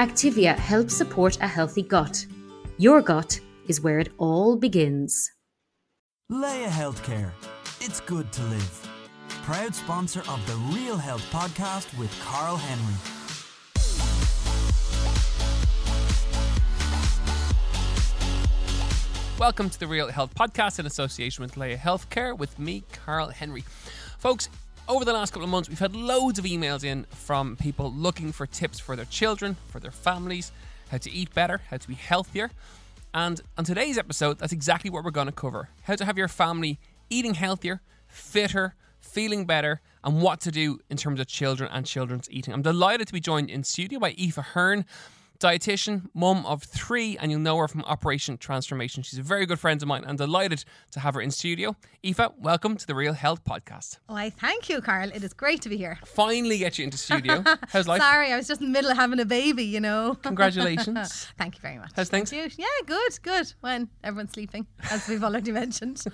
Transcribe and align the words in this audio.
Activia 0.00 0.56
helps 0.56 0.96
support 0.96 1.36
a 1.42 1.46
healthy 1.46 1.82
gut. 1.82 2.24
Your 2.78 3.02
gut 3.02 3.38
is 3.68 3.82
where 3.82 3.98
it 3.98 4.08
all 4.16 4.56
begins. 4.56 5.30
Laya 6.30 6.68
Healthcare. 6.68 7.32
It's 7.82 8.00
good 8.00 8.32
to 8.32 8.42
live. 8.44 8.88
Proud 9.42 9.74
sponsor 9.74 10.20
of 10.20 10.40
the 10.46 10.56
Real 10.74 10.96
Health 10.96 11.22
podcast 11.30 11.98
with 11.98 12.10
Karl 12.24 12.56
Henry. 12.56 12.94
Welcome 19.38 19.68
to 19.68 19.78
the 19.78 19.86
Real 19.86 20.08
Health 20.08 20.34
Podcast 20.34 20.78
in 20.78 20.86
association 20.86 21.42
with 21.42 21.58
Laya 21.58 21.76
Healthcare 21.76 22.34
with 22.38 22.58
me, 22.58 22.84
Karl 23.04 23.28
Henry. 23.28 23.64
Folks, 24.18 24.48
over 24.88 25.04
the 25.04 25.12
last 25.12 25.32
couple 25.32 25.44
of 25.44 25.50
months, 25.50 25.68
we've 25.68 25.78
had 25.78 25.94
loads 25.94 26.38
of 26.38 26.44
emails 26.44 26.84
in 26.84 27.04
from 27.10 27.56
people 27.56 27.92
looking 27.92 28.32
for 28.32 28.46
tips 28.46 28.78
for 28.80 28.96
their 28.96 29.04
children, 29.06 29.56
for 29.68 29.80
their 29.80 29.90
families, 29.90 30.52
how 30.90 30.98
to 30.98 31.10
eat 31.10 31.32
better, 31.34 31.60
how 31.70 31.76
to 31.76 31.88
be 31.88 31.94
healthier. 31.94 32.50
And 33.14 33.40
on 33.58 33.64
today's 33.64 33.98
episode, 33.98 34.38
that's 34.38 34.52
exactly 34.52 34.90
what 34.90 35.04
we're 35.04 35.10
going 35.10 35.26
to 35.26 35.32
cover 35.32 35.68
how 35.82 35.96
to 35.96 36.04
have 36.04 36.16
your 36.16 36.28
family 36.28 36.78
eating 37.08 37.34
healthier, 37.34 37.80
fitter, 38.06 38.74
feeling 39.00 39.44
better, 39.44 39.80
and 40.04 40.22
what 40.22 40.40
to 40.40 40.50
do 40.50 40.78
in 40.88 40.96
terms 40.96 41.20
of 41.20 41.26
children 41.26 41.68
and 41.72 41.86
children's 41.86 42.30
eating. 42.30 42.54
I'm 42.54 42.62
delighted 42.62 43.06
to 43.08 43.12
be 43.12 43.20
joined 43.20 43.50
in 43.50 43.64
studio 43.64 43.98
by 43.98 44.10
Aoife 44.12 44.36
Hearne 44.54 44.84
dietitian, 45.40 46.02
mum 46.12 46.44
of 46.44 46.62
three, 46.62 47.16
and 47.16 47.30
you'll 47.30 47.40
know 47.40 47.56
her 47.56 47.66
from 47.66 47.82
Operation 47.84 48.36
Transformation. 48.36 49.02
She's 49.02 49.18
a 49.18 49.22
very 49.22 49.46
good 49.46 49.58
friend 49.58 49.80
of 49.80 49.88
mine 49.88 50.04
and 50.06 50.18
delighted 50.18 50.64
to 50.92 51.00
have 51.00 51.14
her 51.14 51.20
in 51.20 51.30
studio. 51.30 51.74
Aoife, 52.04 52.32
welcome 52.38 52.76
to 52.76 52.86
the 52.86 52.94
Real 52.94 53.14
Health 53.14 53.42
Podcast. 53.42 53.98
Why, 54.06 54.28
thank 54.28 54.68
you, 54.68 54.82
Karl. 54.82 55.10
It 55.14 55.24
is 55.24 55.32
great 55.32 55.62
to 55.62 55.70
be 55.70 55.78
here. 55.78 55.98
Finally 56.04 56.58
get 56.58 56.78
you 56.78 56.84
into 56.84 56.98
studio. 56.98 57.42
How's 57.68 57.88
life? 57.88 58.02
Sorry, 58.02 58.32
I 58.32 58.36
was 58.36 58.48
just 58.48 58.60
in 58.60 58.66
the 58.66 58.72
middle 58.72 58.90
of 58.90 58.98
having 58.98 59.18
a 59.18 59.24
baby, 59.24 59.64
you 59.64 59.80
know. 59.80 60.14
Congratulations. 60.22 61.28
thank 61.38 61.54
you 61.56 61.62
very 61.62 61.78
much. 61.78 61.92
How's 61.96 62.10
things? 62.10 62.32
Yeah, 62.32 62.46
good, 62.84 63.22
good. 63.22 63.52
When 63.60 63.88
everyone's 64.04 64.32
sleeping, 64.32 64.66
as 64.90 65.08
we've 65.08 65.24
already 65.24 65.52
mentioned. 65.52 66.04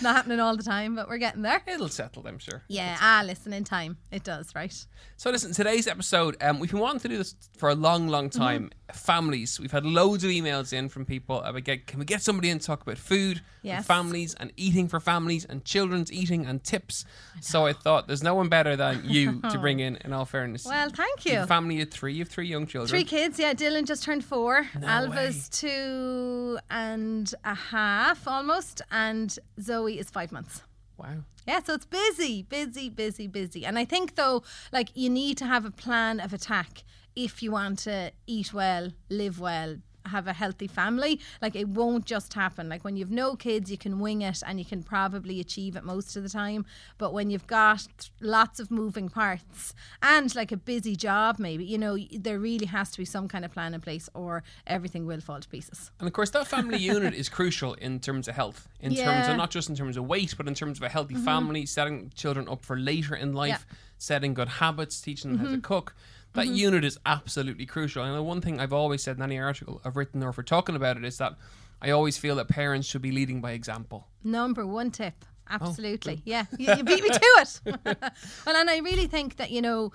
Not 0.00 0.16
happening 0.16 0.40
all 0.40 0.56
the 0.56 0.64
time, 0.64 0.96
but 0.96 1.08
we're 1.08 1.18
getting 1.18 1.42
there. 1.42 1.62
It'll 1.68 1.88
settle, 1.88 2.26
I'm 2.26 2.38
sure. 2.38 2.62
Yeah, 2.66 2.96
ah, 3.00 3.22
listen, 3.24 3.52
in 3.52 3.62
time. 3.62 3.98
It 4.10 4.24
does, 4.24 4.52
right? 4.56 4.74
So 5.16 5.30
listen, 5.30 5.52
today's 5.52 5.86
episode, 5.86 6.36
um, 6.42 6.58
we've 6.58 6.70
been 6.72 6.80
wanting 6.80 7.00
to 7.00 7.08
do 7.08 7.18
this 7.18 7.36
for 7.56 7.68
a 7.68 7.76
long, 7.76 8.08
long 8.08 8.30
Mm-hmm. 8.32 8.71
Families. 8.92 9.58
We've 9.58 9.72
had 9.72 9.86
loads 9.86 10.22
of 10.24 10.30
emails 10.30 10.72
in 10.72 10.88
from 10.88 11.04
people 11.06 11.40
about 11.42 11.64
get, 11.64 11.86
can 11.86 11.98
we 11.98 12.04
get 12.04 12.20
somebody 12.22 12.50
in 12.50 12.58
to 12.58 12.64
talk 12.66 12.82
about 12.82 12.98
food, 12.98 13.40
and 13.64 13.84
families, 13.84 14.34
and 14.34 14.52
eating 14.56 14.86
for 14.88 15.00
families, 15.00 15.44
and 15.44 15.64
children's 15.64 16.12
eating 16.12 16.44
and 16.46 16.62
tips. 16.62 17.04
so 17.40 17.66
I 17.66 17.72
thought 17.72 18.06
there's 18.06 18.22
no 18.22 18.34
one 18.34 18.48
better 18.48 18.76
than 18.76 19.02
you 19.08 19.40
to 19.50 19.58
bring 19.58 19.80
in. 19.80 19.96
In 20.04 20.12
all 20.12 20.24
fairness, 20.24 20.64
Well, 20.66 20.90
thank 20.90 21.24
You 21.24 21.32
have 21.32 21.38
you. 21.40 21.44
a 21.44 21.46
family 21.46 21.80
of 21.80 21.90
three. 21.90 22.12
You 22.14 22.20
have 22.20 22.28
three 22.28 22.46
young 22.48 22.66
children. 22.66 22.88
Three 22.88 23.04
kids, 23.04 23.38
yeah. 23.38 23.54
Dylan 23.54 23.86
just 23.86 24.02
turned 24.02 24.24
four. 24.24 24.66
No 24.78 24.86
Alva's 24.86 25.48
two 25.48 26.58
and 26.70 27.32
a 27.44 27.54
half 27.54 28.26
almost. 28.28 28.82
And 28.90 29.36
Zoe 29.60 29.98
is 29.98 30.10
five 30.10 30.32
months. 30.32 30.62
Wow. 30.98 31.24
Yeah, 31.46 31.60
so 31.62 31.74
it's 31.74 31.86
busy, 31.86 32.42
busy, 32.42 32.88
busy, 32.88 33.26
busy. 33.26 33.66
And 33.66 33.76
I 33.78 33.84
think 33.84 34.14
though, 34.14 34.42
like 34.72 34.90
you 34.94 35.10
need 35.10 35.36
to 35.38 35.46
have 35.46 35.64
a 35.64 35.70
plan 35.72 36.20
of 36.20 36.32
attack 36.32 36.84
if 37.16 37.42
you 37.42 37.52
want 37.52 37.80
to 37.80 38.12
eat 38.26 38.52
well, 38.52 38.90
live 39.10 39.38
well, 39.40 39.76
have 40.06 40.26
a 40.26 40.32
healthy 40.32 40.66
family. 40.66 41.20
Like 41.40 41.54
it 41.54 41.68
won't 41.68 42.04
just 42.06 42.34
happen. 42.34 42.68
Like 42.68 42.82
when 42.82 42.96
you've 42.96 43.12
no 43.12 43.36
kids, 43.36 43.70
you 43.70 43.78
can 43.78 44.00
wing 44.00 44.22
it 44.22 44.42
and 44.44 44.58
you 44.58 44.64
can 44.64 44.82
probably 44.82 45.38
achieve 45.38 45.76
it 45.76 45.84
most 45.84 46.16
of 46.16 46.24
the 46.24 46.28
time. 46.28 46.66
But 46.98 47.12
when 47.12 47.30
you've 47.30 47.46
got 47.46 47.86
lots 48.20 48.58
of 48.58 48.72
moving 48.72 49.08
parts 49.08 49.74
and 50.02 50.34
like 50.34 50.50
a 50.50 50.56
busy 50.56 50.96
job, 50.96 51.38
maybe, 51.38 51.64
you 51.64 51.78
know, 51.78 51.96
there 52.18 52.40
really 52.40 52.66
has 52.66 52.90
to 52.90 52.98
be 52.98 53.04
some 53.04 53.28
kind 53.28 53.44
of 53.44 53.52
plan 53.52 53.74
in 53.74 53.80
place 53.80 54.08
or 54.12 54.42
everything 54.66 55.06
will 55.06 55.20
fall 55.20 55.38
to 55.38 55.48
pieces. 55.48 55.92
And 56.00 56.08
of 56.08 56.12
course, 56.12 56.30
that 56.30 56.48
family 56.48 56.78
unit 56.94 57.14
is 57.14 57.28
crucial 57.28 57.74
in 57.74 58.00
terms 58.00 58.26
of 58.26 58.34
health, 58.34 58.66
in 58.80 58.90
terms 58.90 58.98
Yeah. 58.98 59.22
Mm-hmm. 59.22 59.30
of 59.30 59.36
not 59.36 59.50
just 59.52 59.68
in 59.68 59.76
terms 59.76 59.96
of 59.96 60.04
weight, 60.06 60.34
but 60.36 60.48
in 60.48 60.54
terms 60.54 60.78
of 60.78 60.82
a 60.82 60.88
healthy 60.88 61.14
family, 61.14 61.64
setting 61.64 62.10
children 62.16 62.48
up 62.48 62.64
for 62.64 62.76
later 62.76 63.14
in 63.14 63.34
life, 63.34 63.64
setting 63.98 64.34
good 64.34 64.48
habits, 64.48 65.00
teaching 65.00 65.30
them 65.30 65.38
how 65.38 65.44
Mm-hmm. 65.46 65.54
to 65.54 65.60
cook. 65.60 65.94
That 66.34 66.46
mm-hmm. 66.46 66.54
unit 66.54 66.84
is 66.84 66.98
absolutely 67.04 67.66
crucial. 67.66 68.04
And 68.04 68.16
the 68.16 68.22
one 68.22 68.40
thing 68.40 68.60
I've 68.60 68.72
always 68.72 69.02
said 69.02 69.16
in 69.16 69.22
any 69.22 69.38
article 69.38 69.80
I've 69.84 69.96
written 69.96 70.22
or 70.22 70.30
if 70.30 70.36
we're 70.36 70.44
talking 70.44 70.76
about 70.76 70.96
it 70.96 71.04
is 71.04 71.18
that 71.18 71.34
I 71.80 71.90
always 71.90 72.16
feel 72.16 72.36
that 72.36 72.48
parents 72.48 72.86
should 72.86 73.02
be 73.02 73.12
leading 73.12 73.40
by 73.40 73.52
example. 73.52 74.06
Number 74.24 74.66
one 74.66 74.90
tip. 74.90 75.24
Oh, 75.50 75.56
Absolutely. 75.56 76.22
yeah. 76.24 76.46
You, 76.58 76.74
you 76.76 76.84
beat 76.84 77.02
me 77.02 77.10
to 77.10 77.20
it. 77.20 77.60
well, 78.46 78.56
and 78.56 78.70
I 78.70 78.78
really 78.78 79.06
think 79.06 79.36
that, 79.36 79.50
you 79.50 79.60
know, 79.60 79.92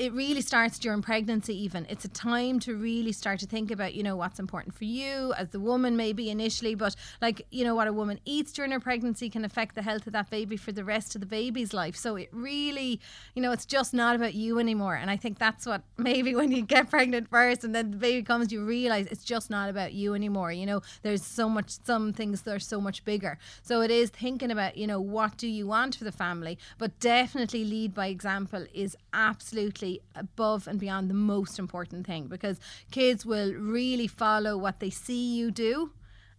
it 0.00 0.14
really 0.14 0.40
starts 0.40 0.78
during 0.78 1.02
pregnancy 1.02 1.54
even. 1.62 1.84
It's 1.90 2.06
a 2.06 2.08
time 2.08 2.58
to 2.60 2.74
really 2.74 3.12
start 3.12 3.38
to 3.40 3.46
think 3.46 3.70
about 3.70 3.92
you 3.92 4.02
know 4.02 4.16
what's 4.16 4.40
important 4.40 4.74
for 4.74 4.84
you 4.84 5.34
as 5.36 5.50
the 5.50 5.60
woman 5.60 5.94
maybe 5.94 6.30
initially 6.30 6.74
but 6.74 6.96
like 7.20 7.42
you 7.50 7.64
know 7.64 7.74
what 7.74 7.86
a 7.86 7.92
woman 7.92 8.18
eats 8.24 8.50
during 8.50 8.70
her 8.70 8.80
pregnancy 8.80 9.28
can 9.28 9.44
affect 9.44 9.74
the 9.74 9.82
health 9.82 10.06
of 10.06 10.14
that 10.14 10.30
baby 10.30 10.56
for 10.56 10.72
the 10.72 10.84
rest 10.84 11.14
of 11.14 11.20
the 11.20 11.26
baby's 11.26 11.74
life. 11.74 11.96
So 11.96 12.16
it 12.16 12.30
really 12.32 12.98
you 13.34 13.42
know 13.42 13.52
it's 13.52 13.66
just 13.66 13.92
not 13.92 14.16
about 14.16 14.32
you 14.32 14.58
anymore. 14.58 14.94
And 14.94 15.10
i 15.10 15.18
think 15.18 15.38
that's 15.38 15.66
what 15.66 15.82
maybe 15.98 16.34
when 16.34 16.50
you 16.50 16.62
get 16.62 16.88
pregnant 16.88 17.28
first 17.28 17.62
and 17.62 17.74
then 17.74 17.90
the 17.90 17.98
baby 17.98 18.22
comes 18.22 18.50
you 18.50 18.64
realize 18.64 19.06
it's 19.10 19.22
just 19.22 19.50
not 19.50 19.68
about 19.68 19.92
you 19.92 20.14
anymore. 20.14 20.50
You 20.50 20.64
know 20.64 20.80
there's 21.02 21.22
so 21.22 21.46
much 21.46 21.76
some 21.84 22.14
things 22.14 22.40
that 22.42 22.54
are 22.54 22.58
so 22.58 22.80
much 22.80 23.04
bigger. 23.04 23.36
So 23.62 23.82
it 23.82 23.90
is 23.90 24.08
thinking 24.08 24.50
about 24.50 24.78
you 24.78 24.86
know 24.86 25.00
what 25.00 25.36
do 25.36 25.46
you 25.46 25.66
want 25.66 25.96
for 25.96 26.04
the 26.04 26.12
family? 26.12 26.58
But 26.78 26.98
definitely 27.00 27.66
lead 27.66 27.92
by 27.92 28.06
example 28.06 28.64
is 28.72 28.96
absolutely 29.12 29.89
above 30.14 30.66
and 30.68 30.78
beyond 30.78 31.10
the 31.10 31.20
most 31.34 31.58
important 31.58 32.06
thing 32.06 32.26
because 32.26 32.58
kids 32.90 33.24
will 33.24 33.52
really 33.54 34.06
follow 34.06 34.56
what 34.56 34.80
they 34.80 34.90
see 34.90 35.24
you 35.38 35.50
do 35.50 35.92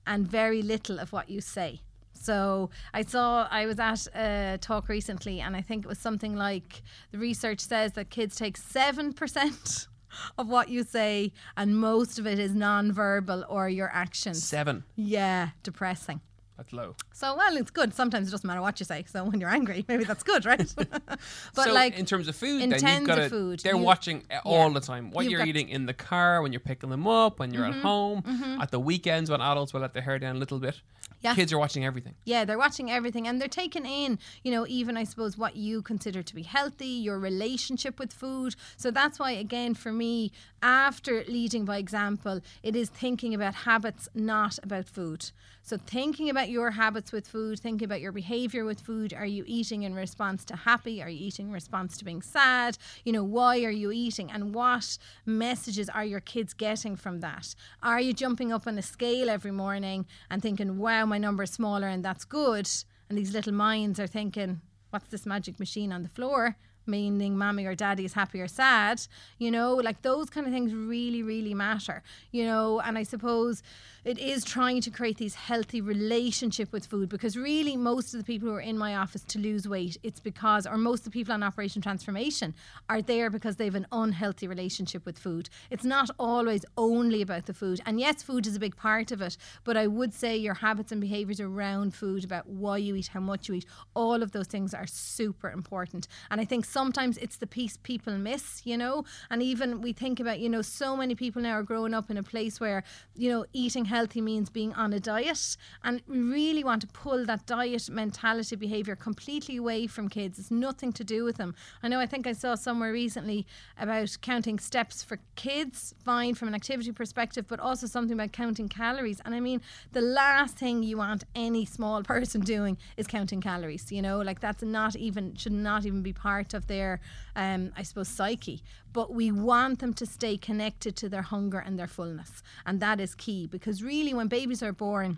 and 0.05 0.27
very 0.27 0.61
little 0.61 0.99
of 0.99 1.11
what 1.11 1.29
you 1.29 1.41
say. 1.41 1.81
So 2.13 2.69
I 2.93 3.01
saw 3.01 3.47
I 3.49 3.65
was 3.65 3.79
at 3.79 4.07
a 4.15 4.57
talk 4.61 4.89
recently, 4.89 5.39
and 5.41 5.55
I 5.55 5.61
think 5.61 5.85
it 5.85 5.87
was 5.87 5.97
something 5.97 6.35
like 6.35 6.83
the 7.11 7.17
research 7.17 7.59
says 7.59 7.93
that 7.93 8.09
kids 8.09 8.35
take 8.35 8.57
seven 8.57 9.13
percent 9.13 9.87
of 10.37 10.47
what 10.47 10.69
you 10.69 10.83
say, 10.83 11.33
and 11.57 11.75
most 11.75 12.19
of 12.19 12.27
it 12.27 12.37
is 12.37 12.53
non-verbal 12.53 13.45
or 13.49 13.69
your 13.69 13.89
actions. 13.91 14.43
Seven. 14.43 14.83
Yeah, 14.95 15.49
depressing. 15.63 16.21
That's 16.57 16.73
low. 16.73 16.95
So 17.11 17.35
well, 17.35 17.57
it's 17.57 17.71
good. 17.71 17.93
Sometimes 17.93 18.27
it 18.27 18.31
doesn't 18.31 18.45
matter 18.47 18.61
what 18.61 18.79
you 18.79 18.85
say. 18.85 19.03
So 19.07 19.23
when 19.23 19.39
you're 19.39 19.49
angry, 19.49 19.83
maybe 19.87 20.03
that's 20.03 20.21
good, 20.21 20.45
right? 20.45 20.71
but 20.75 21.19
so 21.55 21.73
like 21.73 21.97
in 21.97 22.05
terms 22.05 22.27
of 22.27 22.35
food, 22.35 22.61
in 22.61 22.69
then 22.69 22.79
you've 22.79 22.89
terms 22.91 23.07
got 23.07 23.17
of 23.19 23.29
food, 23.31 23.59
they're 23.61 23.75
you- 23.75 23.81
watching 23.81 24.23
uh, 24.29 24.39
all 24.45 24.69
the 24.69 24.79
time. 24.81 25.09
What 25.11 25.29
you're 25.29 25.43
eating 25.45 25.69
in 25.69 25.87
the 25.87 25.93
car 25.93 26.41
when 26.43 26.53
you're 26.53 26.59
picking 26.59 26.89
them 26.91 27.07
up, 27.07 27.39
when 27.39 27.51
you're 27.53 27.63
Mm-hmm. 27.65 27.79
at 27.79 27.83
home, 27.83 28.23
at 28.61 28.69
the 28.71 28.79
weekends 28.79 29.29
when 29.31 29.41
adults 29.41 29.73
will 29.73 29.81
let 29.81 29.93
their 29.93 30.03
hair 30.03 30.19
down 30.19 30.35
a 30.35 30.39
little 30.39 30.59
bit. 30.59 30.81
Yeah. 31.21 31.35
Kids 31.35 31.53
are 31.53 31.59
watching 31.59 31.85
everything. 31.85 32.15
Yeah, 32.25 32.45
they're 32.45 32.57
watching 32.57 32.89
everything 32.89 33.27
and 33.27 33.39
they're 33.39 33.47
taking 33.47 33.85
in, 33.85 34.17
you 34.43 34.51
know, 34.51 34.65
even 34.67 34.97
I 34.97 35.03
suppose 35.03 35.37
what 35.37 35.55
you 35.55 35.83
consider 35.83 36.23
to 36.23 36.35
be 36.35 36.41
healthy, 36.41 36.87
your 36.87 37.19
relationship 37.19 37.99
with 37.99 38.11
food. 38.11 38.55
So 38.75 38.89
that's 38.89 39.19
why, 39.19 39.31
again, 39.31 39.75
for 39.75 39.91
me, 39.93 40.31
after 40.63 41.23
leading 41.27 41.63
by 41.63 41.77
example, 41.77 42.41
it 42.63 42.75
is 42.75 42.89
thinking 42.89 43.35
about 43.35 43.53
habits, 43.53 44.09
not 44.15 44.57
about 44.63 44.87
food. 44.87 45.29
So 45.63 45.77
thinking 45.77 46.29
about 46.29 46.49
your 46.49 46.71
habits 46.71 47.11
with 47.11 47.27
food, 47.27 47.59
thinking 47.59 47.85
about 47.85 48.01
your 48.01 48.11
behavior 48.11 48.65
with 48.65 48.81
food. 48.81 49.13
Are 49.13 49.25
you 49.25 49.43
eating 49.45 49.83
in 49.83 49.93
response 49.93 50.43
to 50.45 50.55
happy? 50.55 51.01
Are 51.01 51.09
you 51.09 51.27
eating 51.27 51.47
in 51.47 51.53
response 51.53 51.97
to 51.97 52.05
being 52.05 52.21
sad? 52.21 52.77
You 53.05 53.13
know, 53.13 53.23
why 53.23 53.63
are 53.63 53.71
you 53.71 53.91
eating? 53.91 54.31
And 54.31 54.55
what 54.55 54.97
messages 55.25 55.87
are 55.87 56.03
your 56.03 56.19
kids 56.19 56.53
getting 56.53 56.95
from 56.95 57.19
that? 57.19 57.53
Are 57.83 58.01
you 58.01 58.11
jumping 58.11 58.51
up 58.51 58.65
on 58.65 58.77
a 58.77 58.81
scale 58.81 59.29
every 59.29 59.51
morning 59.51 60.07
and 60.31 60.41
thinking, 60.41 60.79
wow, 60.79 61.05
my 61.05 61.19
number 61.19 61.43
is 61.43 61.51
smaller 61.51 61.87
and 61.87 62.03
that's 62.03 62.25
good? 62.25 62.67
And 63.07 63.17
these 63.17 63.33
little 63.33 63.53
minds 63.53 63.99
are 63.99 64.07
thinking, 64.07 64.61
what's 64.89 65.09
this 65.09 65.25
magic 65.27 65.59
machine 65.59 65.93
on 65.93 66.01
the 66.03 66.09
floor? 66.09 66.57
meaning 66.85 67.37
mommy 67.37 67.65
or 67.65 67.75
daddy 67.75 68.05
is 68.05 68.13
happy 68.13 68.41
or 68.41 68.47
sad, 68.47 69.01
you 69.37 69.51
know, 69.51 69.75
like 69.75 70.01
those 70.01 70.29
kind 70.29 70.47
of 70.47 70.53
things 70.53 70.73
really, 70.73 71.23
really 71.23 71.53
matter, 71.53 72.03
you 72.31 72.45
know. 72.45 72.79
And 72.81 72.97
I 72.97 73.03
suppose 73.03 73.61
it 74.03 74.17
is 74.17 74.43
trying 74.43 74.81
to 74.81 74.89
create 74.89 75.17
these 75.17 75.35
healthy 75.35 75.79
relationship 75.79 76.71
with 76.71 76.87
food 76.87 77.07
because 77.07 77.37
really 77.37 77.77
most 77.77 78.13
of 78.13 78.19
the 78.19 78.23
people 78.23 78.49
who 78.49 78.55
are 78.55 78.61
in 78.61 78.75
my 78.75 78.95
office 78.95 79.23
to 79.23 79.37
lose 79.37 79.67
weight, 79.67 79.95
it's 80.01 80.19
because, 80.19 80.65
or 80.65 80.75
most 80.75 81.01
of 81.01 81.05
the 81.05 81.11
people 81.11 81.33
on 81.33 81.43
Operation 81.43 81.83
Transformation 81.83 82.55
are 82.89 83.01
there 83.01 83.29
because 83.29 83.57
they 83.57 83.65
have 83.65 83.75
an 83.75 83.85
unhealthy 83.91 84.47
relationship 84.47 85.05
with 85.05 85.19
food. 85.19 85.49
It's 85.69 85.83
not 85.83 86.09
always 86.17 86.65
only 86.77 87.21
about 87.21 87.45
the 87.45 87.53
food. 87.53 87.79
And 87.85 87.99
yes, 87.99 88.23
food 88.23 88.47
is 88.47 88.55
a 88.55 88.59
big 88.59 88.75
part 88.75 89.11
of 89.11 89.21
it, 89.21 89.37
but 89.63 89.77
I 89.77 89.85
would 89.85 90.15
say 90.15 90.35
your 90.35 90.55
habits 90.55 90.91
and 90.91 90.99
behaviors 90.99 91.39
around 91.39 91.93
food, 91.93 92.23
about 92.23 92.47
why 92.47 92.77
you 92.77 92.95
eat, 92.95 93.09
how 93.09 93.19
much 93.19 93.49
you 93.49 93.55
eat, 93.55 93.65
all 93.95 94.23
of 94.23 94.31
those 94.31 94.47
things 94.47 94.73
are 94.73 94.87
super 94.87 95.51
important. 95.51 96.07
And 96.31 96.41
I 96.41 96.45
think 96.45 96.65
sometimes 96.65 97.17
it's 97.19 97.37
the 97.37 97.45
piece 97.45 97.77
people 97.77 98.17
miss, 98.17 98.65
you 98.65 98.77
know, 98.77 99.05
and 99.29 99.43
even 99.43 99.79
we 99.79 99.93
think 99.93 100.19
about, 100.19 100.39
you 100.39 100.49
know, 100.49 100.63
so 100.63 100.97
many 100.97 101.13
people 101.13 101.43
now 101.43 101.53
are 101.53 101.63
growing 101.63 101.93
up 101.93 102.09
in 102.09 102.17
a 102.17 102.23
place 102.23 102.59
where, 102.59 102.83
you 103.15 103.29
know, 103.29 103.45
eating 103.53 103.85
healthy 103.91 104.21
means 104.21 104.49
being 104.49 104.73
on 104.73 104.93
a 104.93 104.99
diet. 104.99 105.57
And 105.83 106.01
we 106.07 106.19
really 106.19 106.63
want 106.63 106.81
to 106.83 106.87
pull 106.87 107.25
that 107.25 107.45
diet 107.45 107.89
mentality 107.89 108.55
behavior 108.55 108.95
completely 108.95 109.57
away 109.57 109.85
from 109.87 110.07
kids. 110.07 110.39
It's 110.39 110.49
nothing 110.49 110.93
to 110.93 111.03
do 111.03 111.25
with 111.25 111.35
them. 111.35 111.53
I 111.83 111.89
know, 111.89 111.99
I 111.99 112.05
think 112.05 112.25
I 112.25 112.31
saw 112.31 112.55
somewhere 112.55 112.93
recently 112.93 113.45
about 113.77 114.17
counting 114.21 114.59
steps 114.59 115.03
for 115.03 115.19
kids, 115.35 115.93
fine 116.05 116.33
from 116.35 116.47
an 116.47 116.55
activity 116.55 116.93
perspective, 116.93 117.45
but 117.49 117.59
also 117.59 117.85
something 117.85 118.17
about 118.17 118.31
counting 118.31 118.69
calories. 118.69 119.19
And 119.25 119.35
I 119.35 119.41
mean, 119.41 119.59
the 119.91 120.01
last 120.01 120.55
thing 120.55 120.83
you 120.83 120.97
want 120.97 121.25
any 121.35 121.65
small 121.65 122.01
person 122.13 122.41
doing 122.41 122.77
is 122.95 123.07
counting 123.07 123.41
calories, 123.41 123.91
you 123.91 124.01
know, 124.01 124.19
like 124.21 124.39
that's 124.39 124.63
not 124.63 124.95
even, 124.95 125.35
should 125.35 125.51
not 125.51 125.85
even 125.85 126.01
be 126.01 126.13
part 126.13 126.53
of 126.53 126.67
their, 126.67 127.01
um, 127.35 127.73
I 127.75 127.83
suppose, 127.83 128.07
psyche 128.07 128.63
but 128.93 129.13
we 129.13 129.31
want 129.31 129.79
them 129.79 129.93
to 129.93 130.05
stay 130.05 130.37
connected 130.37 130.95
to 130.97 131.09
their 131.09 131.21
hunger 131.21 131.59
and 131.59 131.77
their 131.79 131.87
fullness. 131.87 132.43
And 132.65 132.79
that 132.79 132.99
is 132.99 133.15
key 133.15 133.47
because 133.47 133.80
really, 133.81 134.13
when 134.13 134.27
babies 134.27 134.63
are 134.63 134.73
born, 134.73 135.17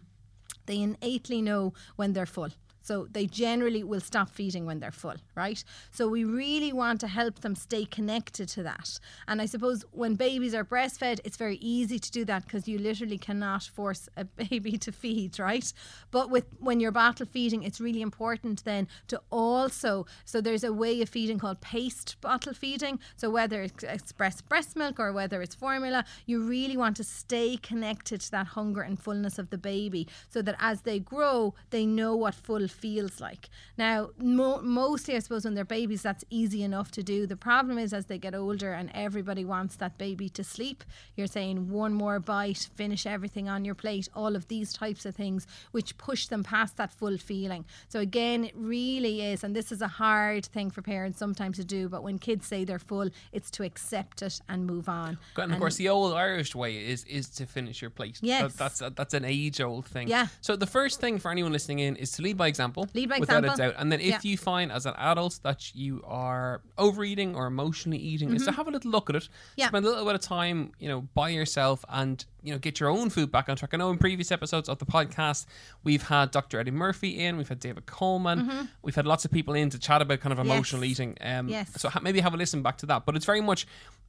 they 0.65 0.81
innately 0.81 1.41
know 1.41 1.73
when 1.95 2.13
they're 2.13 2.25
full. 2.25 2.49
So 2.83 3.07
they 3.09 3.25
generally 3.25 3.83
will 3.83 4.01
stop 4.01 4.29
feeding 4.29 4.65
when 4.65 4.79
they're 4.79 4.91
full, 4.91 5.15
right? 5.35 5.63
So 5.91 6.07
we 6.07 6.23
really 6.25 6.71
want 6.73 6.99
to 7.01 7.07
help 7.07 7.39
them 7.39 7.55
stay 7.55 7.85
connected 7.85 8.49
to 8.49 8.63
that. 8.63 8.99
And 9.27 9.41
I 9.41 9.45
suppose 9.45 9.85
when 9.91 10.15
babies 10.15 10.53
are 10.53 10.65
breastfed, 10.65 11.21
it's 11.23 11.37
very 11.37 11.55
easy 11.55 11.97
to 11.97 12.11
do 12.11 12.25
that 12.25 12.43
because 12.43 12.67
you 12.67 12.77
literally 12.77 13.17
cannot 13.17 13.63
force 13.63 14.09
a 14.17 14.25
baby 14.49 14.77
to 14.77 14.91
feed, 14.91 15.39
right? 15.39 15.71
But 16.11 16.29
with 16.29 16.45
when 16.59 16.79
you're 16.79 16.91
bottle 16.91 17.25
feeding, 17.25 17.63
it's 17.63 17.79
really 17.79 18.01
important 18.01 18.63
then 18.65 18.87
to 19.07 19.21
also 19.31 20.05
so 20.25 20.41
there's 20.41 20.63
a 20.63 20.73
way 20.73 21.01
of 21.01 21.09
feeding 21.09 21.39
called 21.39 21.61
paced 21.61 22.19
bottle 22.21 22.53
feeding. 22.53 22.99
So 23.15 23.29
whether 23.29 23.61
it's 23.61 23.83
express 23.83 24.41
breast 24.41 24.75
milk 24.75 24.99
or 24.99 25.13
whether 25.13 25.41
it's 25.41 25.55
formula, 25.55 26.05
you 26.25 26.43
really 26.43 26.77
want 26.77 26.97
to 26.97 27.03
stay 27.03 27.57
connected 27.57 28.21
to 28.21 28.31
that 28.31 28.47
hunger 28.47 28.81
and 28.81 28.99
fullness 28.99 29.39
of 29.39 29.49
the 29.49 29.57
baby 29.57 30.07
so 30.29 30.41
that 30.41 30.55
as 30.59 30.81
they 30.81 30.99
grow, 30.99 31.53
they 31.69 31.85
know 31.85 32.15
what 32.15 32.35
full 32.35 32.67
feels 32.73 33.21
like. 33.21 33.49
Now, 33.77 34.09
mo- 34.17 34.61
mostly, 34.61 35.15
I 35.15 35.19
suppose, 35.19 35.45
when 35.45 35.53
they're 35.55 35.65
babies, 35.65 36.01
that's 36.01 36.25
easy 36.29 36.63
enough 36.63 36.91
to 36.91 37.03
do. 37.03 37.27
The 37.27 37.37
problem 37.37 37.77
is 37.77 37.93
as 37.93 38.07
they 38.07 38.17
get 38.17 38.35
older 38.35 38.73
and 38.73 38.91
everybody 38.93 39.45
wants 39.45 39.75
that 39.77 39.97
baby 39.97 40.29
to 40.29 40.43
sleep, 40.43 40.83
you're 41.15 41.27
saying 41.27 41.69
one 41.69 41.93
more 41.93 42.19
bite, 42.19 42.69
finish 42.75 43.05
everything 43.05 43.47
on 43.49 43.65
your 43.65 43.75
plate, 43.75 44.09
all 44.15 44.35
of 44.35 44.47
these 44.47 44.73
types 44.73 45.05
of 45.05 45.15
things, 45.15 45.47
which 45.71 45.97
push 45.97 46.27
them 46.27 46.43
past 46.43 46.77
that 46.77 46.91
full 46.91 47.17
feeling. 47.17 47.65
So, 47.89 47.99
again, 47.99 48.45
it 48.45 48.53
really 48.55 49.21
is, 49.21 49.43
and 49.43 49.55
this 49.55 49.71
is 49.71 49.81
a 49.81 49.87
hard 49.87 50.45
thing 50.45 50.71
for 50.71 50.81
parents 50.81 51.19
sometimes 51.19 51.57
to 51.57 51.63
do, 51.63 51.89
but 51.89 52.03
when 52.03 52.17
kids 52.17 52.47
say 52.47 52.65
they're 52.65 52.79
full, 52.79 53.09
it's 53.31 53.51
to 53.51 53.63
accept 53.63 54.21
it 54.21 54.41
and 54.49 54.65
move 54.65 54.89
on. 54.89 55.17
And, 55.37 55.53
of 55.53 55.59
course, 55.59 55.75
the 55.75 55.89
old 55.89 56.13
Irish 56.13 56.55
way 56.55 56.77
is 56.77 57.03
is 57.03 57.29
to 57.29 57.45
finish 57.45 57.81
your 57.81 57.91
plate. 57.91 58.19
Yes. 58.21 58.53
That, 58.53 58.57
that's 58.79 58.95
that's 58.95 59.13
an 59.13 59.25
age 59.25 59.61
old 59.61 59.85
thing. 59.85 60.07
Yeah. 60.07 60.27
So 60.41 60.55
the 60.55 60.67
first 60.67 60.99
thing 60.99 61.19
for 61.19 61.29
anyone 61.31 61.51
listening 61.51 61.79
in 61.79 61.95
is 61.97 62.11
to 62.13 62.21
lead 62.21 62.37
by 62.37 62.47
example. 62.47 62.62
Lead 62.93 63.09
by 63.09 63.19
without 63.19 63.43
example. 63.43 63.65
a 63.65 63.67
doubt. 63.69 63.75
And 63.79 63.91
then 63.91 63.99
if 63.99 64.07
Yeah. 64.07 64.19
you 64.23 64.37
find 64.37 64.71
as 64.71 64.85
an 64.85 64.93
adult 64.97 65.39
that 65.43 65.73
you 65.75 66.01
are 66.05 66.61
overeating 66.77 67.35
or 67.35 67.45
emotionally 67.47 67.97
eating, 67.97 68.33
is 68.33 68.45
to 68.45 68.51
have 68.51 68.67
a 68.67 68.71
little 68.71 68.91
look 68.91 69.09
at 69.09 69.15
it. 69.15 69.23
Mm-hmm. 69.23 69.33
Yeah. 69.57 69.67
Spend 69.69 69.85
a 69.85 69.89
little 69.89 70.05
bit 70.05 70.15
of 70.15 70.21
time, 70.21 70.71
you 70.79 70.87
know, 70.89 71.01
by 71.13 71.29
yourself 71.29 71.83
and 71.89 72.25
you 72.43 72.51
know 72.53 72.59
get 72.59 72.79
your 72.79 72.89
own 72.89 73.09
food 73.09 73.31
back 73.31 73.47
on 73.49 73.55
track. 73.55 73.73
I 73.73 73.77
know 73.77 73.89
in 73.89 73.97
previous 73.97 74.31
episodes 74.31 74.67
of 74.69 74.77
the 74.79 74.85
podcast 74.85 75.45
we've 75.83 76.03
had 76.03 76.31
Dr. 76.31 76.59
Eddie 76.59 76.71
Murphy 76.71 77.23
in, 77.23 77.37
we've 77.37 77.49
had 77.49 77.59
David 77.59 77.85
Coleman, 77.85 78.69
we've 78.81 78.95
had 78.95 79.05
lots 79.07 79.25
of 79.25 79.31
people 79.31 79.53
in 79.53 79.69
to 79.69 79.79
chat 79.79 80.01
about 80.01 80.19
kind 80.19 80.31
of 80.33 80.39
Mm-hmm. 80.39 80.47
Yes. 80.49 80.55
emotional 80.57 80.83
eating. 80.83 81.17
Um, 81.21 81.47
Yes. 81.47 81.71
So 81.81 81.89
ha- 81.89 81.99
maybe 82.01 82.19
have 82.19 82.33
a 82.33 82.37
listen 82.37 82.61
back 82.61 82.77
to 82.79 82.85
that. 82.87 83.05
But 83.05 83.15
it's 83.15 83.25
very 83.25 83.41
much 83.41 83.65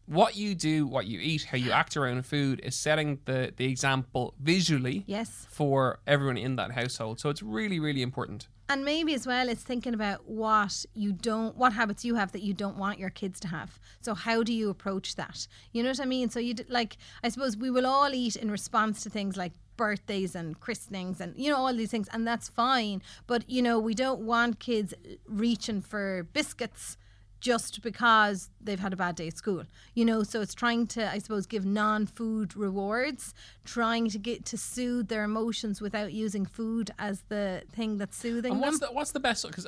what 0.06 0.36
you 0.36 0.54
do, 0.54 0.86
what 0.86 1.06
you 1.06 1.19
eat, 1.20 1.44
how 1.44 1.56
you 1.56 1.70
act 1.70 1.96
around 1.96 2.26
food 2.26 2.60
is 2.62 2.75
setting 2.76 3.20
the 3.25 3.52
the 3.56 3.64
example 3.66 4.34
visually 4.40 5.04
Yes. 5.06 5.46
for 5.48 6.00
everyone 6.06 6.36
in 6.36 6.56
that 6.56 6.72
household. 6.72 7.20
So 7.20 7.31
it's 7.31 7.42
really, 7.42 7.78
really 7.81 8.02
important. 8.02 8.48
And 8.69 8.84
maybe 8.84 9.12
as 9.12 9.26
well, 9.26 9.49
it's 9.49 9.62
thinking 9.62 9.93
about 9.93 10.26
what 10.26 10.87
you 10.94 11.12
don't, 11.12 11.55
what 11.56 11.75
habits 11.75 12.05
you 12.05 12.14
have 12.14 12.32
that 12.32 12.43
you 12.43 12.55
don't 12.55 12.78
want 12.78 12.99
your 12.99 13.11
kids 13.11 13.38
to 13.40 13.49
have. 13.49 13.78
So 14.00 14.14
how 14.14 14.43
do 14.43 14.55
you 14.55 14.70
approach 14.70 15.16
that? 15.16 15.46
You 15.72 15.82
know 15.82 15.90
what 15.90 16.00
I 16.00 16.06
mean? 16.06 16.31
So 16.31 16.40
you 16.40 16.55
like, 16.69 16.96
I 17.22 17.28
suppose 17.28 17.56
we 17.56 17.70
will 17.70 17.87
all 17.87 18.14
eat 18.14 18.37
in 18.37 18.50
response 18.50 19.02
to 19.02 19.11
things 19.11 19.37
like 19.37 19.52
birthdays 19.76 20.34
and 20.37 20.61
christenings 20.61 21.20
and 21.20 21.34
you 21.37 21.50
know 21.50 21.56
all 21.56 21.75
these 21.75 21.90
things, 21.90 22.08
and 22.12 22.26
that's 22.26 22.49
fine. 22.49 23.02
But 23.26 23.49
you 23.50 23.61
know, 23.61 23.78
we 23.78 23.94
don't 23.94 24.20
want 24.20 24.61
kids 24.61 24.94
reaching 25.26 25.81
for 25.82 26.26
biscuits 26.32 26.96
just 27.44 27.82
because 27.82 28.49
they've 28.58 28.81
had 28.81 28.94
a 28.94 28.96
bad 28.96 29.14
day 29.17 29.26
at 29.29 29.37
school. 29.37 29.64
You 29.93 30.06
know, 30.06 30.23
so 30.23 30.41
it's 30.41 30.55
trying 30.55 30.87
to, 30.88 31.12
I 31.12 31.19
suppose, 31.19 31.44
give 31.46 31.67
non-food 31.67 32.56
rewards, 32.56 33.35
trying 33.67 34.08
to 34.08 34.19
get 34.19 34.46
to 34.46 34.56
soothe 34.56 35.08
their 35.08 35.25
emotions 35.25 35.79
without 35.79 36.14
using 36.14 36.46
food 36.46 36.91
as 36.99 37.23
the 37.29 37.62
thing 37.70 37.99
that's 37.99 38.17
soothing 38.17 38.52
And 38.52 38.62
them. 38.62 38.69
what's 38.70 38.79
the 38.81 38.87
what's 38.87 39.12
the 39.12 39.20
best? 39.20 39.46
Because 39.46 39.67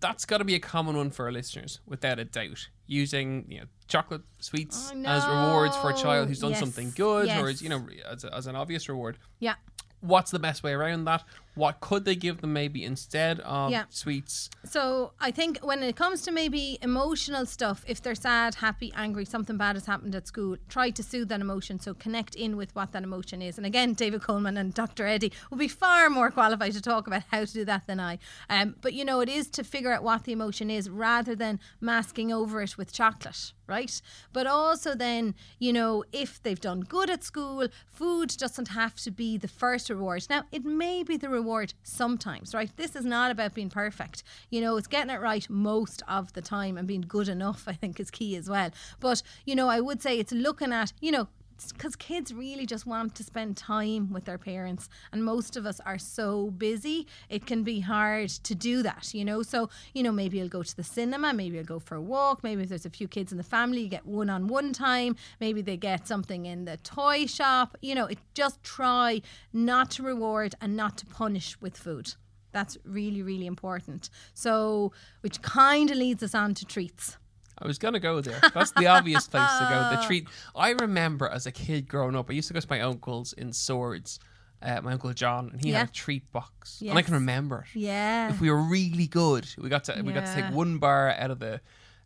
that's 0.00 0.24
got 0.24 0.38
to 0.38 0.44
be 0.44 0.54
a 0.54 0.58
common 0.58 0.96
one 0.96 1.10
for 1.10 1.26
our 1.26 1.32
listeners, 1.32 1.80
without 1.86 2.18
a 2.18 2.24
doubt. 2.24 2.68
Using 2.86 3.44
you 3.46 3.58
know 3.60 3.66
chocolate 3.88 4.22
sweets 4.38 4.90
I 4.90 5.02
as 5.18 5.26
rewards 5.26 5.76
for 5.76 5.90
a 5.90 5.94
child 5.94 6.28
who's 6.28 6.40
done 6.40 6.52
Yes. 6.52 6.60
something 6.60 6.92
good, 6.96 7.28
or 7.28 7.48
as 7.50 7.60
you 7.60 7.68
know 7.68 7.86
as, 8.10 8.24
a, 8.24 8.34
as 8.34 8.46
an 8.46 8.56
obvious 8.56 8.88
reward. 8.88 9.18
Yeah. 9.38 9.56
What's 10.00 10.30
the 10.30 10.38
best 10.38 10.62
way 10.62 10.72
around 10.72 11.04
that? 11.04 11.24
What 11.58 11.80
could 11.80 12.04
they 12.04 12.14
give 12.14 12.40
them 12.40 12.52
maybe 12.52 12.84
instead 12.84 13.40
of 13.40 13.70
Yeah. 13.72 13.84
sweets? 13.90 14.48
So 14.64 15.12
I 15.20 15.30
think 15.32 15.58
when 15.58 15.82
it 15.82 15.96
comes 15.96 16.22
to 16.22 16.30
maybe 16.30 16.78
emotional 16.82 17.44
stuff, 17.46 17.84
if 17.88 18.00
they're 18.00 18.14
sad, 18.14 18.54
happy, 18.56 18.92
angry, 18.94 19.24
something 19.24 19.56
bad 19.56 19.74
has 19.74 19.86
happened 19.86 20.14
at 20.14 20.28
school, 20.28 20.56
try 20.68 20.90
to 20.90 21.02
soothe 21.02 21.28
that 21.30 21.40
emotion. 21.40 21.80
So 21.80 21.94
connect 21.94 22.36
in 22.36 22.56
with 22.56 22.72
what 22.76 22.92
that 22.92 23.02
emotion 23.02 23.42
is. 23.42 23.56
And 23.58 23.66
again, 23.66 23.94
David 23.94 24.22
Coleman 24.22 24.56
and 24.56 24.72
Dr. 24.72 25.04
Eddie 25.06 25.32
will 25.50 25.58
be 25.58 25.66
far 25.66 26.08
more 26.08 26.30
qualified 26.30 26.72
to 26.74 26.80
talk 26.80 27.08
about 27.08 27.24
how 27.32 27.44
to 27.44 27.52
do 27.52 27.64
that 27.64 27.88
than 27.88 27.98
I. 27.98 28.20
Um, 28.48 28.76
but 28.80 28.92
you 28.92 29.04
know, 29.04 29.18
it 29.20 29.28
is 29.28 29.48
to 29.50 29.64
figure 29.64 29.92
out 29.92 30.04
what 30.04 30.22
the 30.24 30.32
emotion 30.32 30.70
is 30.70 30.88
rather 30.88 31.34
than 31.34 31.58
masking 31.80 32.32
over 32.32 32.62
it 32.62 32.78
with 32.78 32.92
chocolate, 32.92 33.52
right? 33.66 34.00
But 34.32 34.46
also 34.46 34.94
then, 34.94 35.34
you 35.58 35.72
know, 35.72 36.04
if 36.12 36.40
they've 36.42 36.60
done 36.60 36.82
good 36.82 37.10
at 37.10 37.24
school, 37.24 37.66
food 37.90 38.28
doesn't 38.38 38.68
have 38.68 38.94
to 38.96 39.10
be 39.10 39.36
the 39.36 39.48
first 39.48 39.90
reward. 39.90 40.24
Now, 40.30 40.44
it 40.52 40.64
may 40.64 41.02
be 41.02 41.16
the 41.16 41.28
reward 41.28 41.47
sometimes, 41.82 42.54
right? 42.54 42.70
This 42.76 42.94
is 42.94 43.04
not 43.04 43.30
about 43.30 43.54
being 43.54 43.70
perfect. 43.70 44.22
You 44.50 44.60
know, 44.60 44.76
it's 44.76 44.86
getting 44.86 45.10
it 45.10 45.20
right 45.20 45.48
most 45.48 46.02
of 46.08 46.32
the 46.32 46.42
time 46.42 46.76
and 46.76 46.86
being 46.86 47.02
good 47.02 47.28
enough, 47.28 47.64
I 47.66 47.72
think, 47.72 47.98
is 48.00 48.10
key 48.10 48.36
as 48.36 48.48
well. 48.48 48.70
But, 49.00 49.22
you 49.44 49.54
know, 49.54 49.68
I 49.68 49.80
would 49.80 50.02
say 50.02 50.18
it's 50.18 50.32
looking 50.32 50.72
at, 50.72 50.92
you 51.00 51.10
know, 51.10 51.28
because 51.72 51.96
kids 51.96 52.32
really 52.32 52.66
just 52.66 52.86
want 52.86 53.14
to 53.14 53.22
spend 53.22 53.56
time 53.56 54.12
with 54.12 54.24
their 54.24 54.38
parents 54.38 54.88
and 55.12 55.24
most 55.24 55.56
of 55.56 55.66
us 55.66 55.80
are 55.84 55.98
so 55.98 56.50
busy 56.52 57.06
it 57.28 57.46
can 57.46 57.62
be 57.62 57.80
hard 57.80 58.28
to 58.28 58.54
do 58.54 58.82
that 58.82 59.12
you 59.12 59.24
know? 59.24 59.42
So 59.42 59.68
you 59.94 60.02
know 60.02 60.12
maybe 60.12 60.38
you'll 60.38 60.48
go 60.48 60.62
to 60.62 60.76
the 60.76 60.84
cinema 60.84 61.32
maybe 61.32 61.56
you'll 61.56 61.64
go 61.64 61.78
for 61.78 61.96
a 61.96 62.00
walk 62.00 62.42
maybe 62.42 62.62
if 62.62 62.68
there's 62.68 62.86
a 62.86 62.90
few 62.90 63.08
kids 63.08 63.32
in 63.32 63.38
the 63.38 63.44
family 63.44 63.80
you 63.80 63.88
get 63.88 64.06
one-on-one 64.06 64.72
time 64.72 65.16
maybe 65.40 65.62
they 65.62 65.76
get 65.76 66.06
something 66.06 66.46
in 66.46 66.64
the 66.64 66.76
toy 66.78 67.26
shop 67.26 67.76
you 67.82 67.94
know 67.94 68.06
it 68.06 68.18
just 68.34 68.62
try 68.62 69.20
not 69.52 69.90
to 69.92 70.02
reward 70.02 70.54
and 70.60 70.76
not 70.76 70.96
to 70.98 71.06
punish 71.06 71.60
with 71.60 71.76
food. 71.76 72.14
That's 72.52 72.78
really 72.84 73.22
really 73.22 73.46
important. 73.46 74.10
So 74.34 74.92
which 75.20 75.42
kind 75.42 75.90
of 75.90 75.96
leads 75.96 76.22
us 76.22 76.34
on 76.34 76.54
to 76.54 76.64
treats 76.64 77.16
I 77.60 77.66
was 77.66 77.78
gonna 77.78 78.00
go 78.00 78.20
there. 78.20 78.40
That's 78.54 78.70
the 78.72 78.86
obvious 78.86 79.26
place 79.26 79.50
to 79.58 79.66
go. 79.68 79.96
The 80.00 80.02
treat. 80.06 80.28
I 80.54 80.70
remember 80.70 81.28
as 81.28 81.46
a 81.46 81.52
kid 81.52 81.88
growing 81.88 82.14
up, 82.16 82.30
I 82.30 82.34
used 82.34 82.48
to 82.48 82.54
go 82.54 82.60
to 82.60 82.66
my 82.70 82.80
uncle's 82.80 83.32
in 83.32 83.52
Swords. 83.52 84.20
Uh, 84.60 84.80
my 84.82 84.92
uncle 84.94 85.12
John, 85.12 85.50
and 85.52 85.60
he 85.64 85.70
Yeah. 85.70 85.78
had 85.78 85.90
a 85.90 85.92
treat 85.92 86.32
box, 86.32 86.80
and 86.80 86.98
I 86.98 87.02
can 87.02 87.14
remember 87.14 87.64
it. 87.72 87.78
yeah 87.78 88.28
If 88.30 88.40
we 88.40 88.50
were 88.50 88.60
really 88.60 89.06
good, 89.06 89.46
we 89.56 89.68
got 89.68 89.84
to 89.84 90.02
we 90.04 90.12
got 90.12 90.26
to 90.26 90.34
take 90.34 90.52
one 90.52 90.78
bar 90.78 91.10
out 91.10 91.30
of 91.30 91.38
the 91.38 91.60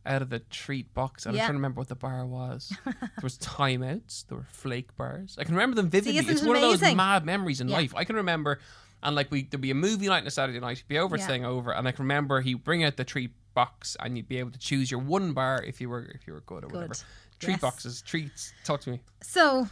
out 0.05 0.21
of 0.21 0.29
the 0.31 0.41
treat 0.41 0.93
box. 0.93 1.25
I'm 1.27 1.35
Yeah. 1.35 1.43
trying 1.43 1.53
to 1.55 1.59
remember 1.59 1.79
what 1.81 1.89
the 1.89 1.95
bar 1.95 2.27
was. 2.27 2.71
there 2.85 2.95
was 3.23 3.39
timeouts. 3.39 4.27
There 4.27 4.37
were 4.39 4.47
flake 4.51 4.95
bars. 4.97 5.37
I 5.39 5.45
can 5.45 5.55
remember 5.55 5.77
them 5.77 5.89
vividly. 5.91 6.19
isn't 6.19 6.31
it's 6.31 6.43
it 6.43 6.47
one 6.47 6.57
of 6.57 6.63
those 6.63 6.81
mad 6.95 7.25
memories 7.25 7.61
in 7.61 7.69
Yeah. 7.69 7.77
life. 7.77 7.95
I 7.97 8.05
can 8.05 8.17
remember, 8.17 8.59
and 9.03 9.15
like 9.17 9.31
we 9.31 9.45
there'd 9.45 9.61
be 9.61 9.71
a 9.71 9.75
movie 9.75 10.09
night 10.09 10.21
on 10.23 10.27
a 10.27 10.31
Saturday 10.31 10.61
night. 10.61 10.79
He'd 10.79 10.89
be 10.89 10.99
over 10.99 11.17
Yeah. 11.17 11.25
staying 11.25 11.45
over, 11.47 11.73
and 11.73 11.87
I 11.89 11.93
can 11.93 12.03
remember 12.05 12.41
he 12.43 12.53
bring 12.55 12.85
out 12.85 12.97
the 12.97 13.05
treat 13.05 13.31
box, 13.55 13.97
and 14.01 14.17
you'd 14.17 14.29
be 14.29 14.39
able 14.39 14.51
to 14.51 14.59
choose 14.59 14.91
your 14.91 15.01
one 15.01 15.33
bar 15.33 15.63
if 15.63 15.81
you 15.81 15.89
were 15.89 16.11
if 16.15 16.27
you 16.27 16.33
were 16.33 16.41
good 16.43 16.65
or 16.65 16.69
Good. 16.69 16.75
whatever. 16.75 16.95
Treat 17.39 17.53
Yes. 17.53 17.61
boxes, 17.61 18.03
treats. 18.03 18.53
Talk 18.65 18.81
to 18.83 18.91
me. 18.91 19.01
So, 19.21 19.69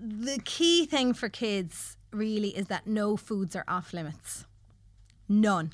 the 0.00 0.38
key 0.44 0.86
thing 0.86 1.14
for 1.14 1.28
kids 1.28 1.96
really 2.12 2.56
is 2.56 2.66
that 2.66 2.86
no 2.86 3.16
foods 3.16 3.56
are 3.56 3.64
off 3.66 3.92
limits. 3.92 4.44
None. 5.28 5.72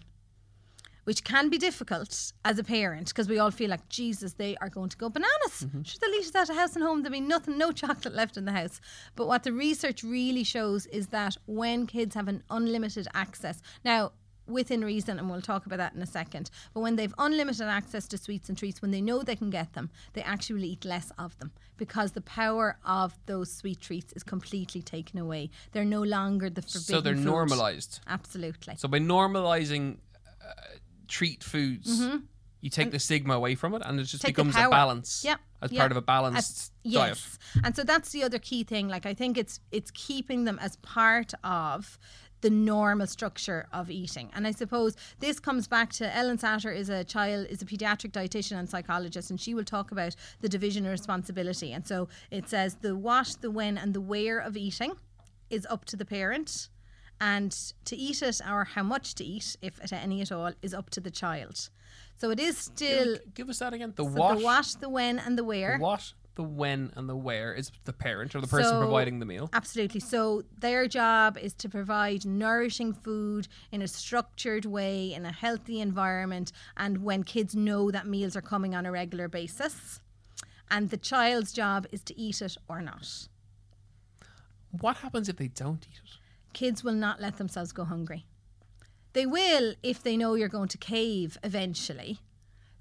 Which 1.05 1.25
can 1.25 1.49
be 1.51 1.59
difficult 1.59 2.33
as 2.45 2.59
a 2.61 2.65
parent 2.65 3.09
because 3.09 3.29
we 3.29 3.39
all 3.39 3.51
feel 3.51 3.69
like, 3.71 3.89
Jesus, 3.89 4.35
they 4.35 4.57
are 4.59 4.69
going 4.69 4.89
to 4.89 4.97
go 4.97 5.09
bananas. 5.09 5.65
Mm-hmm. 5.65 5.83
Should 5.83 6.01
they'll 6.01 6.15
eat 6.15 6.27
it 6.29 6.37
out 6.37 6.49
of 6.49 6.57
house 6.57 6.77
and 6.77 6.85
home. 6.85 7.03
There'll 7.03 7.13
be 7.13 7.21
nothing, 7.21 7.59
no 7.59 7.73
chocolate 7.83 8.15
left 8.15 8.37
in 8.37 8.45
the 8.45 8.53
house. 8.53 8.81
But 9.17 9.27
what 9.27 9.43
the 9.43 9.53
research 9.53 10.05
really 10.05 10.45
shows 10.45 10.87
is 10.87 11.09
that 11.09 11.37
when 11.47 11.87
kids 11.89 12.15
have 12.15 12.29
an 12.29 12.45
unlimited 12.51 13.09
access, 13.15 13.61
now, 13.85 14.13
within 14.47 14.85
reason, 14.85 15.19
and 15.19 15.31
we'll 15.31 15.41
talk 15.41 15.67
about 15.67 15.79
that 15.79 15.95
in 15.95 16.03
a 16.03 16.07
second. 16.07 16.51
But 16.75 16.81
when 16.81 16.97
they've 16.97 17.15
unlimited 17.19 17.67
access 17.67 18.07
to 18.09 18.19
sweets 18.19 18.49
and 18.49 18.59
treats, 18.59 18.83
when 18.83 18.91
they 18.91 19.01
know 19.01 19.23
they 19.23 19.37
can 19.37 19.51
get 19.51 19.73
them, 19.75 19.91
they 20.15 20.23
actually 20.23 20.69
eat 20.69 20.85
less 20.85 21.13
of 21.19 21.39
them 21.39 21.53
because 21.77 22.13
the 22.13 22.21
power 22.21 22.79
of 22.85 23.15
those 23.27 23.53
sweet 23.53 23.81
treats 23.81 24.13
is 24.15 24.23
completely 24.23 24.83
taken 24.83 25.19
away. 25.19 25.51
They're 25.73 25.85
no 25.85 26.03
longer 26.03 26.51
the 26.51 26.63
forbidden. 26.63 26.81
So 26.83 27.01
they're 27.01 27.15
food. 27.15 27.25
normalized. 27.25 28.01
Absolutely. 28.07 28.77
So 28.77 28.89
by 28.89 28.99
normalizing 28.99 29.99
uh, 30.27 30.53
treat 31.09 31.43
foods, 31.45 32.03
you 32.61 32.71
take 32.71 32.91
the 32.93 32.99
stigma 32.99 33.35
away 33.35 33.55
from 33.55 33.75
it, 33.75 33.83
and 33.85 33.99
it 33.99 34.05
just 34.05 34.23
Mm-hmm. 34.23 34.29
Becomes 34.29 34.57
a 34.57 34.69
balance 34.71 35.25
Yep, 35.25 35.41
as 35.63 35.73
part 35.73 35.91
of 35.91 35.97
a 35.97 36.01
As- 36.01 36.05
balanced 36.05 36.73
diet. 36.85 37.09
yes. 37.09 37.39
And 37.65 37.75
so 37.75 37.83
that's 37.85 38.11
the 38.13 38.23
other 38.23 38.39
key 38.39 38.63
thing. 38.65 38.89
Like 38.89 39.05
I 39.07 39.15
think 39.15 39.37
it's 39.37 39.61
it's 39.73 39.91
keeping 39.93 40.45
them 40.45 40.59
as 40.61 40.77
part 40.77 41.33
of 41.45 41.99
the 42.43 42.51
normal 42.51 43.07
structure 43.07 43.67
of 43.73 43.91
eating. 43.91 44.31
And 44.35 44.47
I 44.47 44.51
suppose 44.51 44.97
this 45.21 45.41
comes 45.41 45.67
back 45.67 45.93
to 45.95 46.17
Ellen 46.17 46.39
Satter 46.39 46.75
is 46.75 46.89
a 46.89 47.05
child 47.05 47.47
is 47.49 47.63
a 47.63 47.65
pediatric 47.65 48.13
dietitian 48.13 48.59
and 48.59 48.69
psychologist 48.69 49.31
and 49.31 49.41
she 49.41 49.55
will 49.55 49.65
talk 49.65 49.91
about 49.91 50.15
the 50.41 50.49
division 50.49 50.85
of 50.85 50.93
responsibility. 50.93 51.73
And 51.73 51.87
so 51.87 52.09
it 52.31 52.49
says 52.49 52.77
the 52.83 52.95
what, 52.95 53.37
the 53.41 53.51
when 53.51 53.79
and 53.79 53.95
the 53.95 54.01
where 54.01 54.39
of 54.39 54.57
eating 54.57 54.93
is 55.49 55.67
up 55.71 55.85
to 55.87 55.97
the 55.97 56.05
parent 56.05 56.69
and 57.21 57.53
to 57.85 57.97
eat 57.97 58.23
it 58.23 58.41
or 58.49 58.65
how 58.65 58.83
much 58.83 59.15
to 59.15 59.25
eat 59.25 59.57
if 59.63 59.81
at 59.83 59.93
any 59.93 60.21
at 60.21 60.33
all 60.33 60.53
is 60.61 60.75
up 60.75 60.91
to 60.91 61.01
the 61.01 61.11
child. 61.11 61.71
So 62.17 62.31
it 62.31 62.41
is 62.41 62.59
still 62.59 63.15
Give, 63.15 63.35
give 63.35 63.49
us 63.49 63.61
that 63.61 63.73
again. 63.73 63.93
The 63.95 64.05
so 64.05 64.11
what, 64.11 64.39
the 64.39 64.45
what, 64.45 64.77
the 64.81 64.89
when 64.89 65.19
and 65.19 65.39
the 65.39 65.45
where. 65.45 65.79
the 65.79 65.83
what, 65.85 66.13
the 66.35 66.43
when, 66.43 66.93
and 66.97 67.09
the 67.09 67.17
where 67.17 67.53
is 67.53 67.71
the 67.85 67.93
parent 67.93 68.35
or 68.35 68.41
the 68.41 68.47
person 68.47 68.71
So- 68.71 68.81
providing 68.81 69.19
the 69.19 69.27
meal. 69.27 69.51
Absolutely. 69.53 70.01
So 70.01 70.45
their 70.59 70.89
job 70.89 71.37
is 71.37 71.53
to 71.55 71.69
provide 71.69 72.25
nourishing 72.25 72.93
food 72.95 73.49
in 73.71 73.83
a 73.83 73.89
structured 73.89 74.65
way, 74.65 75.13
in 75.13 75.27
a 75.27 75.33
healthy 75.33 75.81
environment, 75.81 76.53
and 76.77 77.05
when 77.05 77.23
kids 77.23 77.55
know 77.55 77.91
that 77.91 78.07
meals 78.07 78.35
are 78.37 78.43
coming 78.43 78.75
on 78.75 78.87
a 78.87 78.93
regular 78.93 79.29
basis. 79.29 80.01
And 80.71 80.89
the 80.89 80.97
child's 80.97 81.53
job 81.53 81.87
is 81.93 82.03
to 82.05 82.19
eat 82.19 82.41
it 82.41 82.57
or 82.67 82.81
not. 82.81 83.29
What 84.71 84.97
happens 84.99 85.29
if 85.29 85.37
they 85.37 85.49
don't 85.49 85.87
eat 85.91 86.01
it? 86.03 86.11
Kids 86.55 86.83
will 86.83 86.95
not 86.95 87.21
let 87.21 87.37
themselves 87.37 87.73
go 87.73 87.85
hungry. 87.85 88.25
They 89.13 89.27
will 89.27 89.75
if 89.83 90.03
they 90.03 90.17
know 90.17 90.35
you're 90.35 90.49
going 90.49 90.69
to 90.69 90.79
cave 90.79 91.37
eventually. 91.45 92.21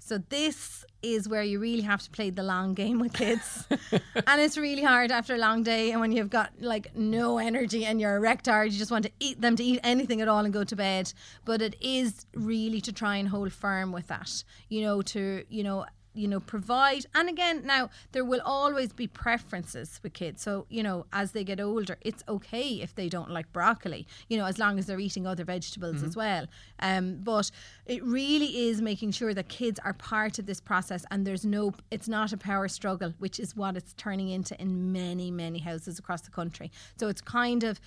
So 0.04 0.18
this 0.18 0.84
is 1.00 1.28
where 1.28 1.44
you 1.44 1.60
really 1.60 1.82
have 1.82 2.02
to 2.02 2.10
play 2.10 2.30
the 2.30 2.42
long 2.42 2.74
game 2.74 2.98
with 2.98 3.12
kids. 3.12 3.66
and 3.70 4.40
it's 4.40 4.58
really 4.58 4.82
hard 4.82 5.12
after 5.12 5.36
a 5.36 5.38
long 5.38 5.62
day 5.62 5.92
and 5.92 6.00
when 6.00 6.10
you've 6.10 6.28
got 6.28 6.50
like 6.60 6.96
no 6.96 7.38
energy 7.38 7.84
and 7.84 8.00
you're 8.00 8.18
wrecked 8.18 8.46
hard, 8.46 8.72
you 8.72 8.78
just 8.78 8.90
want 8.90 9.04
to 9.04 9.12
eat 9.20 9.40
them 9.40 9.54
to 9.54 9.62
eat 9.62 9.78
anything 9.84 10.20
at 10.20 10.26
all 10.26 10.44
and 10.44 10.52
go 10.52 10.64
to 10.64 10.74
bed. 10.74 11.12
But 11.44 11.62
it 11.62 11.76
is 11.80 12.26
really 12.34 12.80
to 12.80 12.92
try 12.92 13.16
and 13.16 13.28
hold 13.28 13.52
firm 13.52 13.92
with 13.92 14.08
that. 14.08 14.42
You 14.68 14.82
know, 14.82 15.02
to, 15.02 15.44
you 15.48 15.62
know, 15.62 15.86
you 16.14 16.28
know 16.28 16.40
provide. 16.40 17.06
And 17.14 17.28
again 17.28 17.62
now 17.64 17.90
there 18.12 18.24
will 18.24 18.42
always 18.44 18.92
be 18.92 19.06
preferences 19.06 20.00
with 20.02 20.12
kids. 20.12 20.42
So 20.42 20.66
you 20.68 20.82
know 20.82 21.06
as 21.12 21.32
they 21.32 21.44
get 21.44 21.60
older 21.60 21.96
it's 22.00 22.22
okay 22.28 22.80
if 22.80 22.94
they 22.94 23.08
don't 23.08 23.30
like 23.30 23.52
broccoli 23.52 24.06
you 24.28 24.36
know 24.36 24.46
as 24.46 24.58
long 24.58 24.78
as 24.78 24.86
they're 24.86 25.00
eating 25.00 25.26
other 25.26 25.44
vegetables 25.44 26.02
as 26.02 26.16
well. 26.16 26.46
Um, 26.80 27.18
but 27.22 27.50
it 27.86 28.02
really 28.04 28.68
is 28.68 28.80
making 28.80 29.12
sure 29.12 29.34
that 29.34 29.48
kids 29.48 29.78
are 29.84 29.92
part 29.92 30.38
of 30.38 30.46
this 30.46 30.60
process 30.60 31.04
and 31.10 31.26
there's 31.26 31.44
no 31.44 31.72
it's 31.90 32.08
not 32.08 32.32
a 32.32 32.36
power 32.36 32.68
struggle 32.68 33.14
which 33.18 33.38
is 33.38 33.56
what 33.56 33.76
it's 33.76 33.92
turning 33.94 34.28
into 34.28 34.60
in 34.60 34.92
many 34.92 35.30
many 35.30 35.58
houses 35.58 35.98
across 35.98 36.22
the 36.22 36.30
country. 36.30 36.70
So 36.96 37.08
it's 37.08 37.20
kind 37.20 37.64
of 37.64 37.80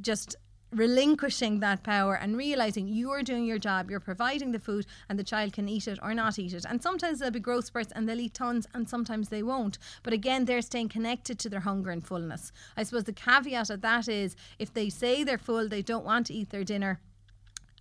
just 0.00 0.36
relinquishing 0.72 1.60
that 1.60 1.82
power 1.82 2.14
and 2.14 2.36
realizing 2.36 2.88
you're 2.88 3.22
doing 3.22 3.44
your 3.46 3.58
job, 3.58 3.90
you're 3.90 4.00
providing 4.00 4.52
the 4.52 4.58
food, 4.58 4.86
and 5.08 5.18
the 5.18 5.24
child 5.24 5.52
can 5.52 5.68
eat 5.68 5.88
it 5.88 5.98
or 6.02 6.14
not 6.14 6.38
eat 6.38 6.52
it. 6.52 6.64
And 6.68 6.82
sometimes 6.82 7.18
there'll 7.18 7.32
be 7.32 7.40
growth 7.40 7.66
spurts 7.66 7.92
and 7.94 8.08
they'll 8.08 8.20
eat 8.20 8.34
tons, 8.34 8.66
and 8.74 8.88
sometimes 8.88 9.28
they 9.28 9.42
won't. 9.42 9.78
But 10.02 10.12
again, 10.12 10.44
they're 10.44 10.62
staying 10.62 10.90
connected 10.90 11.38
to 11.40 11.48
their 11.48 11.60
hunger 11.60 11.90
and 11.90 12.04
fullness. 12.04 12.52
I 12.76 12.82
suppose 12.82 13.04
the 13.04 13.12
caveat 13.12 13.70
of 13.70 13.80
that 13.80 14.08
is 14.08 14.36
if 14.58 14.72
they 14.72 14.88
say 14.88 15.24
they're 15.24 15.38
full, 15.38 15.68
they 15.68 15.82
don't 15.82 16.04
want 16.04 16.26
to 16.26 16.34
eat 16.34 16.50
their 16.50 16.64
dinner, 16.64 17.00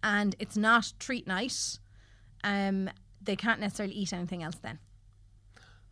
and 0.02 0.36
it's 0.40 0.56
not 0.58 0.94
treat 1.00 1.28
night, 1.28 1.80
um, 2.44 2.90
they 3.22 3.36
can't 3.36 3.60
necessarily 3.60 3.96
eat 3.96 4.14
anything 4.14 4.44
else 4.44 4.58
then. 4.62 4.80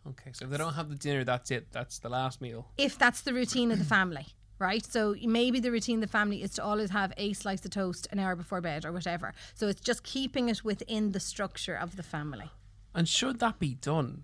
Okay, 0.07 0.31
so 0.33 0.45
if 0.45 0.51
they 0.51 0.57
don't 0.57 0.75
have 0.75 0.89
the 0.89 0.95
dinner, 0.95 1.23
that's 1.23 1.49
it. 1.49 1.71
That's 1.71 1.97
the 1.99 2.09
last 2.09 2.39
meal. 2.39 2.67
if 2.77 2.97
that's 2.97 3.21
the 3.21 3.33
routine 3.33 3.71
of 3.71 3.79
the 3.79 3.85
family, 3.85 4.27
right? 4.59 4.85
So 4.85 5.15
maybe 5.21 5.59
the 5.59 5.71
routine 5.71 5.97
of 5.97 6.01
the 6.01 6.07
family 6.07 6.43
is 6.43 6.51
to 6.51 6.63
always 6.63 6.91
have 6.91 7.13
a 7.17 7.33
slice 7.33 7.63
of 7.65 7.71
toast 7.71 8.07
an 8.11 8.19
hour 8.19 8.35
before 8.35 8.61
bed 8.61 8.85
or 8.85 8.91
whatever. 8.91 9.33
So 9.53 9.67
it's 9.67 9.81
just 9.81 10.03
keeping 10.03 10.49
it 10.49 10.63
within 10.63 11.11
the 11.11 11.19
structure 11.19 11.75
of 11.75 11.95
the 11.95 12.03
family. 12.03 12.51
And 12.93 13.07
should 13.07 13.39
that 13.39 13.59
be 13.59 13.75
done? 13.75 14.23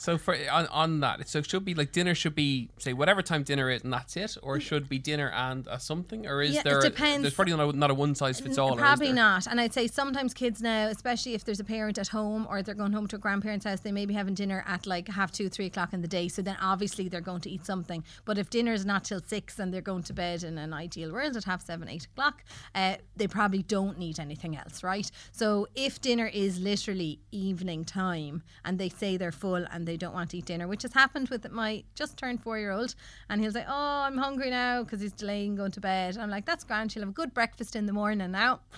So 0.00 0.18
for 0.18 0.36
on, 0.50 0.66
on 0.66 1.00
that, 1.00 1.28
so 1.28 1.38
it 1.38 1.48
should 1.48 1.64
be 1.64 1.74
like 1.74 1.92
dinner 1.92 2.14
should 2.14 2.34
be 2.34 2.68
say 2.78 2.92
whatever 2.92 3.22
time 3.22 3.42
dinner 3.42 3.70
is 3.70 3.82
and 3.84 3.92
that's 3.92 4.16
it, 4.16 4.36
or 4.42 4.60
should 4.60 4.88
be 4.88 4.98
dinner 4.98 5.30
and 5.30 5.66
a 5.70 5.80
something, 5.80 6.26
or 6.26 6.42
is 6.42 6.54
Yeah, 6.54 6.60
it 6.60 6.64
there? 6.64 6.78
A, 6.80 6.82
depends. 6.82 7.22
there's 7.22 7.34
probably 7.34 7.56
not 7.56 7.74
a, 7.74 7.76
not 7.76 7.90
a 7.90 7.94
one 7.94 8.14
size 8.14 8.38
fits 8.40 8.58
all. 8.58 8.76
Probably 8.76 9.12
not. 9.12 9.46
And 9.46 9.60
I'd 9.60 9.72
say 9.72 9.86
sometimes 9.86 10.34
kids 10.34 10.60
now, 10.60 10.88
especially 10.88 11.34
if 11.34 11.44
there's 11.44 11.60
a 11.60 11.64
parent 11.64 11.96
at 11.98 12.08
home 12.08 12.46
or 12.50 12.62
they're 12.62 12.74
going 12.74 12.92
home 12.92 13.06
to 13.08 13.16
a 13.16 13.18
grandparent's 13.18 13.64
house, 13.64 13.80
they 13.80 13.92
may 13.92 14.04
be 14.04 14.14
having 14.14 14.34
dinner 14.34 14.62
at 14.66 14.86
like 14.86 15.08
half 15.08 15.32
two, 15.32 15.48
three 15.48 15.66
o'clock 15.66 15.92
in 15.94 16.02
the 16.02 16.08
day. 16.08 16.28
So 16.28 16.42
then 16.42 16.56
obviously 16.60 17.08
they're 17.08 17.20
going 17.22 17.40
to 17.42 17.50
eat 17.50 17.64
something. 17.64 18.04
But 18.24 18.36
if 18.36 18.50
dinner 18.50 18.72
is 18.72 18.84
not 18.84 19.04
till 19.04 19.20
six 19.20 19.58
and 19.58 19.72
they're 19.72 19.80
going 19.80 20.02
to 20.04 20.12
bed 20.12 20.42
in 20.44 20.58
an 20.58 20.72
ideal 20.74 21.12
world 21.12 21.36
at 21.36 21.44
half 21.44 21.64
seven, 21.64 21.88
eight 21.88 22.04
o'clock, 22.06 22.44
uh, 22.74 22.96
they 23.16 23.26
probably 23.26 23.62
don't 23.62 23.98
need 23.98 24.18
anything 24.20 24.56
else, 24.56 24.82
right? 24.82 25.10
So 25.32 25.66
if 25.74 26.00
dinner 26.00 26.26
is 26.26 26.58
literally 26.60 27.20
evening 27.30 27.84
time 27.84 28.42
and 28.64 28.78
they 28.78 28.88
say 28.88 29.16
they're 29.16 29.32
full 29.32 29.64
and 29.70 29.83
they 29.84 29.96
don't 29.96 30.14
want 30.14 30.30
to 30.30 30.38
eat 30.38 30.46
dinner, 30.46 30.68
which 30.68 30.82
has 30.82 30.92
happened 30.92 31.28
with 31.28 31.50
my 31.50 31.84
just 31.94 32.16
turned 32.16 32.42
four 32.42 32.58
year 32.58 32.70
old, 32.70 32.94
and 33.28 33.40
he'll 33.40 33.52
say, 33.52 33.64
Oh, 33.66 34.02
I'm 34.06 34.18
hungry 34.18 34.50
now 34.50 34.82
because 34.82 35.00
he's 35.00 35.12
delaying 35.12 35.56
going 35.56 35.72
to 35.72 35.80
bed. 35.80 36.16
I'm 36.18 36.30
like, 36.30 36.46
That's 36.46 36.64
grand. 36.64 36.92
She'll 36.92 37.02
have 37.02 37.10
a 37.10 37.12
good 37.12 37.34
breakfast 37.34 37.76
in 37.76 37.86
the 37.86 37.92
morning 37.92 38.30
now. 38.30 38.60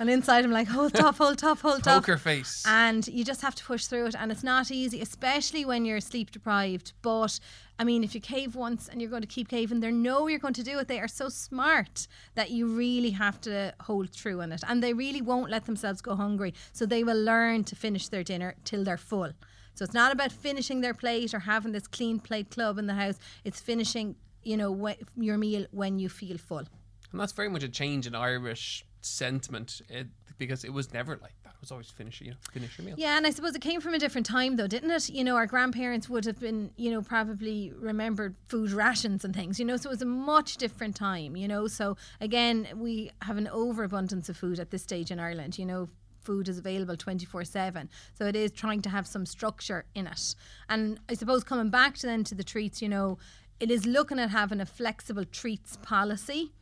And 0.00 0.08
inside, 0.08 0.44
I'm 0.44 0.52
like, 0.52 0.68
hold 0.68 0.94
tough, 0.94 1.18
hold 1.18 1.38
tough, 1.38 1.60
hold 1.60 1.82
tough. 1.82 2.04
Poker 2.04 2.18
face. 2.18 2.62
And 2.64 3.06
you 3.08 3.24
just 3.24 3.42
have 3.42 3.56
to 3.56 3.64
push 3.64 3.86
through 3.86 4.06
it. 4.06 4.14
And 4.16 4.30
it's 4.30 4.44
not 4.44 4.70
easy, 4.70 5.00
especially 5.00 5.64
when 5.64 5.84
you're 5.84 6.00
sleep 6.00 6.30
deprived. 6.30 6.92
But 7.02 7.40
I 7.80 7.84
mean, 7.84 8.04
if 8.04 8.14
you 8.14 8.20
cave 8.20 8.54
once 8.54 8.88
and 8.88 9.00
you're 9.00 9.10
going 9.10 9.22
to 9.22 9.28
keep 9.28 9.48
caving, 9.48 9.80
they 9.80 9.90
know 9.90 10.28
you're 10.28 10.38
going 10.38 10.54
to 10.54 10.62
do 10.62 10.78
it. 10.78 10.86
They 10.86 11.00
are 11.00 11.08
so 11.08 11.28
smart 11.28 12.06
that 12.36 12.50
you 12.50 12.66
really 12.66 13.10
have 13.10 13.40
to 13.42 13.74
hold 13.80 14.12
true 14.12 14.40
on 14.40 14.52
it. 14.52 14.62
And 14.68 14.82
they 14.82 14.92
really 14.92 15.20
won't 15.20 15.50
let 15.50 15.66
themselves 15.66 16.00
go 16.00 16.14
hungry. 16.14 16.54
So 16.72 16.86
they 16.86 17.02
will 17.02 17.20
learn 17.20 17.64
to 17.64 17.74
finish 17.74 18.08
their 18.08 18.22
dinner 18.22 18.54
till 18.64 18.84
they're 18.84 18.96
full. 18.96 19.32
So 19.78 19.84
it's 19.84 19.94
not 19.94 20.10
about 20.12 20.32
finishing 20.32 20.80
their 20.80 20.92
plate 20.92 21.32
or 21.32 21.38
having 21.38 21.70
this 21.70 21.86
clean 21.86 22.18
plate 22.18 22.50
club 22.50 22.78
in 22.78 22.88
the 22.88 22.94
house. 22.94 23.16
It's 23.44 23.60
finishing, 23.60 24.16
you 24.42 24.56
know, 24.56 24.74
wh- 24.74 25.00
your 25.16 25.38
meal 25.38 25.66
when 25.70 26.00
you 26.00 26.08
feel 26.08 26.36
full. 26.36 26.64
And 27.12 27.20
that's 27.20 27.30
very 27.30 27.48
much 27.48 27.62
a 27.62 27.68
change 27.68 28.04
in 28.08 28.16
Irish 28.16 28.84
sentiment 29.02 29.80
it, 29.88 30.08
because 30.36 30.64
it 30.64 30.72
was 30.72 30.92
never 30.92 31.12
like 31.22 31.34
that. 31.44 31.50
It 31.54 31.60
was 31.60 31.70
always 31.70 31.90
finish, 31.90 32.20
you 32.20 32.32
know, 32.32 32.36
finish 32.52 32.76
your 32.76 32.86
meal. 32.86 32.96
Yeah, 32.98 33.16
and 33.16 33.24
I 33.24 33.30
suppose 33.30 33.54
it 33.54 33.60
came 33.60 33.80
from 33.80 33.94
a 33.94 34.00
different 34.00 34.26
time, 34.26 34.56
though, 34.56 34.66
didn't 34.66 34.90
it? 34.90 35.10
You 35.10 35.22
know, 35.22 35.36
our 35.36 35.46
grandparents 35.46 36.08
would 36.08 36.24
have 36.24 36.40
been, 36.40 36.72
you 36.76 36.90
know, 36.90 37.00
probably 37.00 37.72
remembered 37.78 38.34
food 38.48 38.72
rations 38.72 39.24
and 39.24 39.32
things, 39.32 39.60
you 39.60 39.64
know, 39.64 39.76
so 39.76 39.90
it 39.90 39.92
was 39.92 40.02
a 40.02 40.06
much 40.06 40.56
different 40.56 40.96
time, 40.96 41.36
you 41.36 41.46
know. 41.46 41.68
So, 41.68 41.96
again, 42.20 42.66
we 42.74 43.12
have 43.22 43.36
an 43.36 43.46
overabundance 43.46 44.28
of 44.28 44.36
food 44.36 44.58
at 44.58 44.72
this 44.72 44.82
stage 44.82 45.12
in 45.12 45.20
Ireland, 45.20 45.56
you 45.56 45.66
know. 45.66 45.88
Food 46.28 46.46
is 46.46 46.58
available 46.58 46.94
24 46.94 47.44
7. 47.44 47.88
So 48.12 48.26
it 48.26 48.36
is 48.36 48.52
trying 48.52 48.82
to 48.82 48.90
have 48.90 49.06
some 49.06 49.24
structure 49.24 49.86
in 49.94 50.06
it. 50.06 50.34
And 50.68 51.00
I 51.08 51.14
suppose 51.14 51.42
coming 51.42 51.70
back 51.70 51.96
to 51.98 52.06
then 52.06 52.22
to 52.24 52.34
the 52.34 52.44
treats, 52.44 52.82
you 52.82 52.88
know, 52.90 53.16
it 53.60 53.70
is 53.70 53.86
looking 53.86 54.18
at 54.18 54.28
having 54.28 54.60
a 54.60 54.66
flexible 54.66 55.24
treats 55.24 55.78
policy, 55.78 56.52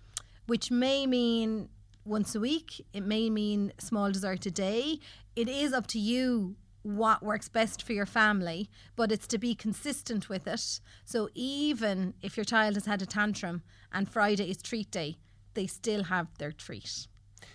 which 0.46 0.70
may 0.70 1.04
mean 1.04 1.68
once 2.04 2.37
a 2.37 2.38
week. 2.38 2.87
It 2.92 3.00
may 3.02 3.28
mean 3.28 3.73
small 3.78 4.12
dessert 4.12 4.46
a 4.46 4.52
day. 4.52 5.00
It 5.35 5.49
is 5.49 5.73
up 5.73 5.88
to 5.88 5.99
you 5.99 6.54
what 6.85 7.25
works 7.25 7.49
best 7.49 7.82
for 7.82 7.92
your 7.92 8.06
family, 8.06 8.70
but 8.94 9.11
it's 9.11 9.26
to 9.26 9.38
be 9.38 9.56
consistent 9.56 10.28
with 10.28 10.46
it. 10.46 10.80
So 11.04 11.28
even 11.35 12.14
if 12.23 12.37
your 12.37 12.44
child 12.44 12.76
has 12.76 12.87
had 12.87 13.02
a 13.02 13.06
tantrum 13.06 13.62
and 13.92 14.08
Friday 14.08 14.49
is 14.49 14.58
treat 14.58 14.92
day, 14.92 15.16
they 15.54 15.66
still 15.66 16.04
have 16.04 16.28
their 16.38 16.52
treat. 16.52 17.08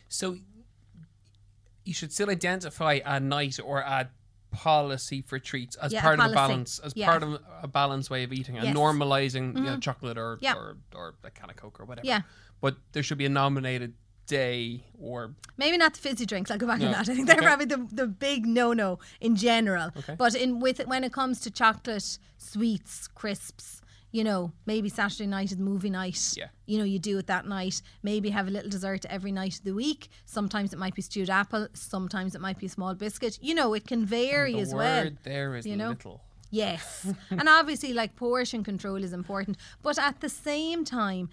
So 0.10 0.40
you 1.86 1.94
should 1.94 2.12
still 2.14 2.30
identify 2.30 3.00
a 3.06 3.20
night 3.20 3.60
or 3.64 3.80
a 3.80 4.10
policy 4.52 5.22
for 5.22 5.40
treats 5.40 5.76
as 5.78 5.94
Yeah, 5.94 6.02
part 6.02 6.20
of 6.20 6.32
a 6.32 6.34
balance, 6.34 6.80
as 6.80 6.94
Yeah. 6.96 7.08
part 7.10 7.24
of 7.24 7.40
a 7.64 7.68
balanced 7.68 8.10
way 8.10 8.24
of 8.24 8.34
eating, 8.34 8.58
and 8.58 8.66
Yes. 8.66 8.76
Mm-hmm. 8.76 9.02
normalizing 9.02 9.56
you 9.56 9.64
know, 9.64 9.78
chocolate 9.80 10.18
or, 10.18 10.38
Yeah. 10.42 10.54
or 10.56 10.78
or 10.94 11.16
a 11.24 11.32
can 11.32 11.50
of 11.50 11.56
Coke 11.56 11.80
or 11.80 11.86
whatever. 11.86 12.06
Yeah. 12.06 12.22
But 12.60 12.76
there 12.92 13.02
should 13.02 13.18
be 13.18 13.26
a 13.26 13.30
nominated 13.30 13.94
day 14.28 14.84
or 15.00 15.36
Maybe 15.58 15.78
not 15.78 15.94
the 15.94 16.00
fizzy 16.00 16.26
drinks. 16.26 16.52
I'll 16.52 16.58
go 16.58 16.68
back 16.68 16.80
No. 16.80 16.88
on 16.88 16.92
that. 16.94 17.10
I 17.10 17.16
think 17.16 17.28
they're 17.28 17.38
Okay. 17.38 17.46
probably 17.46 17.66
the, 17.66 17.88
the 17.92 18.08
big 18.08 18.46
no 18.46 18.74
no 18.74 19.00
in 19.20 19.36
general. 19.36 19.92
Okay. 19.98 20.16
But 20.18 20.36
in 20.36 20.60
with 20.60 20.80
when 20.86 21.04
it 21.04 21.12
comes 21.14 21.40
to 21.42 21.50
chocolate, 21.52 22.18
sweets, 22.38 23.08
crisps, 23.08 23.81
you 24.12 24.24
know, 24.24 24.52
maybe 24.66 24.90
Saturday 24.90 25.28
night 25.28 25.52
is 25.52 25.58
movie 25.58 25.90
night. 25.90 26.34
Yeah. 26.36 26.48
You 26.66 26.78
know, 26.78 26.84
you 26.84 27.00
do 27.00 27.18
it 27.18 27.28
that 27.28 27.46
night. 27.48 27.82
Maybe 28.04 28.30
have 28.30 28.48
a 28.48 28.52
little 28.52 28.70
dessert 28.70 29.06
every 29.10 29.32
night 29.32 29.58
of 29.58 29.64
the 29.64 29.74
week. 29.74 30.10
Sometimes 30.26 30.74
it 30.74 30.80
might 30.80 30.96
be 30.96 31.02
stewed 31.02 31.30
apple. 31.30 31.68
Sometimes 31.74 32.36
it 32.36 32.42
might 32.42 32.60
be 32.60 32.66
a 32.66 32.70
small 32.70 32.94
biscuit. 32.94 33.40
You 33.42 33.56
know, 33.56 33.74
it 33.74 33.88
can 33.88 34.06
vary 34.06 34.54
the 34.54 34.60
as 34.60 34.74
word 34.74 34.78
well. 34.78 35.12
there 35.24 35.56
is 35.56 35.66
you 35.66 35.76
know? 35.76 35.90
little. 35.90 36.22
Yes. 36.52 37.08
and 37.30 37.48
obviously, 37.48 37.94
like 37.94 38.16
portion 38.16 38.64
control 38.64 39.04
is 39.04 39.14
important. 39.14 39.58
But 39.82 39.98
at 39.98 40.20
the 40.20 40.30
same 40.30 40.84
time, 40.84 41.30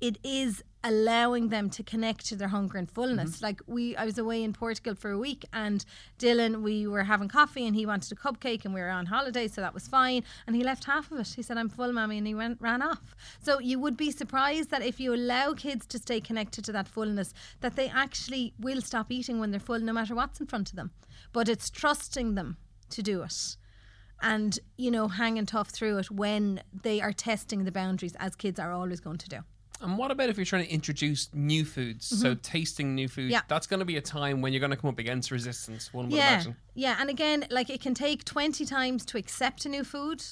it 0.00 0.18
is 0.24 0.62
allowing 0.82 1.48
them 1.48 1.68
to 1.68 1.82
connect 1.82 2.24
to 2.26 2.36
their 2.36 2.48
hunger 2.48 2.78
and 2.78 2.90
fullness. 2.90 3.36
Mm-hmm. 3.36 3.44
Like 3.44 3.60
we 3.66 3.96
I 3.96 4.04
was 4.04 4.16
away 4.16 4.42
in 4.42 4.52
Portugal 4.52 4.94
for 4.94 5.10
a 5.10 5.18
week 5.18 5.44
and 5.52 5.84
Dylan 6.18 6.62
we 6.62 6.86
were 6.86 7.04
having 7.04 7.28
coffee 7.28 7.66
and 7.66 7.76
he 7.76 7.84
wanted 7.84 8.10
a 8.12 8.14
cupcake 8.14 8.64
and 8.64 8.72
we 8.72 8.80
were 8.80 8.88
on 8.88 9.06
holiday 9.06 9.46
so 9.46 9.60
that 9.60 9.74
was 9.74 9.86
fine 9.86 10.24
and 10.46 10.56
he 10.56 10.64
left 10.64 10.84
half 10.84 11.12
of 11.12 11.18
it. 11.18 11.28
He 11.28 11.42
said 11.42 11.58
I'm 11.58 11.68
full 11.68 11.92
mommy 11.92 12.18
and 12.18 12.26
he 12.26 12.34
went 12.34 12.58
ran 12.60 12.80
off. 12.80 13.14
So 13.42 13.58
you 13.60 13.78
would 13.78 13.96
be 13.96 14.10
surprised 14.10 14.70
that 14.70 14.82
if 14.82 14.98
you 14.98 15.14
allow 15.14 15.52
kids 15.52 15.86
to 15.86 15.98
stay 15.98 16.20
connected 16.20 16.64
to 16.64 16.72
that 16.72 16.88
fullness 16.88 17.34
that 17.60 17.76
they 17.76 17.88
actually 17.88 18.54
will 18.58 18.80
stop 18.80 19.10
eating 19.10 19.38
when 19.38 19.50
they're 19.50 19.60
full 19.60 19.80
no 19.80 19.92
matter 19.92 20.14
what's 20.14 20.40
in 20.40 20.46
front 20.46 20.70
of 20.70 20.76
them. 20.76 20.92
But 21.32 21.48
it's 21.48 21.68
trusting 21.68 22.34
them 22.34 22.56
to 22.88 23.02
do 23.02 23.22
it 23.22 23.56
and 24.22 24.58
you 24.76 24.90
know 24.90 25.08
hanging 25.08 25.46
tough 25.46 25.68
through 25.68 25.98
it 25.98 26.10
when 26.10 26.62
they 26.82 27.00
are 27.00 27.12
testing 27.12 27.64
the 27.64 27.72
boundaries 27.72 28.16
as 28.18 28.34
kids 28.34 28.58
are 28.58 28.72
always 28.72 29.00
going 29.00 29.18
to 29.18 29.28
do 29.28 29.38
And 29.82 29.96
what 29.96 30.10
about 30.10 30.28
if 30.28 30.36
you're 30.36 30.44
trying 30.44 30.64
to 30.66 30.70
introduce 30.70 31.28
new 31.32 31.64
foods? 31.64 32.06
So 32.06 32.34
tasting 32.34 32.94
new 32.94 33.08
food, 33.08 33.22
Mm-hmm. 33.24 33.30
Yeah. 33.32 33.40
that's 33.48 33.66
going 33.66 33.80
to 33.80 33.86
be 33.86 33.96
a 33.96 34.02
time 34.02 34.40
when 34.42 34.52
you're 34.52 34.60
going 34.60 34.70
to 34.70 34.76
come 34.76 34.90
up 34.90 34.98
against 34.98 35.30
resistance. 35.30 35.92
One 35.94 36.06
would 36.10 36.16
yeah 36.16 36.34
imagine. 36.34 36.56
yeah 36.74 36.96
and 37.00 37.08
again 37.10 37.46
like 37.50 37.70
it 37.70 37.80
can 37.80 37.94
take 37.94 38.24
20 38.24 38.64
times 38.66 39.04
to 39.06 39.16
accept 39.18 39.64
a 39.64 39.68
new 39.68 39.84
food 39.84 40.22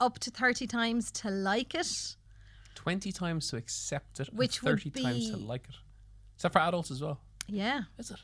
up 0.00 0.18
to 0.20 0.30
30 0.30 0.66
times 0.66 1.10
to 1.12 1.30
like 1.30 1.74
it 1.74 2.16
Twenty 2.74 3.12
times 3.12 3.48
to 3.50 3.56
accept 3.56 4.20
it, 4.20 4.32
Which 4.32 4.62
would 4.62 4.70
thirty 4.80 4.90
times 4.90 5.30
to 5.30 5.36
like 5.36 5.64
it. 5.68 5.74
Is 6.36 6.42
that 6.42 6.52
for 6.52 6.60
adults 6.60 6.90
as 6.90 7.02
well? 7.02 7.20
yeah 7.46 7.82
Is 7.98 8.10
it? 8.10 8.16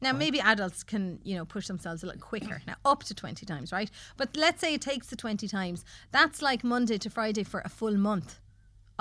Now, 0.00 0.12
maybe 0.12 0.40
adults 0.40 0.82
can, 0.82 1.20
you 1.22 1.36
know, 1.36 1.44
push 1.44 1.68
themselves 1.68 2.02
a 2.02 2.06
little 2.06 2.20
quicker. 2.20 2.60
Now, 2.66 2.74
up 2.84 3.04
to 3.04 3.14
20 3.14 3.46
times, 3.46 3.70
right? 3.70 3.88
But 4.16 4.36
let's 4.36 4.60
say 4.60 4.74
it 4.74 4.80
takes 4.80 5.06
the 5.06 5.14
20 5.14 5.46
times. 5.46 5.84
That's 6.10 6.42
like 6.42 6.64
Monday 6.64 6.98
to 6.98 7.08
Friday 7.08 7.44
for 7.44 7.60
a 7.64 7.68
full 7.68 7.96
month 7.96 8.40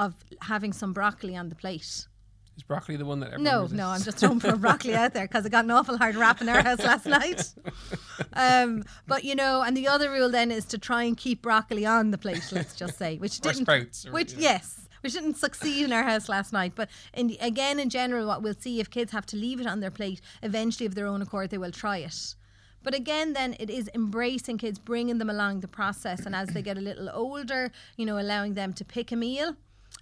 of 0.01 0.13
having 0.41 0.74
some 0.74 0.93
broccoli 0.93 1.36
on 1.36 1.50
the 1.50 1.55
plate. 1.55 2.08
Is 2.58 2.63
broccoli 2.67 2.98
the 2.98 3.05
one 3.05 3.20
that 3.22 3.27
everyone 3.34 3.43
No, 3.46 3.62
resists? 3.62 3.77
no, 3.77 3.88
I'm 3.88 4.01
just 4.01 4.17
throwing 4.17 4.39
for 4.41 4.55
broccoli 4.58 4.93
out 4.96 5.13
there 5.13 5.25
because 5.25 5.46
I 5.46 5.50
got 5.50 5.63
an 5.65 5.72
awful 5.72 5.98
hard 5.98 6.15
rap 6.15 6.41
in 6.41 6.50
our 6.50 6.62
house 6.70 6.79
last 6.84 7.05
night. 7.05 7.53
Um, 8.34 8.84
but 9.08 9.24
you 9.24 9.36
know, 9.36 9.62
and 9.62 9.75
the 9.75 9.88
other 9.88 10.12
rule 10.12 10.29
then 10.29 10.51
is 10.51 10.65
to 10.65 10.77
try 10.77 11.03
and 11.03 11.15
keep 11.17 11.41
broccoli 11.41 11.86
on 11.86 12.12
the 12.12 12.17
plate. 12.17 12.43
Let's 12.51 12.75
just 12.75 12.98
say, 12.98 13.17
which 13.17 13.39
Or 13.39 13.51
didn't, 13.53 13.65
sprouts, 13.65 14.05
or, 14.05 14.12
which 14.12 14.34
know. 14.36 14.41
yes, 14.41 14.88
which 15.01 15.13
didn't 15.13 15.36
succeed 15.38 15.86
in 15.86 15.93
our 15.93 16.03
house 16.03 16.27
last 16.29 16.51
night. 16.51 16.74
But 16.75 16.89
in, 17.13 17.36
again, 17.39 17.79
in 17.79 17.89
general, 17.89 18.27
what 18.27 18.41
we'll 18.43 18.53
see 18.60 18.79
if 18.79 18.89
kids 18.89 19.12
have 19.12 19.25
to 19.27 19.38
leave 19.38 19.62
it 19.62 19.67
on 19.67 19.79
their 19.79 19.91
plate, 19.91 20.20
eventually 20.43 20.86
of 20.86 20.96
their 20.96 21.08
own 21.08 21.22
accord, 21.22 21.50
they 21.51 21.58
will 21.58 21.72
try 21.72 21.98
it. 22.00 22.36
But 22.84 22.96
again, 22.96 23.34
then 23.34 23.55
it 23.60 23.70
is 23.70 23.89
embracing 23.93 24.58
kids, 24.58 24.77
bringing 24.79 25.20
them 25.20 25.29
along 25.29 25.60
the 25.62 25.67
process, 25.67 26.25
and 26.25 26.36
as 26.36 26.50
they 26.50 26.62
get 26.63 26.77
a 26.77 26.81
little 26.81 27.10
older, 27.13 27.72
you 27.96 28.05
know, 28.05 28.17
allowing 28.20 28.55
them 28.55 28.74
to 28.74 28.84
pick 28.84 29.12
a 29.12 29.15
meal 29.15 29.55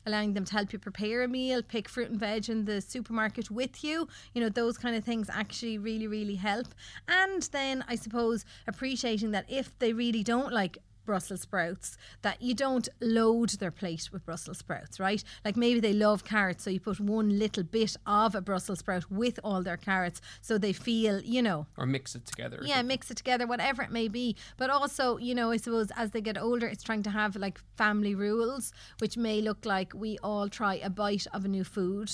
allowing 0.05 0.33
them 0.33 0.45
to 0.45 0.53
help 0.53 0.73
you 0.73 0.79
prepare 0.79 1.23
a 1.23 1.27
meal, 1.27 1.61
pick 1.61 1.87
fruit 1.89 2.09
and 2.09 2.19
veg 2.19 2.49
in 2.49 2.65
the 2.65 2.81
supermarket 2.81 3.51
with 3.51 3.83
you. 3.83 4.07
You 4.33 4.41
know, 4.41 4.49
those 4.49 4.77
kind 4.77 4.95
of 4.95 5.03
things 5.03 5.29
actually 5.31 5.77
really, 5.77 6.07
really 6.07 6.35
help. 6.35 6.67
And 7.07 7.43
then 7.51 7.83
I 7.87 7.95
suppose 7.95 8.45
appreciating 8.67 9.31
that 9.31 9.45
if 9.47 9.77
they 9.79 9.93
really 9.93 10.23
don't 10.23 10.53
like 10.53 10.77
Brussels 11.09 11.41
sprouts, 11.41 11.97
that 12.21 12.39
you 12.39 12.53
don't 12.53 12.87
load 13.01 13.49
their 13.61 13.71
plate 13.71 14.09
with 14.13 14.23
Brussels 14.27 14.59
sprouts, 14.59 14.99
right? 14.99 15.23
Like 15.43 15.57
maybe 15.57 15.79
they 15.79 15.91
love 15.91 16.23
carrots, 16.23 16.63
so 16.63 16.69
you 16.69 16.79
put 16.79 16.99
one 16.99 17.39
little 17.39 17.63
bit 17.63 17.97
of 18.05 18.35
a 18.35 18.41
Brussels 18.41 18.77
sprout 18.79 19.09
with 19.09 19.39
all 19.43 19.63
their 19.63 19.75
carrots 19.75 20.21
so 20.39 20.59
they 20.59 20.71
feel, 20.71 21.19
you 21.21 21.41
know, 21.41 21.65
Or 21.77 21.87
mix 21.87 22.13
it 22.13 22.27
together. 22.27 22.59
yeah, 22.63 22.83
mix 22.83 23.09
it 23.09 23.17
together, 23.17 23.47
whatever 23.47 23.81
it 23.81 23.89
may 23.91 24.07
be. 24.07 24.35
But 24.55 24.69
also, 24.69 25.17
you 25.17 25.33
know, 25.33 25.49
I 25.49 25.57
suppose 25.57 25.89
as 25.97 26.11
they 26.11 26.21
get 26.21 26.37
older, 26.37 26.67
it's 26.67 26.83
trying 26.83 27.01
to 27.03 27.09
have 27.09 27.35
like 27.35 27.59
family 27.75 28.13
rules, 28.13 28.71
which 28.99 29.17
may 29.17 29.41
look 29.41 29.65
like 29.65 29.93
we 29.95 30.19
all 30.21 30.47
try 30.47 30.75
a 30.75 30.91
bite 30.91 31.25
of 31.33 31.43
a 31.43 31.47
new 31.47 31.63
food. 31.63 32.11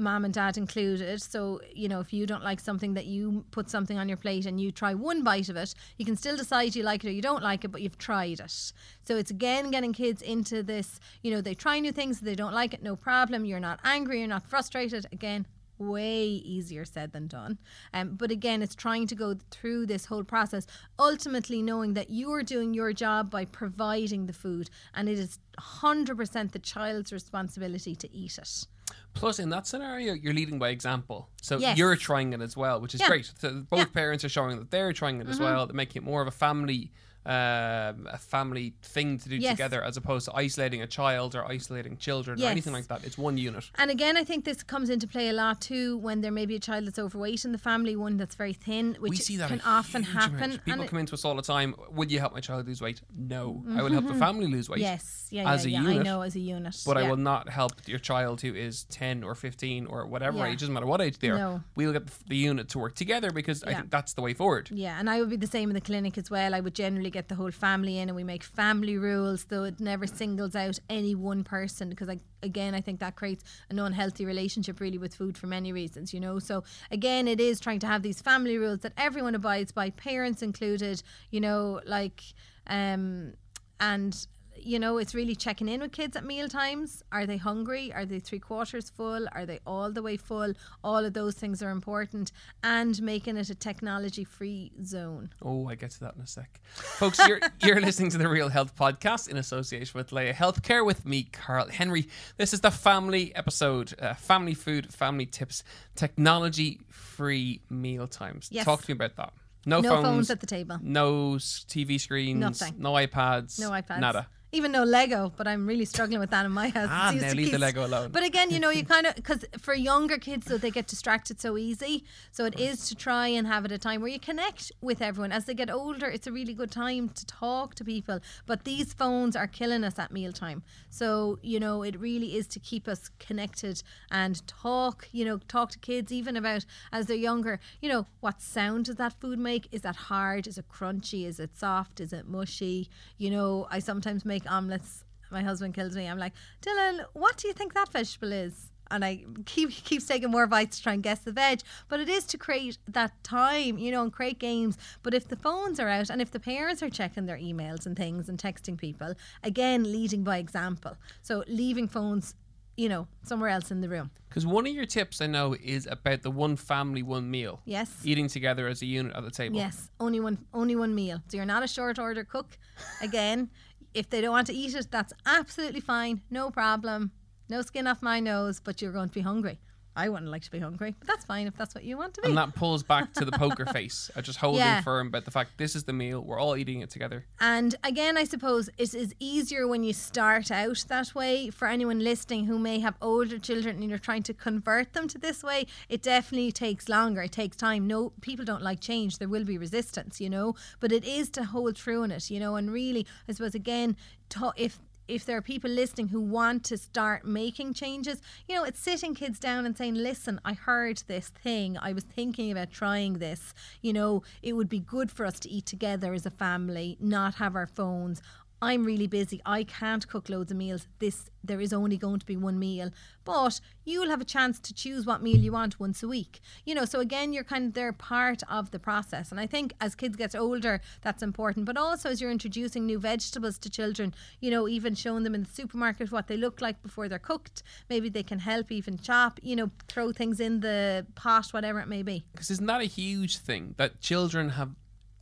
Mom 0.00 0.24
and 0.24 0.34
dad 0.34 0.56
included. 0.56 1.22
So, 1.22 1.60
you 1.72 1.88
know, 1.88 2.00
if 2.00 2.12
you 2.12 2.26
don't 2.26 2.42
like 2.42 2.60
something 2.60 2.94
that 2.94 3.06
you 3.06 3.44
put 3.50 3.70
something 3.70 3.98
on 3.98 4.08
your 4.08 4.16
plate 4.16 4.46
and 4.46 4.60
you 4.60 4.72
try 4.72 4.94
one 4.94 5.22
bite 5.22 5.48
of 5.48 5.56
it, 5.56 5.74
you 5.98 6.04
can 6.04 6.16
still 6.16 6.36
decide 6.36 6.74
you 6.74 6.82
like 6.82 7.04
it 7.04 7.08
or 7.08 7.12
you 7.12 7.22
don't 7.22 7.42
like 7.42 7.64
it, 7.64 7.68
but 7.68 7.82
you've 7.82 7.98
tried 7.98 8.40
it. 8.40 8.72
So 9.04 9.16
it's 9.16 9.30
again 9.30 9.70
getting 9.70 9.92
kids 9.92 10.22
into 10.22 10.62
this, 10.62 11.00
you 11.22 11.30
know, 11.30 11.40
they 11.40 11.54
try 11.54 11.78
new 11.80 11.92
things, 11.92 12.20
they 12.20 12.34
don't 12.34 12.54
like 12.54 12.74
it, 12.74 12.82
no 12.82 12.96
problem. 12.96 13.44
You're 13.44 13.60
not 13.60 13.80
angry, 13.84 14.18
you're 14.18 14.28
not 14.28 14.46
frustrated. 14.46 15.06
Again, 15.12 15.46
way 15.80 16.24
easier 16.24 16.84
said 16.84 17.12
than 17.12 17.26
done. 17.26 17.58
Um, 17.92 18.14
but 18.14 18.30
again, 18.30 18.62
it's 18.62 18.74
trying 18.74 19.06
to 19.08 19.14
go 19.14 19.36
through 19.50 19.86
this 19.86 20.04
whole 20.04 20.24
process, 20.24 20.66
ultimately 20.98 21.62
knowing 21.62 21.94
that 21.94 22.10
you're 22.10 22.42
doing 22.42 22.74
your 22.74 22.92
job 22.92 23.30
by 23.30 23.46
providing 23.46 24.26
the 24.26 24.32
food, 24.32 24.70
and 24.94 25.08
it 25.08 25.18
is 25.18 25.38
100% 25.58 26.52
the 26.52 26.58
child's 26.58 27.12
responsibility 27.12 27.94
to 27.96 28.14
eat 28.14 28.38
it. 28.38 28.66
Plus, 29.14 29.38
in 29.38 29.50
that 29.50 29.66
scenario, 29.66 30.12
you're 30.14 30.32
leading 30.34 30.58
by 30.58 30.68
example. 30.68 31.28
So 31.42 31.58
Yes. 31.58 31.76
you're 31.76 31.96
trying 31.96 32.32
it 32.32 32.40
as 32.40 32.56
well, 32.56 32.80
which 32.80 32.94
is 32.94 33.00
Yeah. 33.00 33.08
great. 33.08 33.30
So 33.38 33.50
both 33.68 33.78
Yeah. 33.78 33.84
Mm-hmm. 33.84 33.92
parents 33.92 34.24
are 34.24 34.28
showing 34.28 34.58
that 34.58 34.70
they're 34.70 34.92
trying 34.92 35.20
it 35.20 35.28
as 35.28 35.40
well. 35.40 35.66
They're 35.66 35.74
making 35.74 36.02
it 36.02 36.04
more 36.04 36.22
of 36.22 36.28
a 36.28 36.32
family, 36.32 36.92
um, 37.26 38.06
a 38.10 38.18
family 38.18 38.74
thing 38.82 39.18
to 39.18 39.28
do 39.28 39.36
Yes. 39.36 39.52
together, 39.52 39.82
as 39.84 39.96
opposed 39.96 40.24
to 40.26 40.34
isolating 40.34 40.80
a 40.82 40.86
child 40.86 41.34
or 41.34 41.44
isolating 41.44 41.96
children 41.96 42.42
or 42.42 42.46
anything 42.46 42.72
like 42.72 42.88
that. 42.88 43.04
It's 43.04 43.18
one 43.18 43.36
unit. 43.38 43.70
And 43.76 43.90
again, 43.90 44.16
I 44.16 44.24
think 44.24 44.44
this 44.44 44.62
comes 44.62 44.88
into 44.90 45.06
play 45.06 45.28
a 45.28 45.32
lot 45.32 45.60
too 45.60 45.98
when 45.98 46.20
there 46.22 46.32
may 46.32 46.46
be 46.46 46.56
a 46.56 46.58
child 46.60 46.86
that's 46.86 46.98
overweight 46.98 47.44
in 47.44 47.52
the 47.52 47.58
family, 47.58 47.94
one 47.96 48.16
that's 48.16 48.34
very 48.34 48.52
thin, 48.52 48.96
which 49.00 49.10
we 49.10 49.16
see 49.16 49.36
that 49.36 49.48
can 49.48 49.60
often 49.66 50.02
happen. 50.02 50.36
amount. 50.36 50.64
People 50.64 50.80
and 50.80 50.90
come 50.90 50.98
into 50.98 51.14
us 51.14 51.24
all 51.24 51.34
the 51.34 51.42
time. 51.42 51.74
Will 51.90 52.08
you 52.10 52.18
help 52.20 52.32
my 52.32 52.40
child 52.40 52.66
lose 52.66 52.80
weight? 52.80 53.00
No, 53.16 53.62
I 53.76 53.82
will 53.82 53.92
help 53.92 54.06
the 54.06 54.14
family 54.14 54.46
lose 54.46 54.68
weight. 54.68 54.80
yes, 54.80 55.28
yeah, 55.30 55.50
as 55.52 55.66
yeah, 55.66 55.78
a 55.80 55.82
yeah, 55.82 55.88
unit, 55.90 56.00
I 56.00 56.10
know 56.10 56.20
as 56.22 56.34
a 56.36 56.40
unit, 56.40 56.76
But 56.86 56.96
I 56.96 57.08
will 57.08 57.16
not 57.16 57.48
help 57.48 57.72
your 57.86 57.98
child 57.98 58.40
who 58.40 58.54
is 58.54 58.84
10 58.84 59.22
or 59.22 59.34
15 59.34 59.86
or 59.86 60.06
whatever 60.06 60.38
Yeah. 60.38 60.46
age, 60.46 60.60
doesn't 60.60 60.72
matter 60.74 60.86
what 60.86 61.00
age 61.00 61.18
they 61.18 61.28
are. 61.30 61.38
No. 61.38 61.62
We'll 61.76 61.92
get 61.92 62.06
the 62.28 62.36
unit 62.36 62.68
to 62.70 62.78
work 62.78 62.94
together 62.94 63.30
because 63.30 63.62
I 63.64 63.74
think 63.74 63.90
that's 63.90 64.14
the 64.14 64.22
way 64.22 64.34
forward. 64.34 64.70
Yeah, 64.72 64.98
and 64.98 65.08
I 65.10 65.20
would 65.20 65.30
be 65.30 65.36
the 65.36 65.46
same 65.46 65.68
in 65.70 65.74
the 65.74 65.80
clinic 65.80 66.16
as 66.18 66.30
well. 66.30 66.54
I 66.54 66.60
would 66.60 66.74
generally 66.74 67.10
get 67.10 67.19
the 67.28 67.34
whole 67.34 67.50
family 67.50 67.98
in, 67.98 68.08
and 68.08 68.16
we 68.16 68.24
make 68.24 68.42
family 68.42 68.96
rules, 68.96 69.44
though 69.44 69.64
it 69.64 69.80
never 69.80 70.06
singles 70.06 70.54
out 70.54 70.78
any 70.88 71.14
one 71.14 71.44
person 71.44 71.90
because, 71.90 72.08
I, 72.08 72.18
again, 72.42 72.74
I 72.74 72.80
think 72.80 73.00
that 73.00 73.16
creates 73.16 73.44
an 73.68 73.78
unhealthy 73.78 74.24
relationship 74.24 74.80
really 74.80 74.98
with 74.98 75.14
food 75.14 75.36
for 75.36 75.46
many 75.46 75.72
reasons, 75.72 76.12
you 76.14 76.20
know. 76.20 76.38
So 76.38 76.64
again, 76.90 77.28
it 77.28 77.40
is 77.40 77.60
trying 77.60 77.80
to 77.80 77.86
have 77.86 78.02
these 78.02 78.20
family 78.20 78.58
rules 78.58 78.80
that 78.80 78.92
everyone 78.96 79.34
abides 79.34 79.72
by, 79.72 79.90
parents 79.90 80.42
included, 80.42 81.02
you 81.30 81.40
know, 81.40 81.80
like, 81.86 82.22
um, 82.66 83.34
and 83.80 84.26
you 84.62 84.78
know, 84.78 84.98
it's 84.98 85.14
really 85.14 85.34
checking 85.34 85.68
in 85.68 85.80
with 85.80 85.92
kids 85.92 86.16
at 86.16 86.24
meal 86.24 86.48
times. 86.48 87.02
Are 87.12 87.26
they 87.26 87.36
hungry? 87.36 87.92
Are 87.92 88.04
they 88.04 88.18
three 88.20 88.38
quarters 88.38 88.90
full? 88.90 89.26
Are 89.32 89.46
they 89.46 89.60
all 89.66 89.90
the 89.90 90.02
way 90.02 90.16
full? 90.16 90.52
All 90.84 91.04
of 91.04 91.12
those 91.12 91.34
things 91.34 91.62
are 91.62 91.70
important 91.70 92.32
and 92.62 93.00
making 93.02 93.36
it 93.36 93.50
a 93.50 93.54
technology 93.54 94.24
free 94.24 94.72
zone. 94.84 95.30
Oh, 95.42 95.68
I 95.68 95.74
get 95.74 95.90
to 95.92 96.00
that 96.00 96.14
in 96.16 96.22
a 96.22 96.26
sec. 96.26 96.60
Folks, 96.72 97.18
you're, 97.26 97.40
you're 97.62 97.80
listening 97.88 98.10
to 98.10 98.18
the 98.18 98.28
Real 98.28 98.48
Health 98.48 98.74
Podcast 98.76 99.28
in 99.28 99.36
association 99.36 99.98
with 99.98 100.12
Laya 100.12 100.34
Healthcare 100.34 100.84
with 100.84 101.06
me, 101.06 101.24
Karl 101.24 101.68
Henry. 101.68 102.08
This 102.36 102.52
is 102.52 102.60
the 102.60 102.70
family 102.70 103.34
episode 103.34 103.94
uh, 104.00 104.14
family 104.14 104.54
food, 104.54 104.92
family 104.92 105.26
tips, 105.26 105.64
technology 105.94 106.80
free 106.88 107.60
meal 107.70 108.06
times. 108.06 108.48
Yes. 108.50 108.64
Talk 108.64 108.82
to 108.82 108.90
me 108.90 108.96
about 108.96 109.16
that. 109.16 109.32
No, 109.66 109.80
No 109.80 109.90
phones, 109.90 110.04
phones 110.04 110.30
at 110.30 110.40
the 110.40 110.46
table. 110.46 110.78
No 110.82 111.32
TV 111.34 112.00
screens. 112.00 112.40
Nothing. 112.40 112.76
No 112.78 112.92
iPads. 112.92 113.60
No 113.60 113.70
iPads. 113.70 114.00
Nada. 114.00 114.26
Even 114.52 114.72
though 114.72 114.82
Lego, 114.82 115.32
but 115.36 115.46
I'm 115.46 115.66
really 115.66 115.84
struggling 115.84 116.18
with 116.18 116.30
that 116.30 116.44
in 116.44 116.50
my 116.50 116.70
house. 116.70 116.88
Ah, 116.90 117.12
now 117.14 117.32
leave 117.32 117.52
the 117.52 117.58
Lego 117.58 117.86
alone. 117.86 118.10
But 118.10 118.24
again, 118.24 118.50
you 118.50 118.58
know, 118.58 118.70
you 118.70 118.84
kind 118.96 119.06
of 119.06 119.14
because 119.14 119.44
for 119.60 119.74
younger 119.74 120.18
kids, 120.18 120.46
so 120.46 120.58
they 120.58 120.70
get 120.70 120.88
distracted 120.88 121.40
so 121.40 121.56
easy. 121.56 122.04
So 122.32 122.44
it 122.44 122.58
is 122.58 122.88
to 122.88 122.94
try 122.96 123.28
and 123.28 123.46
have 123.46 123.64
it 123.64 123.70
a 123.70 123.78
time 123.78 124.00
where 124.00 124.10
you 124.10 124.18
connect 124.18 124.72
with 124.80 125.00
everyone. 125.00 125.30
As 125.30 125.44
they 125.44 125.54
get 125.54 125.70
older, 125.70 126.06
it's 126.06 126.26
a 126.26 126.32
really 126.32 126.52
good 126.52 126.72
time 126.72 127.10
to 127.10 127.26
talk 127.26 127.74
to 127.76 127.84
people. 127.84 128.18
But 128.46 128.64
these 128.64 128.92
phones 128.92 129.36
are 129.36 129.46
killing 129.46 129.84
us 129.84 129.98
at 129.98 130.10
mealtime. 130.10 130.62
So 130.88 131.38
you 131.42 131.60
know, 131.60 131.82
it 131.82 131.98
really 132.00 132.36
is 132.36 132.46
to 132.48 132.58
keep 132.58 132.88
us 132.88 133.10
connected 133.20 133.82
and 134.10 134.44
talk. 134.48 135.08
You 135.12 135.24
know, 135.26 135.38
talk 135.46 135.70
to 135.70 135.78
kids 135.78 136.10
even 136.10 136.36
about 136.36 136.64
as 136.92 137.06
they're 137.06 137.16
younger. 137.16 137.60
You 137.80 137.88
know, 137.88 138.06
what 138.18 138.42
sound 138.42 138.86
does 138.86 138.96
that 138.96 139.12
food 139.20 139.38
make? 139.38 139.68
Is 139.70 139.82
that 139.82 139.96
hard? 139.96 140.46
Is 140.46 140.58
it 140.58 140.66
crunchy? 140.68 141.24
Is 141.26 141.38
it 141.38 141.56
soft? 141.56 142.00
Is 142.00 142.12
it 142.12 142.26
mushy? 142.26 142.88
You 143.16 143.30
know, 143.30 143.68
I 143.70 143.78
sometimes 143.78 144.24
make 144.24 144.39
omelets 144.46 145.04
my 145.30 145.42
husband 145.42 145.74
kills 145.74 145.96
me. 145.96 146.06
I'm 146.06 146.18
like, 146.18 146.32
Dylan, 146.62 147.04
what 147.12 147.36
do 147.36 147.48
you 147.48 147.54
think 147.54 147.74
that 147.74 147.90
vegetable 147.92 148.32
is? 148.32 148.70
And 148.90 149.04
I 149.04 149.24
keep 149.44 149.70
keeps 149.84 150.06
taking 150.06 150.30
more 150.30 150.46
bites 150.46 150.78
to 150.78 150.82
try 150.82 150.94
and 150.94 151.02
guess 151.02 151.20
the 151.20 151.32
veg. 151.32 151.60
But 151.88 152.00
it 152.00 152.08
is 152.08 152.24
to 152.26 152.38
create 152.38 152.78
that 152.88 153.22
time, 153.22 153.78
you 153.78 153.92
know, 153.92 154.02
and 154.02 154.12
create 154.12 154.38
games. 154.38 154.76
But 155.02 155.14
if 155.14 155.28
the 155.28 155.36
phones 155.36 155.78
are 155.78 155.88
out 155.88 156.10
and 156.10 156.20
if 156.20 156.30
the 156.30 156.40
parents 156.40 156.82
are 156.82 156.90
checking 156.90 157.26
their 157.26 157.38
emails 157.38 157.86
and 157.86 157.96
things 157.96 158.28
and 158.28 158.38
texting 158.38 158.76
people, 158.76 159.14
again, 159.44 159.90
leading 159.90 160.24
by 160.24 160.38
example. 160.38 160.96
So 161.22 161.44
leaving 161.46 161.86
phones, 161.86 162.34
you 162.76 162.88
know, 162.88 163.06
somewhere 163.22 163.50
else 163.50 163.70
in 163.70 163.80
the 163.80 163.88
room. 163.88 164.10
Because 164.28 164.46
one 164.46 164.66
of 164.66 164.72
your 164.72 164.86
tips 164.86 165.20
I 165.20 165.26
know 165.26 165.56
is 165.60 165.86
about 165.86 166.22
the 166.22 166.30
one 166.30 166.56
family, 166.56 167.02
one 167.02 167.30
meal. 167.30 167.60
Yes. 167.64 167.92
Eating 168.04 168.28
together 168.28 168.66
as 168.66 168.80
a 168.80 168.86
unit 168.86 169.14
at 169.14 169.24
the 169.24 169.30
table. 169.30 169.56
Yes, 169.56 169.90
only 170.00 170.20
one 170.20 170.38
only 170.54 170.76
one 170.76 170.94
meal. 170.94 171.20
So 171.28 171.36
you're 171.36 171.46
not 171.46 171.62
a 171.62 171.68
short 171.68 171.98
order 171.98 172.24
cook. 172.24 172.56
Again, 173.02 173.50
if 173.94 174.08
they 174.08 174.20
don't 174.20 174.30
want 174.30 174.46
to 174.48 174.54
eat 174.54 174.74
it, 174.74 174.88
that's 174.90 175.12
absolutely 175.26 175.80
fine. 175.80 176.22
No 176.30 176.50
problem. 176.50 177.12
No 177.48 177.62
skin 177.62 177.86
off 177.86 178.02
my 178.02 178.20
nose, 178.20 178.60
but 178.60 178.80
you're 178.80 178.92
going 178.92 179.08
to 179.08 179.14
be 179.14 179.20
hungry. 179.22 179.58
I 179.96 180.08
wouldn't 180.08 180.30
like 180.30 180.42
to 180.42 180.50
be 180.50 180.60
hungry, 180.60 180.94
but 180.98 181.08
that's 181.08 181.24
fine 181.24 181.46
if 181.48 181.56
that's 181.56 181.74
what 181.74 181.82
you 181.84 181.96
want 181.96 182.14
to 182.14 182.22
be. 182.22 182.28
And 182.28 182.36
that 182.38 182.54
pulls 182.54 182.82
back 182.82 183.12
to 183.14 183.24
the 183.24 183.32
poker 183.32 183.66
face. 183.72 184.10
I 184.14 184.20
just 184.20 184.38
holding 184.38 184.60
Yeah. 184.60 184.82
firm 184.82 185.08
about 185.08 185.24
the 185.24 185.30
fact 185.32 185.58
this 185.58 185.74
is 185.74 185.84
the 185.84 185.92
meal. 185.92 186.20
We're 186.22 186.38
all 186.38 186.56
eating 186.56 186.80
it 186.80 186.90
together. 186.90 187.26
And 187.40 187.74
again, 187.82 188.16
I 188.16 188.24
suppose 188.24 188.68
it 188.78 188.94
is 188.94 189.14
easier 189.18 189.66
when 189.66 189.82
you 189.82 189.92
start 189.92 190.50
out 190.50 190.84
that 190.88 191.14
way. 191.14 191.50
For 191.50 191.66
anyone 191.66 191.98
listening 191.98 192.46
who 192.46 192.58
may 192.58 192.78
have 192.78 192.94
older 193.02 193.38
children 193.38 193.76
and 193.80 193.90
you're 193.90 193.98
trying 193.98 194.22
to 194.24 194.34
convert 194.34 194.92
them 194.92 195.08
to 195.08 195.18
this 195.18 195.42
way, 195.42 195.66
it 195.88 196.02
definitely 196.02 196.52
takes 196.52 196.88
longer. 196.88 197.22
It 197.22 197.32
takes 197.32 197.56
time. 197.56 197.86
No, 197.86 198.12
people 198.20 198.44
don't 198.44 198.62
like 198.62 198.80
change. 198.80 199.18
There 199.18 199.28
will 199.28 199.44
be 199.44 199.58
resistance, 199.58 200.20
you 200.20 200.30
know, 200.30 200.54
but 200.78 200.92
it 200.92 201.04
is 201.04 201.30
to 201.30 201.44
hold 201.44 201.76
through 201.76 202.04
in 202.04 202.10
it, 202.12 202.30
you 202.30 202.38
know, 202.40 202.54
and 202.56 202.72
really, 202.72 203.06
I 203.28 203.32
suppose, 203.32 203.54
again, 203.54 203.96
to, 204.30 204.52
if 204.56 204.78
if 205.10 205.24
there 205.24 205.36
are 205.36 205.42
people 205.42 205.70
listening 205.70 206.08
who 206.08 206.20
want 206.20 206.64
to 206.64 206.78
start 206.78 207.24
making 207.24 207.74
changes, 207.74 208.22
you 208.48 208.54
know, 208.54 208.64
it's 208.64 208.78
sitting 208.78 209.14
kids 209.14 209.38
down 209.38 209.66
and 209.66 209.76
saying, 209.76 209.94
listen, 209.94 210.40
I 210.44 210.52
heard 210.52 211.02
this 211.08 211.28
thing. 211.28 211.76
I 211.76 211.92
was 211.92 212.04
thinking 212.04 212.52
about 212.52 212.70
trying 212.70 213.14
this. 213.14 213.52
You 213.82 213.92
know, 213.92 214.22
it 214.42 214.52
would 214.52 214.68
be 214.68 214.78
good 214.78 215.10
for 215.10 215.26
us 215.26 215.40
to 215.40 215.50
eat 215.50 215.66
together 215.66 216.14
as 216.14 216.26
a 216.26 216.30
family, 216.30 216.96
not 217.00 217.34
have 217.34 217.56
our 217.56 217.66
phones. 217.66 218.22
I'm 218.62 218.84
really 218.84 219.06
busy. 219.06 219.40
I 219.46 219.64
can't 219.64 220.06
cook 220.06 220.28
loads 220.28 220.50
of 220.50 220.56
meals. 220.56 220.86
This 220.98 221.30
there 221.42 221.60
is 221.60 221.72
only 221.72 221.96
going 221.96 222.18
to 222.18 222.26
be 222.26 222.36
one 222.36 222.58
meal, 222.58 222.90
but 223.24 223.60
you'll 223.84 224.10
have 224.10 224.20
a 224.20 224.26
chance 224.26 224.60
to 224.60 224.74
choose 224.74 225.06
what 225.06 225.22
meal 225.22 225.38
you 225.38 225.52
want 225.52 225.80
once 225.80 226.02
a 226.02 226.08
week. 226.08 226.40
You 226.66 226.74
know, 226.74 226.84
so 226.84 227.00
again, 227.00 227.32
you're 227.32 227.44
kind 227.44 227.68
of 227.68 227.74
they're 227.74 227.92
part 227.92 228.42
of 228.50 228.70
the 228.70 228.78
process. 228.78 229.30
And 229.30 229.40
I 229.40 229.46
think 229.46 229.72
as 229.80 229.94
kids 229.94 230.16
get 230.16 230.34
older, 230.34 230.80
that's 231.00 231.22
important. 231.22 231.64
But 231.64 231.78
also 231.78 232.10
as 232.10 232.20
you're 232.20 232.30
introducing 232.30 232.84
new 232.84 232.98
vegetables 232.98 233.58
to 233.60 233.70
children, 233.70 234.14
you 234.40 234.50
know, 234.50 234.68
even 234.68 234.94
showing 234.94 235.24
them 235.24 235.34
in 235.34 235.44
the 235.44 235.50
supermarket 235.50 236.12
what 236.12 236.26
they 236.26 236.36
look 236.36 236.60
like 236.60 236.82
before 236.82 237.08
they're 237.08 237.18
cooked. 237.18 237.62
Maybe 237.88 238.08
they 238.08 238.22
can 238.22 238.40
help 238.40 238.70
even 238.70 238.98
chop. 238.98 239.40
You 239.42 239.56
know, 239.56 239.70
throw 239.88 240.12
things 240.12 240.40
in 240.40 240.60
the 240.60 241.06
pot, 241.14 241.48
whatever 241.52 241.80
it 241.80 241.88
may 241.88 242.02
be. 242.02 242.24
Because 242.32 242.50
isn't 242.50 242.66
that 242.66 242.82
a 242.82 242.84
huge 242.84 243.38
thing 243.38 243.74
that 243.78 244.00
children 244.00 244.50
have, 244.50 244.70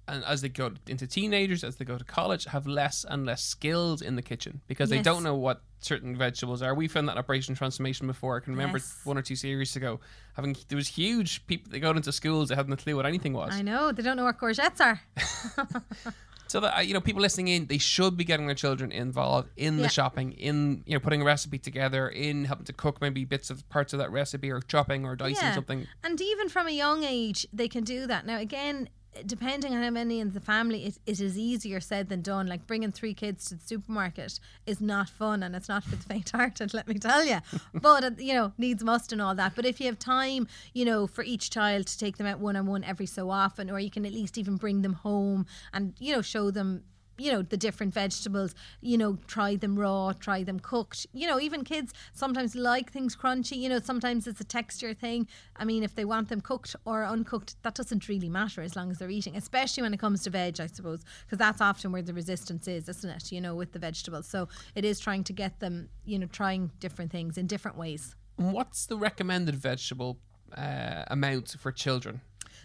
and 0.08 0.24
as 0.24 0.40
they 0.40 0.48
go 0.48 0.72
into 0.86 1.06
teenagers, 1.06 1.62
as 1.62 1.76
they 1.76 1.84
go 1.84 1.98
to 1.98 2.04
college, 2.04 2.44
have 2.46 2.66
less 2.66 3.04
and 3.08 3.26
less 3.26 3.42
skills 3.42 4.02
in 4.02 4.16
the 4.16 4.22
kitchen 4.22 4.60
because 4.66 4.90
they 4.90 5.00
don't 5.00 5.22
know 5.22 5.34
what 5.34 5.62
certain 5.80 6.16
vegetables 6.16 6.60
are. 6.62 6.74
We 6.74 6.88
found 6.88 7.06
that 7.08 7.12
in 7.12 7.18
Operation 7.18 7.54
Transformation 7.54 8.06
before. 8.06 8.36
I 8.36 8.40
can 8.40 8.52
remember 8.54 8.78
Yes. 8.78 9.00
one 9.04 9.16
or 9.16 9.22
two 9.22 9.36
series 9.36 9.76
ago 9.76 10.00
having 10.34 10.56
there 10.68 10.76
was 10.76 10.88
huge 10.88 11.46
people 11.46 11.70
they 11.70 11.78
got 11.80 11.96
into 11.96 12.10
schools 12.12 12.48
they 12.48 12.54
hadn't 12.56 12.72
a 12.72 12.76
clue 12.76 12.96
what 12.96 13.06
anything 13.06 13.32
was. 13.32 13.52
I 13.54 13.62
know 13.62 13.92
they 13.92 14.02
don't 14.02 14.16
know 14.16 14.24
what 14.24 14.38
courgettes 14.38 14.80
are. 14.80 15.00
So 16.48 16.60
that 16.60 16.78
uh, 16.78 16.80
you 16.80 16.94
know, 16.94 17.00
people 17.02 17.20
listening 17.20 17.48
in, 17.48 17.66
they 17.66 17.76
should 17.76 18.16
be 18.16 18.24
getting 18.24 18.46
their 18.46 18.54
children 18.54 18.90
involved 18.90 19.50
in 19.58 19.76
Yeah. 19.76 19.82
the 19.82 19.88
shopping, 19.90 20.32
in 20.32 20.82
you 20.86 20.94
know, 20.94 20.98
putting 21.00 21.20
a 21.20 21.24
recipe 21.26 21.58
together, 21.58 22.08
in 22.08 22.46
helping 22.46 22.64
to 22.64 22.72
cook 22.72 23.02
maybe 23.02 23.26
bits 23.26 23.50
of 23.50 23.68
parts 23.68 23.92
of 23.92 23.98
that 23.98 24.10
recipe, 24.10 24.50
or 24.50 24.62
chopping 24.62 25.04
or 25.04 25.14
dicing 25.14 25.52
something. 25.52 25.86
And 26.02 26.18
even 26.18 26.48
from 26.48 26.66
a 26.66 26.70
young 26.70 27.04
age, 27.04 27.46
they 27.52 27.68
can 27.68 27.84
do 27.84 28.06
that. 28.06 28.24
Now, 28.24 28.38
again, 28.38 28.88
depending 29.26 29.74
on 29.74 29.82
how 29.82 29.90
many 29.90 30.20
in 30.20 30.32
the 30.32 30.40
family, 30.40 30.84
it, 30.86 30.98
it 31.06 31.20
is 31.20 31.38
easier 31.38 31.80
said 31.80 32.08
than 32.08 32.22
done. 32.22 32.46
Like 32.46 32.66
bringing 32.66 32.92
three 32.92 33.14
kids 33.14 33.46
to 33.46 33.56
the 33.56 33.66
supermarket 33.66 34.40
is 34.66 34.80
not 34.80 35.08
fun 35.08 35.42
and 35.42 35.54
it's 35.54 35.68
not 35.68 35.84
for 35.84 35.96
the 35.96 36.02
faint-hearted, 36.02 36.74
let 36.74 36.88
me 36.88 36.94
tell 36.94 37.24
you. 37.24 37.38
but, 37.74 38.04
uh, 38.04 38.10
you 38.18 38.34
know, 38.34 38.52
needs 38.58 38.82
must 38.84 39.12
and 39.12 39.22
all 39.22 39.34
that. 39.34 39.54
But 39.54 39.66
if 39.66 39.80
you 39.80 39.86
have 39.86 39.98
time, 39.98 40.46
you 40.72 40.84
know, 40.84 41.06
for 41.06 41.22
each 41.22 41.50
child 41.50 41.86
to 41.86 41.98
take 41.98 42.16
them 42.16 42.26
out 42.26 42.40
one-on-one 42.40 42.84
every 42.84 43.06
so 43.06 43.30
often, 43.30 43.70
or 43.70 43.78
you 43.78 43.90
can 43.90 44.06
at 44.06 44.12
least 44.12 44.38
even 44.38 44.56
bring 44.56 44.82
them 44.82 44.94
home 44.94 45.46
and, 45.72 45.94
you 45.98 46.14
know, 46.14 46.22
show 46.22 46.50
them 46.50 46.84
you 47.18 47.32
know 47.32 47.42
the 47.42 47.56
different 47.56 47.92
vegetables 47.92 48.54
you 48.80 48.96
know 48.96 49.18
try 49.26 49.56
them 49.56 49.78
raw 49.78 50.12
try 50.18 50.42
them 50.42 50.60
cooked. 50.60 51.06
You 51.12 51.26
know 51.26 51.40
even 51.40 51.64
kids 51.64 51.92
sometimes 52.12 52.54
like 52.54 52.92
things 52.92 53.16
crunchy 53.16 53.56
you 53.56 53.68
know 53.68 53.80
sometimes 53.80 54.26
it's 54.26 54.40
a 54.40 54.44
texture 54.44 54.94
thing. 54.94 55.26
I 55.56 55.64
mean 55.64 55.82
if 55.82 55.94
they 55.94 56.04
want 56.04 56.28
them 56.28 56.40
cooked 56.40 56.76
or 56.84 57.04
uncooked 57.04 57.62
that 57.62 57.74
doesn't 57.74 58.08
really 58.08 58.28
matter 58.28 58.62
as 58.62 58.76
long 58.76 58.90
as 58.90 58.98
they're 58.98 59.10
eating 59.10 59.36
especially 59.36 59.82
when 59.82 59.92
it 59.94 60.00
comes 60.00 60.22
to 60.22 60.30
veg 60.30 60.60
i 60.60 60.66
suppose 60.66 61.04
because 61.24 61.38
that's 61.38 61.60
often 61.60 61.92
where 61.92 62.02
the 62.02 62.14
resistance 62.14 62.66
is 62.68 62.88
isn't 62.88 63.10
it? 63.10 63.32
You 63.32 63.40
know 63.40 63.54
with 63.54 63.72
the 63.72 63.78
vegetables. 63.78 64.26
So 64.28 64.48
it 64.74 64.84
is 64.84 65.00
trying 65.00 65.24
to 65.24 65.32
get 65.32 65.60
them 65.60 65.88
you 66.04 66.18
know 66.18 66.26
trying 66.26 66.70
different 66.80 67.10
things 67.10 67.36
in 67.38 67.46
different 67.46 67.76
ways. 67.76 68.14
What's 68.36 68.86
the 68.86 68.96
recommended 68.96 69.56
vegetable 69.56 70.18
uh, 70.56 71.04
amount 71.08 71.56
for 71.58 71.72
children? 71.72 72.20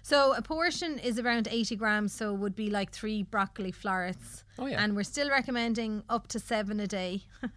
So 0.06 0.34
a 0.34 0.42
portion 0.42 1.00
is 1.00 1.18
around 1.18 1.48
80 1.50 1.78
grams, 1.78 2.12
so 2.12 2.34
would 2.34 2.56
be 2.56 2.70
like 2.70 2.92
three 2.92 3.24
broccoli 3.24 3.72
florets. 3.72 4.44
Oh, 4.60 4.68
yeah. 4.68 4.84
And 4.84 4.96
we're 4.96 5.04
still 5.04 5.30
recommending 5.30 6.04
up 6.10 6.28
to 6.28 6.40
seven 6.40 6.80
a 6.80 6.88
day. 6.88 7.24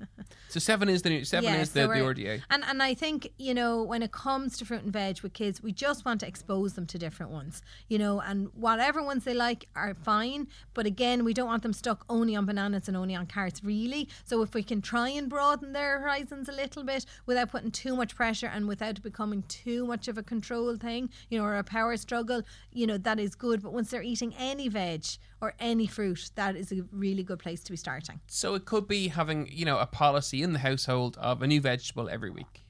So 0.49 0.61
seven 0.61 0.89
is 0.89 1.03
the 1.03 1.11
new, 1.11 1.25
seven 1.25 1.53
Yeah, 1.53 1.61
is 1.61 1.71
so 1.71 1.87
the, 1.89 1.95
the 1.95 2.01
RDA. 2.01 2.43
And 2.51 2.65
and 2.65 2.83
I 2.83 2.95
think 2.95 3.33
you 3.37 3.53
know 3.53 3.83
when 3.83 4.03
it 4.03 4.13
comes 4.13 4.57
to 4.59 4.65
fruit 4.65 4.85
and 4.85 4.93
veg 4.93 5.21
with 5.21 5.33
kids, 5.33 5.63
we 5.63 5.73
just 5.73 6.05
want 6.05 6.21
to 6.21 6.27
expose 6.27 6.75
them 6.75 6.87
to 6.87 6.99
different 6.99 7.33
ones. 7.33 7.63
You 7.89 7.99
know, 7.99 8.21
and 8.21 8.49
whatever 8.55 9.03
ones 9.03 9.25
they 9.25 9.35
like 9.35 9.69
are 9.75 9.95
fine. 9.95 10.47
But 10.73 10.87
again, 10.87 11.25
we 11.25 11.35
don't 11.35 11.49
want 11.49 11.63
them 11.63 11.73
stuck 11.73 12.05
only 12.09 12.37
on 12.37 12.47
bananas 12.47 12.87
and 12.89 12.97
only 12.97 13.15
on 13.15 13.27
carrots, 13.27 13.65
really. 13.65 14.09
So 14.25 14.41
if 14.43 14.55
we 14.55 14.63
can 14.63 14.81
try 14.81 15.09
and 15.11 15.29
broaden 15.29 15.73
their 15.73 16.01
horizons 16.01 16.49
a 16.49 16.53
little 16.53 16.85
bit 16.85 17.05
without 17.27 17.51
putting 17.51 17.73
too 17.73 17.97
much 17.97 18.15
pressure 18.15 18.47
and 18.47 18.69
without 18.69 19.03
becoming 19.03 19.43
too 19.49 19.85
much 19.85 20.07
of 20.07 20.17
a 20.17 20.23
control 20.23 20.77
thing, 20.77 21.11
you 21.29 21.39
know, 21.39 21.45
or 21.45 21.57
a 21.57 21.65
power 21.65 21.97
struggle, 21.97 22.43
you 22.73 22.87
know, 22.87 22.99
that 22.99 23.19
is 23.19 23.35
good. 23.35 23.63
But 23.63 23.73
once 23.73 23.91
they're 23.91 24.03
eating 24.03 24.33
any 24.39 24.69
veg 24.69 25.05
or 25.47 25.55
any 25.61 25.87
fruit, 25.87 26.31
that 26.35 26.57
is 26.57 26.73
a 26.73 26.85
really 26.91 27.23
good 27.23 27.39
place 27.39 27.63
to 27.63 27.71
be 27.71 27.77
starting. 27.77 28.21
So 28.27 28.55
it 28.55 28.65
could 28.65 28.89
be 28.89 29.09
having 29.09 29.49
you 29.51 29.65
know 29.65 29.79
a 29.79 29.87
policy 29.87 30.43
in 30.43 30.53
the 30.53 30.59
household 30.59 31.17
of 31.19 31.41
a 31.43 31.47
new 31.47 31.61
vegetable 31.61 32.09
every 32.09 32.31
week. 32.31 32.63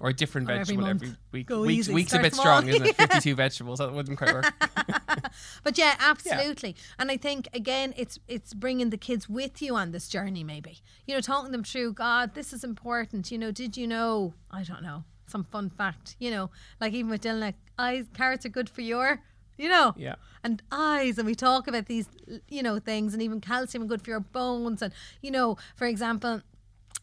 Or 0.00 0.08
a 0.08 0.12
different 0.12 0.50
Or 0.50 0.56
vegetable 0.56 0.82
month. 0.82 1.02
every 1.02 1.16
week. 1.30 1.46
Go 1.46 1.60
weeks, 1.62 1.86
easy, 1.86 1.94
weeks 1.94 2.12
a 2.12 2.18
bit 2.18 2.34
strong, 2.34 2.66
isn't 2.66 2.86
it? 2.86 2.96
Fifty-two 3.02 3.36
vegetables. 3.36 3.78
That 3.78 3.92
wouldn't 3.92 4.18
quite 4.18 4.34
work. 4.34 4.52
But 5.62 5.78
yeah, 5.78 5.94
absolutely. 5.98 6.74
And 6.98 7.10
I 7.10 7.16
think 7.16 7.48
again, 7.54 7.94
it's 7.96 8.18
it's 8.26 8.52
bringing 8.52 8.90
the 8.90 8.96
kids 8.96 9.28
with 9.28 9.62
you 9.62 9.76
on 9.76 9.92
this 9.92 10.08
journey. 10.08 10.42
Maybe 10.42 10.80
you 11.06 11.14
know, 11.14 11.20
talking 11.20 11.52
them 11.52 11.62
through. 11.62 11.92
God, 11.92 12.34
this 12.34 12.52
is 12.52 12.64
important. 12.64 13.30
You 13.30 13.38
know, 13.38 13.52
did 13.52 13.76
you 13.76 13.86
know? 13.86 14.34
I 14.50 14.64
don't 14.64 14.82
know 14.82 15.04
some 15.26 15.44
fun 15.44 15.70
fact. 15.70 16.16
You 16.18 16.30
know, 16.30 16.50
like 16.80 16.92
even 16.92 17.10
with 17.10 17.22
Dylan, 17.22 17.40
like 17.40 17.54
eyes, 17.78 18.06
carrots 18.14 18.44
are 18.44 18.50
good 18.50 18.68
for 18.68 18.80
your. 18.82 19.22
You 19.58 19.68
know, 19.68 19.94
Yeah. 19.96 20.14
and 20.42 20.62
eyes, 20.72 21.18
and 21.18 21.26
we 21.26 21.34
talk 21.34 21.68
about 21.68 21.86
these, 21.86 22.08
you 22.48 22.62
know, 22.62 22.78
things, 22.78 23.12
and 23.12 23.22
even 23.22 23.40
calcium 23.40 23.82
and 23.82 23.88
good 23.88 24.02
for 24.02 24.10
your 24.10 24.20
bones, 24.20 24.82
and 24.82 24.92
you 25.20 25.30
know, 25.30 25.56
for 25.76 25.86
example, 25.86 26.40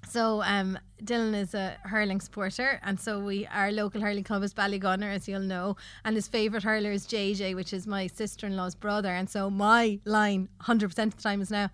so 0.07 0.41
um, 0.43 0.79
Dylan 1.03 1.35
is 1.39 1.53
a 1.53 1.77
hurling 1.83 2.21
supporter, 2.21 2.79
and 2.83 2.99
so 2.99 3.19
we 3.19 3.45
our 3.47 3.71
local 3.71 4.01
hurling 4.01 4.23
club 4.23 4.43
is 4.43 4.53
Ballygunner, 4.53 5.13
as 5.13 5.27
you'll 5.27 5.41
know, 5.41 5.75
and 6.03 6.15
his 6.15 6.27
favourite 6.27 6.63
hurler 6.63 6.91
is 6.91 7.05
JJ, 7.05 7.55
which 7.55 7.71
is 7.73 7.85
my 7.85 8.07
sister 8.07 8.47
in 8.47 8.55
law's 8.57 8.75
brother, 8.75 9.09
and 9.09 9.29
so 9.29 9.49
my 9.49 9.99
line, 10.05 10.49
hundred 10.61 10.89
percent 10.89 11.13
of 11.13 11.17
the 11.17 11.23
time, 11.23 11.41
is 11.41 11.51
now. 11.51 11.69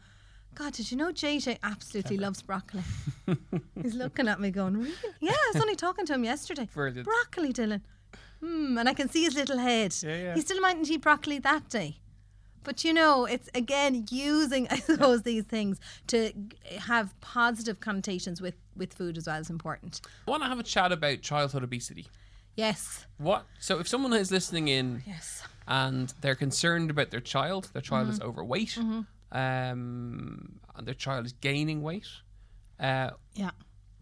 God, 0.56 0.72
did 0.72 0.90
you 0.90 0.96
know 0.96 1.12
JJ 1.12 1.58
absolutely 1.64 2.16
loves 2.16 2.42
broccoli? 2.42 2.82
He's 3.82 3.94
looking 3.94 4.30
at 4.30 4.40
me 4.40 4.52
going, 4.52 4.78
really? 4.78 4.94
Yeah, 5.20 5.34
I 5.34 5.52
was 5.54 5.62
only 5.62 5.76
talking 5.76 6.06
to 6.06 6.14
him 6.14 6.24
yesterday. 6.24 6.70
Brilliant. 6.74 7.06
Broccoli, 7.06 7.52
Dylan. 7.52 7.82
Hmm, 8.46 8.78
and 8.78 8.88
I 8.88 8.94
can 8.94 9.10
see 9.10 9.24
his 9.24 9.36
little 9.36 9.58
head. 9.58 9.96
Yeah, 10.04 10.16
yeah. 10.18 10.34
He 10.36 10.42
still 10.42 10.62
mightn't 10.62 10.90
eat 10.90 11.02
broccoli 11.02 11.40
that 11.40 11.70
day. 11.70 11.98
But 12.64 12.84
you 12.84 12.94
know, 12.94 13.26
it's 13.26 13.50
again 13.56 14.06
using, 14.10 14.68
I 14.72 14.78
suppose, 14.80 15.24
these 15.24 15.46
things 15.46 15.80
to 16.08 16.32
have 16.80 17.20
positive 17.22 17.80
connotations 17.80 18.42
with 18.42 18.56
with 18.76 18.94
food 18.94 19.18
as 19.18 19.28
well 19.28 19.40
is 19.40 19.50
important. 19.50 20.02
I 20.28 20.32
want 20.32 20.44
to 20.44 20.50
have 20.50 20.60
a 20.60 20.64
chat 20.64 20.92
about 20.92 21.22
childhood 21.22 21.64
obesity. 21.64 22.08
Yes, 22.56 23.06
What? 23.18 23.46
So 23.60 23.80
if 23.80 23.88
someone 23.88 24.14
is 24.14 24.32
listening 24.32 24.70
in 24.70 25.04
yes, 25.06 25.44
and 25.68 26.14
they're 26.22 26.36
concerned 26.36 26.90
about 26.90 27.12
their 27.12 27.20
child, 27.20 27.70
their 27.74 27.82
child 27.82 28.08
is 28.10 28.20
Mm-hmm. 28.20 28.28
overweight, 28.30 28.78
um, 29.32 30.60
and 30.76 30.88
their 30.88 30.94
child 30.94 31.26
is 31.26 31.34
gaining 31.34 31.82
weight, 31.82 32.08
uh, 32.80 33.12
yeah. 33.34 33.52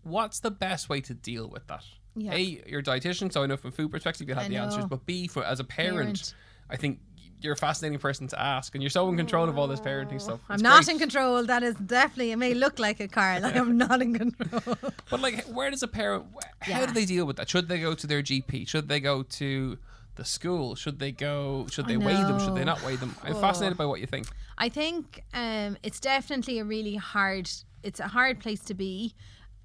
what's 0.04 0.40
the 0.40 0.52
best 0.52 0.88
way 0.90 1.02
to 1.02 1.14
deal 1.14 1.48
with 1.50 1.66
that? 1.68 1.84
Yeah. 2.16 2.34
A, 2.34 2.64
you're 2.68 2.80
a 2.82 2.84
dietitian, 2.84 3.32
so 3.32 3.44
I 3.44 3.46
know 3.48 3.58
from 3.58 3.70
a 3.70 3.72
food 3.72 3.92
perspective 3.92 4.28
you 4.28 4.36
have 4.36 4.46
I 4.46 4.48
the 4.50 4.58
answers. 4.58 4.86
But 4.86 5.06
B, 5.06 5.28
for 5.28 5.44
as 5.44 5.60
a 5.60 5.64
parent, 5.64 5.96
Parent. 5.96 6.34
I 6.70 6.76
think 6.78 7.00
you're 7.42 7.54
a 7.54 7.58
fascinating 7.58 8.00
person 8.00 8.28
to 8.28 8.40
ask, 8.42 8.74
and 8.76 8.82
you're 8.82 8.90
so 8.90 9.10
in 9.10 9.18
control 9.18 9.50
of 9.50 9.58
all 9.58 9.68
this 9.68 9.80
parenting 9.82 10.22
stuff. 10.22 10.40
I'm 10.48 10.62
not 10.62 10.86
great. 10.86 10.94
in 10.94 11.00
control. 11.00 11.44
That 11.44 11.62
is 11.64 11.76
definitely. 11.76 12.32
It 12.32 12.38
may 12.38 12.54
look 12.54 12.80
like 12.80 13.00
a 13.00 13.08
Karl. 13.08 13.46
I 13.46 13.52
am 13.52 13.78
not 13.86 14.02
in 14.02 14.14
control. 14.18 14.78
But 15.10 15.20
like, 15.22 15.44
where 15.46 15.70
does 15.70 15.84
a 15.84 15.88
parent? 15.88 16.26
How 16.62 16.80
Yeah. 16.80 16.86
do 16.86 16.94
they 16.94 17.06
deal 17.06 17.26
with 17.26 17.36
that? 17.38 17.50
Should 17.50 17.68
they 17.68 17.80
go 17.82 17.94
to 17.96 18.08
their 18.08 18.22
GP? 18.22 18.68
Should 18.68 18.88
they 18.88 19.00
go 19.02 19.24
to 19.24 19.78
the 20.16 20.24
school? 20.24 20.76
Should 20.76 21.00
they 21.00 21.12
go? 21.12 21.66
Should 21.70 21.88
they 21.88 21.98
weigh 21.98 22.14
them? 22.14 22.40
Should 22.40 22.56
they 22.56 22.64
not 22.64 22.82
weigh 22.86 22.96
them? 22.96 23.16
I'm 23.24 23.36
fascinated 23.36 23.78
by 23.78 23.88
what 23.88 24.00
you 24.00 24.06
think. 24.08 24.28
I 24.58 24.70
think 24.70 25.24
um, 25.34 25.78
it's 25.84 26.00
definitely 26.00 26.60
a 26.60 26.64
really 26.64 26.96
hard. 26.96 27.50
It's 27.82 28.00
a 28.00 28.08
hard 28.08 28.40
place 28.40 28.62
to 28.66 28.74
be. 28.74 29.16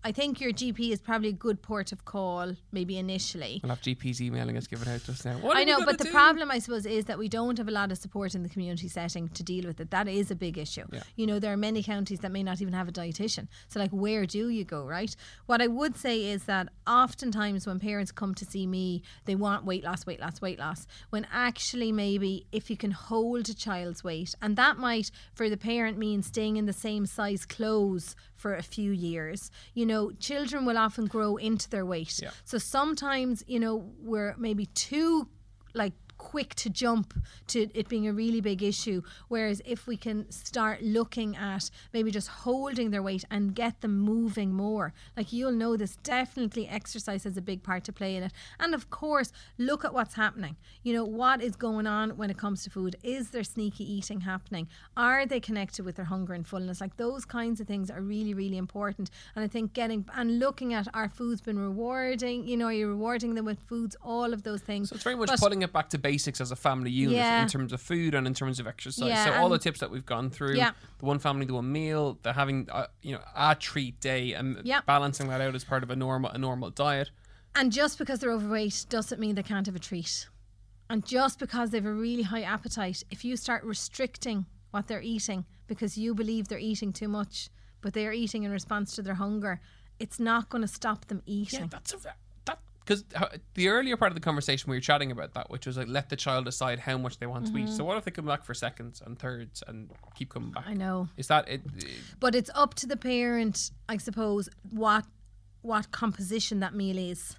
I 0.04 0.12
think 0.12 0.40
your 0.40 0.52
GP 0.52 0.90
is 0.90 1.00
probably 1.00 1.30
a 1.30 1.32
good 1.32 1.60
port 1.60 1.90
of 1.90 2.04
call, 2.04 2.54
maybe 2.70 2.98
initially. 2.98 3.60
We'll 3.62 3.70
have 3.70 3.80
GPs 3.80 4.20
emailing 4.20 4.56
us, 4.56 4.68
giving 4.68 4.88
out 4.88 5.00
to 5.04 5.12
us 5.12 5.24
now. 5.24 5.38
I 5.52 5.64
know, 5.64 5.84
but 5.84 5.98
the 5.98 6.06
problem, 6.06 6.50
I 6.52 6.60
suppose, 6.60 6.86
is 6.86 7.06
that 7.06 7.18
we 7.18 7.28
don't 7.28 7.58
have 7.58 7.66
a 7.66 7.72
lot 7.72 7.90
of 7.90 7.98
support 7.98 8.34
in 8.34 8.44
the 8.44 8.48
community 8.48 8.86
setting 8.86 9.28
to 9.30 9.42
deal 9.42 9.66
with 9.66 9.80
it. 9.80 9.90
That 9.90 10.06
is 10.06 10.30
a 10.30 10.36
big 10.36 10.56
issue. 10.56 10.84
Yeah. 10.92 11.02
You 11.16 11.26
know, 11.26 11.40
there 11.40 11.52
are 11.52 11.56
many 11.56 11.82
counties 11.82 12.20
that 12.20 12.30
may 12.30 12.44
not 12.44 12.62
even 12.62 12.74
have 12.74 12.88
a 12.88 12.92
dietitian. 12.92 13.48
So, 13.66 13.80
like, 13.80 13.90
where 13.90 14.24
do 14.24 14.48
you 14.48 14.64
go, 14.64 14.84
right? 14.84 15.14
What 15.46 15.60
I 15.60 15.66
would 15.66 15.96
say 15.96 16.24
is 16.26 16.44
that 16.44 16.68
oftentimes 16.86 17.66
when 17.66 17.80
parents 17.80 18.12
come 18.12 18.34
to 18.36 18.44
see 18.44 18.66
me, 18.66 19.02
they 19.24 19.34
want 19.34 19.64
weight 19.64 19.82
loss, 19.82 20.06
weight 20.06 20.20
loss, 20.20 20.40
weight 20.40 20.60
loss. 20.60 20.86
When 21.10 21.26
actually, 21.32 21.90
maybe 21.90 22.46
if 22.52 22.70
you 22.70 22.76
can 22.76 22.92
hold 22.92 23.48
a 23.48 23.54
child's 23.54 24.04
weight, 24.04 24.34
and 24.40 24.56
that 24.56 24.78
might, 24.78 25.10
for 25.34 25.50
the 25.50 25.56
parent, 25.56 25.98
mean 25.98 26.22
staying 26.22 26.56
in 26.56 26.66
the 26.66 26.72
same 26.72 27.04
size 27.04 27.44
clothes 27.44 28.14
for 28.36 28.54
a 28.54 28.62
few 28.62 28.92
years. 28.92 29.50
You 29.74 29.84
know, 29.88 30.12
children 30.12 30.64
will 30.64 30.78
often 30.78 31.06
grow 31.06 31.36
into 31.36 31.68
their 31.68 31.84
weight. 31.84 32.20
Yeah. 32.22 32.30
So 32.44 32.58
sometimes, 32.58 33.42
you 33.46 33.58
know, 33.58 33.74
we're 34.00 34.34
maybe 34.38 34.66
too 34.66 35.28
like 35.74 35.92
quick 36.18 36.54
to 36.56 36.68
jump 36.68 37.14
to 37.46 37.68
it 37.74 37.88
being 37.88 38.06
a 38.06 38.12
really 38.12 38.40
big 38.40 38.62
issue. 38.62 39.02
Whereas 39.28 39.62
if 39.64 39.86
we 39.86 39.96
can 39.96 40.30
start 40.30 40.82
looking 40.82 41.36
at 41.36 41.70
maybe 41.92 42.10
just 42.10 42.28
holding 42.28 42.90
their 42.90 43.02
weight 43.02 43.24
and 43.30 43.54
get 43.54 43.80
them 43.80 43.98
moving 43.98 44.52
more 44.52 44.92
like 45.16 45.32
you'll 45.32 45.52
know 45.52 45.76
this 45.76 45.96
definitely 46.02 46.68
exercise 46.68 47.24
has 47.24 47.36
a 47.36 47.42
big 47.42 47.62
part 47.62 47.84
to 47.84 47.92
play 47.92 48.16
in 48.16 48.22
it. 48.22 48.32
And 48.60 48.74
of 48.74 48.90
course 48.90 49.32
look 49.56 49.84
at 49.84 49.94
what's 49.94 50.14
happening. 50.14 50.56
You 50.82 50.92
know 50.92 51.04
what 51.04 51.42
is 51.42 51.56
going 51.56 51.86
on 51.86 52.10
when 52.16 52.30
it 52.30 52.36
comes 52.36 52.62
to 52.64 52.70
food? 52.70 52.96
Is 53.02 53.30
there 53.30 53.44
sneaky 53.44 53.90
eating 53.90 54.20
happening? 54.22 54.68
Are 54.96 55.24
they 55.24 55.40
connected 55.40 55.84
with 55.84 55.96
their 55.96 56.04
hunger 56.04 56.34
and 56.34 56.46
fullness? 56.46 56.80
Like 56.80 56.96
those 56.96 57.24
kinds 57.24 57.60
of 57.60 57.66
things 57.66 57.90
are 57.90 58.00
really 58.02 58.34
really 58.34 58.58
important. 58.58 59.10
And 59.34 59.44
i 59.44 59.48
think 59.48 59.72
getting 59.72 60.04
and 60.14 60.38
looking 60.38 60.74
at 60.74 60.88
our 60.94 61.08
foods 61.08 61.40
been 61.40 61.58
rewarding 61.58 62.46
you 62.46 62.56
know 62.56 62.68
you're 62.68 62.88
rewarding 62.88 63.34
them 63.34 63.44
with 63.44 63.60
foods 63.60 63.96
all 64.02 64.32
of 64.32 64.42
those 64.42 64.60
things. 64.60 64.90
So 64.90 64.94
it's 64.96 65.04
very 65.04 65.16
much 65.16 65.28
But- 65.28 65.40
putting 65.40 65.62
it 65.62 65.72
back 65.72 65.88
to 65.90 65.98
basics 65.98 66.17
as 66.26 66.50
a 66.50 66.56
family 66.56 66.90
unit 66.90 67.16
Yeah. 67.16 67.42
in 67.42 67.48
terms 67.48 67.72
of 67.72 67.80
food 67.80 68.14
and 68.14 68.26
in 68.26 68.34
terms 68.34 68.58
of 68.58 68.66
exercise. 68.66 69.08
Yeah, 69.08 69.24
so 69.26 69.32
all 69.34 69.48
the 69.48 69.58
tips 69.58 69.80
that 69.80 69.90
we've 69.90 70.06
gone 70.06 70.30
through, 70.30 70.56
Yeah. 70.56 70.72
the 70.98 71.04
one 71.06 71.18
family, 71.18 71.46
the 71.46 71.54
one 71.54 71.70
meal, 71.70 72.18
the 72.22 72.32
having 72.32 72.68
uh, 72.70 72.86
you 73.02 73.12
know 73.14 73.22
a 73.36 73.54
treat 73.54 74.00
day, 74.00 74.32
and 74.32 74.60
Yeah. 74.64 74.80
balancing 74.86 75.28
that 75.28 75.40
out 75.40 75.54
as 75.54 75.64
part 75.64 75.82
of 75.82 75.90
a 75.90 75.96
normal 75.96 76.30
a 76.30 76.38
normal 76.38 76.70
diet. 76.70 77.10
And 77.54 77.70
just 77.72 77.98
because 77.98 78.20
they're 78.20 78.32
overweight 78.32 78.86
doesn't 78.88 79.20
mean 79.20 79.34
they 79.34 79.42
can't 79.42 79.66
have 79.66 79.76
a 79.76 79.80
treat. 79.80 80.28
And 80.90 81.04
just 81.04 81.38
because 81.38 81.70
they 81.70 81.78
have 81.78 81.86
a 81.86 81.92
really 81.92 82.22
high 82.22 82.42
appetite, 82.42 83.02
if 83.10 83.24
you 83.24 83.36
start 83.36 83.62
restricting 83.64 84.46
what 84.70 84.86
they're 84.86 85.02
eating 85.02 85.44
because 85.66 85.98
you 85.98 86.14
believe 86.14 86.48
they're 86.48 86.58
eating 86.58 86.92
too 86.92 87.08
much, 87.08 87.50
but 87.80 87.92
they 87.94 88.06
are 88.06 88.12
eating 88.12 88.42
in 88.44 88.50
response 88.50 88.94
to 88.94 89.02
their 89.02 89.14
hunger, 89.14 89.60
it's 89.98 90.18
not 90.20 90.48
going 90.48 90.62
to 90.62 90.68
stop 90.68 91.06
them 91.06 91.22
eating. 91.26 91.60
Yeah, 91.60 91.66
that's 91.70 91.92
a 91.92 91.98
because 92.88 93.04
the 93.54 93.68
earlier 93.68 93.98
part 93.98 94.10
of 94.10 94.14
the 94.14 94.20
conversation 94.20 94.70
we 94.70 94.76
were 94.76 94.80
chatting 94.80 95.10
about 95.10 95.34
that, 95.34 95.50
which 95.50 95.66
was 95.66 95.76
like 95.76 95.88
let 95.88 96.08
the 96.08 96.16
child 96.16 96.46
decide 96.46 96.78
how 96.78 96.96
much 96.96 97.18
they 97.18 97.26
want 97.26 97.46
to 97.46 97.58
eat. 97.58 97.68
So 97.68 97.84
what 97.84 97.98
if 97.98 98.04
they 98.04 98.10
come 98.10 98.24
back 98.24 98.44
for 98.44 98.54
seconds 98.54 99.02
and 99.04 99.18
thirds 99.18 99.62
and 99.66 99.90
keep 100.14 100.30
coming 100.30 100.52
back? 100.52 100.64
Mm-hmm. 100.64 100.72
I 100.72 100.74
know. 100.74 101.08
Is 101.18 101.26
that 101.28 101.46
it? 101.48 101.60
But 102.18 102.34
it's 102.34 102.50
up 102.54 102.74
to 102.74 102.86
the 102.86 102.96
parent, 102.96 103.70
I 103.88 103.98
suppose, 103.98 104.48
what 104.70 105.04
what 105.60 105.90
composition 105.90 106.60
that 106.60 106.74
meal 106.74 106.96
is. 106.96 107.36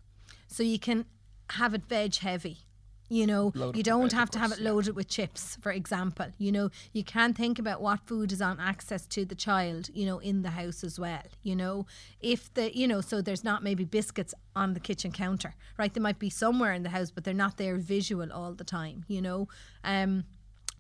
So 0.48 0.62
you 0.62 0.78
can 0.78 1.06
have 1.52 1.74
it 1.74 1.86
veg 1.88 2.18
heavy. 2.18 2.60
You 3.10 3.26
know, 3.26 3.52
you 3.74 3.82
don't 3.82 4.12
have 4.14 4.30
to 4.32 4.40
have 4.40 4.52
it 4.52 4.60
yeah. 4.60 4.70
loaded 4.70 4.96
with 4.96 5.08
chips, 5.08 5.58
for 5.62 5.72
example. 5.72 6.28
You 6.38 6.52
know, 6.52 6.70
you 6.94 7.04
can 7.04 7.34
think 7.34 7.58
about 7.58 7.82
what 7.82 8.02
food 8.06 8.32
is 8.32 8.42
on 8.42 8.60
access 8.60 9.08
to 9.08 9.26
the 9.26 9.34
child, 9.34 9.90
you 9.94 10.06
know, 10.06 10.20
in 10.20 10.44
the 10.44 10.52
house 10.52 10.84
as 10.84 11.00
well. 11.00 11.24
You 11.42 11.56
know, 11.56 11.88
if 12.22 12.54
the, 12.54 12.76
you 12.78 12.88
know, 12.88 13.02
so 13.02 13.22
there's 13.22 13.44
not 13.44 13.64
maybe 13.64 13.84
biscuits 13.84 14.36
on 14.56 14.76
the 14.76 14.80
kitchen 14.80 15.12
counter, 15.12 15.56
right? 15.78 15.92
They 15.92 16.00
might 16.00 16.20
be 16.20 16.30
somewhere 16.30 16.72
in 16.72 16.84
the 16.84 16.90
house, 16.90 17.10
but 17.10 17.24
they're 17.24 17.34
not 17.34 17.58
there 17.58 17.78
visual 17.78 18.32
all 18.32 18.54
the 18.54 18.64
time, 18.64 19.06
you 19.08 19.22
know. 19.22 19.48
Um, 19.84 20.26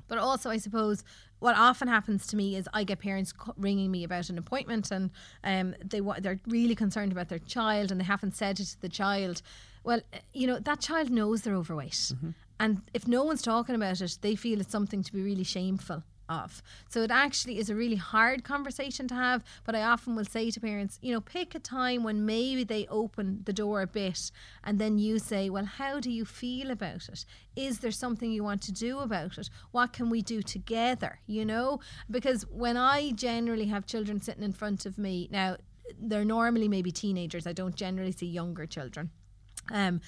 but 0.07 0.17
also, 0.17 0.49
I 0.49 0.57
suppose 0.57 1.03
what 1.39 1.55
often 1.55 1.87
happens 1.87 2.27
to 2.27 2.35
me 2.35 2.55
is 2.55 2.67
I 2.73 2.83
get 2.83 2.99
parents 2.99 3.33
ringing 3.57 3.91
me 3.91 4.03
about 4.03 4.29
an 4.29 4.37
appointment, 4.37 4.91
and 4.91 5.11
um, 5.43 5.75
they 5.83 6.01
wa- 6.01 6.19
they're 6.19 6.39
really 6.47 6.75
concerned 6.75 7.11
about 7.11 7.29
their 7.29 7.39
child, 7.39 7.91
and 7.91 7.99
they 7.99 8.05
haven't 8.05 8.35
said 8.35 8.59
it 8.59 8.65
to 8.65 8.81
the 8.81 8.89
child. 8.89 9.41
Well, 9.83 10.01
uh, 10.13 10.17
you 10.33 10.47
know 10.47 10.59
that 10.59 10.81
child 10.81 11.09
knows 11.09 11.41
they're 11.41 11.55
overweight, 11.55 12.11
and 12.59 12.81
if 12.93 13.07
no 13.07 13.23
one's 13.23 13.41
talking 13.41 13.75
about 13.75 14.01
it, 14.01 14.17
they 14.21 14.35
feel 14.35 14.59
it's 14.59 14.71
something 14.71 15.03
to 15.03 15.13
be 15.13 15.21
really 15.21 15.43
shameful 15.43 16.03
of. 16.29 16.61
So 16.87 17.01
it 17.01 17.11
actually 17.11 17.57
is 17.57 17.69
a 17.69 17.75
really 17.75 17.95
hard 17.95 18.43
conversation 18.43 19.07
to 19.09 19.15
have. 19.15 19.43
But 19.65 19.75
I 19.75 19.81
often 19.81 20.15
will 20.15 20.25
say 20.25 20.51
to 20.51 20.59
parents, 20.59 20.99
you 21.01 21.11
know, 21.11 21.21
pick 21.21 21.55
a 21.55 21.59
time 21.59 22.03
when 22.03 22.25
maybe 22.25 22.63
they 22.63 22.87
open 22.87 23.41
the 23.45 23.53
door 23.53 23.81
a 23.81 23.87
bit 23.87 24.31
and 24.63 24.79
then 24.79 24.99
you 24.99 25.19
say, 25.19 25.49
well, 25.49 25.65
how 25.65 25.99
do 25.99 26.11
you 26.11 26.25
feel 26.25 26.71
about 26.71 27.09
it? 27.09 27.25
Is 27.55 27.79
there 27.79 27.91
something 27.91 28.31
you 28.31 28.43
want 28.43 28.61
to 28.63 28.71
do 28.71 28.99
about 28.99 29.37
it? 29.37 29.49
What 29.71 29.91
can 29.91 30.09
we 30.09 30.21
do 30.21 30.41
together? 30.41 31.19
You 31.25 31.45
know, 31.45 31.79
because 32.09 32.43
when 32.43 32.77
I 32.77 33.11
generally 33.11 33.65
have 33.65 33.85
children 33.85 34.21
sitting 34.21 34.43
in 34.43 34.53
front 34.53 34.85
of 34.85 34.97
me, 34.97 35.27
now 35.31 35.57
they're 35.99 36.23
normally 36.23 36.67
maybe 36.67 36.91
teenagers, 36.91 37.47
I 37.47 37.53
don't 37.53 37.75
generally 37.75 38.11
see 38.11 38.27
younger 38.27 38.67
children. 38.67 39.09
Um, 39.71 40.01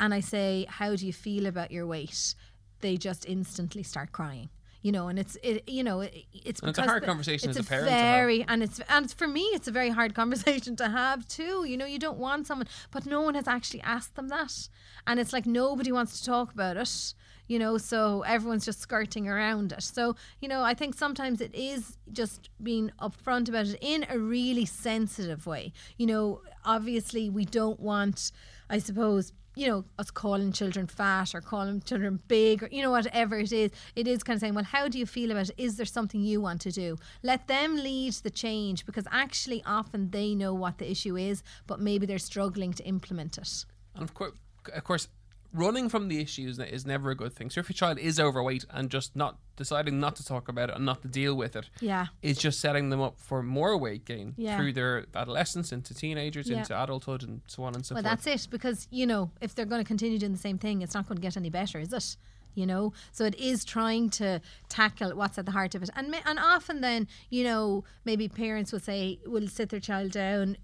and 0.00 0.12
I 0.12 0.20
say, 0.20 0.66
how 0.68 0.96
do 0.96 1.06
you 1.06 1.12
feel 1.12 1.46
about 1.46 1.70
your 1.70 1.86
weight? 1.86 2.34
They 2.80 2.96
just 2.96 3.26
instantly 3.28 3.82
start 3.82 4.12
crying 4.12 4.50
you 4.82 4.90
know, 4.90 5.06
and 5.06 5.16
it's 5.18 5.36
it, 5.44 5.68
you 5.68 5.84
know, 5.84 6.00
it, 6.00 6.12
it's 6.32 6.60
And 6.60 6.70
it's 6.70 6.78
a 6.78 6.82
hard 6.82 7.04
the- 7.04 7.06
conversation 7.06 7.50
it's 7.50 7.58
as 7.58 7.66
a 7.66 7.68
parent. 7.68 7.88
Very, 7.88 8.44
and 8.48 8.62
it's 8.64 8.80
and 8.88 9.04
it's, 9.04 9.14
for 9.14 9.28
me, 9.28 9.42
it's 9.54 9.68
a 9.68 9.70
very 9.70 9.90
hard 9.90 10.12
conversation 10.22 10.74
to 10.76 10.88
have 10.88 11.26
too. 11.28 11.64
You 11.64 11.76
know, 11.76 11.86
you 11.86 12.00
don't 12.00 12.18
want 12.18 12.48
someone, 12.48 12.66
but 12.90 13.06
no 13.06 13.20
one 13.22 13.34
has 13.36 13.46
actually 13.46 13.80
asked 13.82 14.16
them 14.16 14.28
that, 14.28 14.68
and 15.06 15.20
it's 15.20 15.32
like 15.32 15.46
nobody 15.46 15.92
wants 15.92 16.18
to 16.18 16.26
talk 16.26 16.52
about 16.52 16.76
it. 16.76 17.14
You 17.46 17.58
know, 17.60 17.78
so 17.78 18.22
everyone's 18.22 18.64
just 18.64 18.80
skirting 18.80 19.28
around 19.28 19.70
it. 19.72 19.82
So 19.84 20.16
you 20.40 20.48
know, 20.48 20.64
I 20.64 20.74
think 20.74 20.96
sometimes 20.96 21.40
it 21.40 21.54
is 21.54 21.96
just 22.12 22.50
being 22.60 22.90
upfront 23.00 23.48
about 23.48 23.66
it 23.66 23.78
in 23.80 24.04
a 24.08 24.18
really 24.18 24.64
sensitive 24.64 25.46
way. 25.46 25.72
You 25.96 26.06
know, 26.06 26.42
obviously 26.64 27.30
we 27.30 27.44
don't 27.44 27.78
want, 27.78 28.32
I 28.72 28.78
suppose 28.78 29.32
you 29.54 29.68
know, 29.68 29.84
us 29.98 30.10
calling 30.10 30.50
children 30.50 30.86
fat 30.86 31.34
or 31.34 31.40
calling 31.40 31.80
children 31.82 32.18
big 32.26 32.62
or, 32.62 32.68
you 32.72 32.82
know, 32.82 32.90
whatever 32.90 33.38
it 33.38 33.52
is, 33.52 33.70
it 33.94 34.08
is 34.08 34.22
kind 34.22 34.34
of 34.34 34.40
saying, 34.40 34.54
well, 34.54 34.64
how 34.64 34.88
do 34.88 34.98
you 34.98 35.04
feel 35.06 35.30
about 35.30 35.50
it? 35.50 35.54
Is 35.58 35.76
there 35.76 35.86
something 35.86 36.22
you 36.22 36.40
want 36.40 36.62
to 36.62 36.70
do? 36.70 36.96
Let 37.22 37.48
them 37.48 37.76
lead 37.76 38.14
the 38.14 38.30
change 38.30 38.86
because 38.86 39.04
actually 39.10 39.62
often 39.66 40.10
they 40.10 40.34
know 40.34 40.54
what 40.54 40.78
the 40.78 40.90
issue 40.90 41.16
is, 41.16 41.42
but 41.66 41.80
maybe 41.80 42.06
they're 42.06 42.18
struggling 42.18 42.72
to 42.72 42.84
implement 42.84 43.36
it. 43.36 43.66
And 43.94 44.02
of 44.02 44.14
course, 44.14 44.32
of 44.74 44.84
course, 44.84 45.08
running 45.52 45.88
from 45.88 46.08
the 46.08 46.20
issues 46.20 46.58
is 46.58 46.86
never 46.86 47.10
a 47.10 47.14
good 47.14 47.32
thing. 47.34 47.50
So 47.50 47.60
if 47.60 47.68
your 47.68 47.74
child 47.74 47.98
is 47.98 48.18
overweight 48.18 48.64
and 48.70 48.90
just 48.90 49.14
not 49.14 49.38
deciding 49.56 50.00
not 50.00 50.16
to 50.16 50.24
talk 50.24 50.48
about 50.48 50.70
it 50.70 50.76
and 50.76 50.84
not 50.86 51.02
to 51.02 51.08
deal 51.08 51.34
with 51.34 51.54
it, 51.56 51.68
Yeah. 51.80 52.06
is 52.22 52.38
just 52.38 52.60
setting 52.60 52.90
them 52.90 53.00
up 53.00 53.18
for 53.20 53.42
more 53.42 53.76
weight 53.76 54.04
gain 54.04 54.34
Yeah. 54.36 54.56
through 54.56 54.72
their 54.72 55.06
adolescence 55.14 55.72
into 55.72 55.92
teenagers 55.94 56.48
Yeah. 56.48 56.58
into 56.58 56.82
adulthood 56.82 57.22
and 57.22 57.42
so 57.46 57.64
on 57.64 57.74
and 57.74 57.84
so 57.84 57.94
Well, 57.94 58.02
forth. 58.02 58.04
Well, 58.10 58.16
that's 58.34 58.46
it 58.46 58.50
because, 58.50 58.88
you 58.90 59.06
know, 59.06 59.30
if 59.40 59.54
they're 59.54 59.66
going 59.66 59.82
to 59.82 59.86
continue 59.88 60.18
doing 60.18 60.32
the 60.32 60.38
same 60.38 60.58
thing, 60.58 60.80
it's 60.82 60.94
not 60.94 61.06
going 61.06 61.16
to 61.16 61.22
get 61.22 61.36
any 61.36 61.50
better, 61.50 61.78
is 61.78 61.92
it? 61.92 62.16
You 62.54 62.66
know, 62.66 62.92
so 63.12 63.24
it 63.24 63.34
is 63.36 63.64
trying 63.64 64.10
to 64.10 64.40
tackle 64.68 65.14
what's 65.16 65.38
at 65.38 65.46
the 65.46 65.52
heart 65.52 65.74
of 65.74 65.82
it, 65.82 65.88
and 65.96 66.14
and 66.26 66.38
often 66.38 66.82
then 66.82 67.08
you 67.30 67.44
know 67.44 67.82
maybe 68.04 68.28
parents 68.28 68.72
will 68.72 68.80
say 68.80 69.18
will 69.24 69.48
sit 69.48 69.70
their 69.70 69.80
child 69.80 70.10
down 70.12 70.58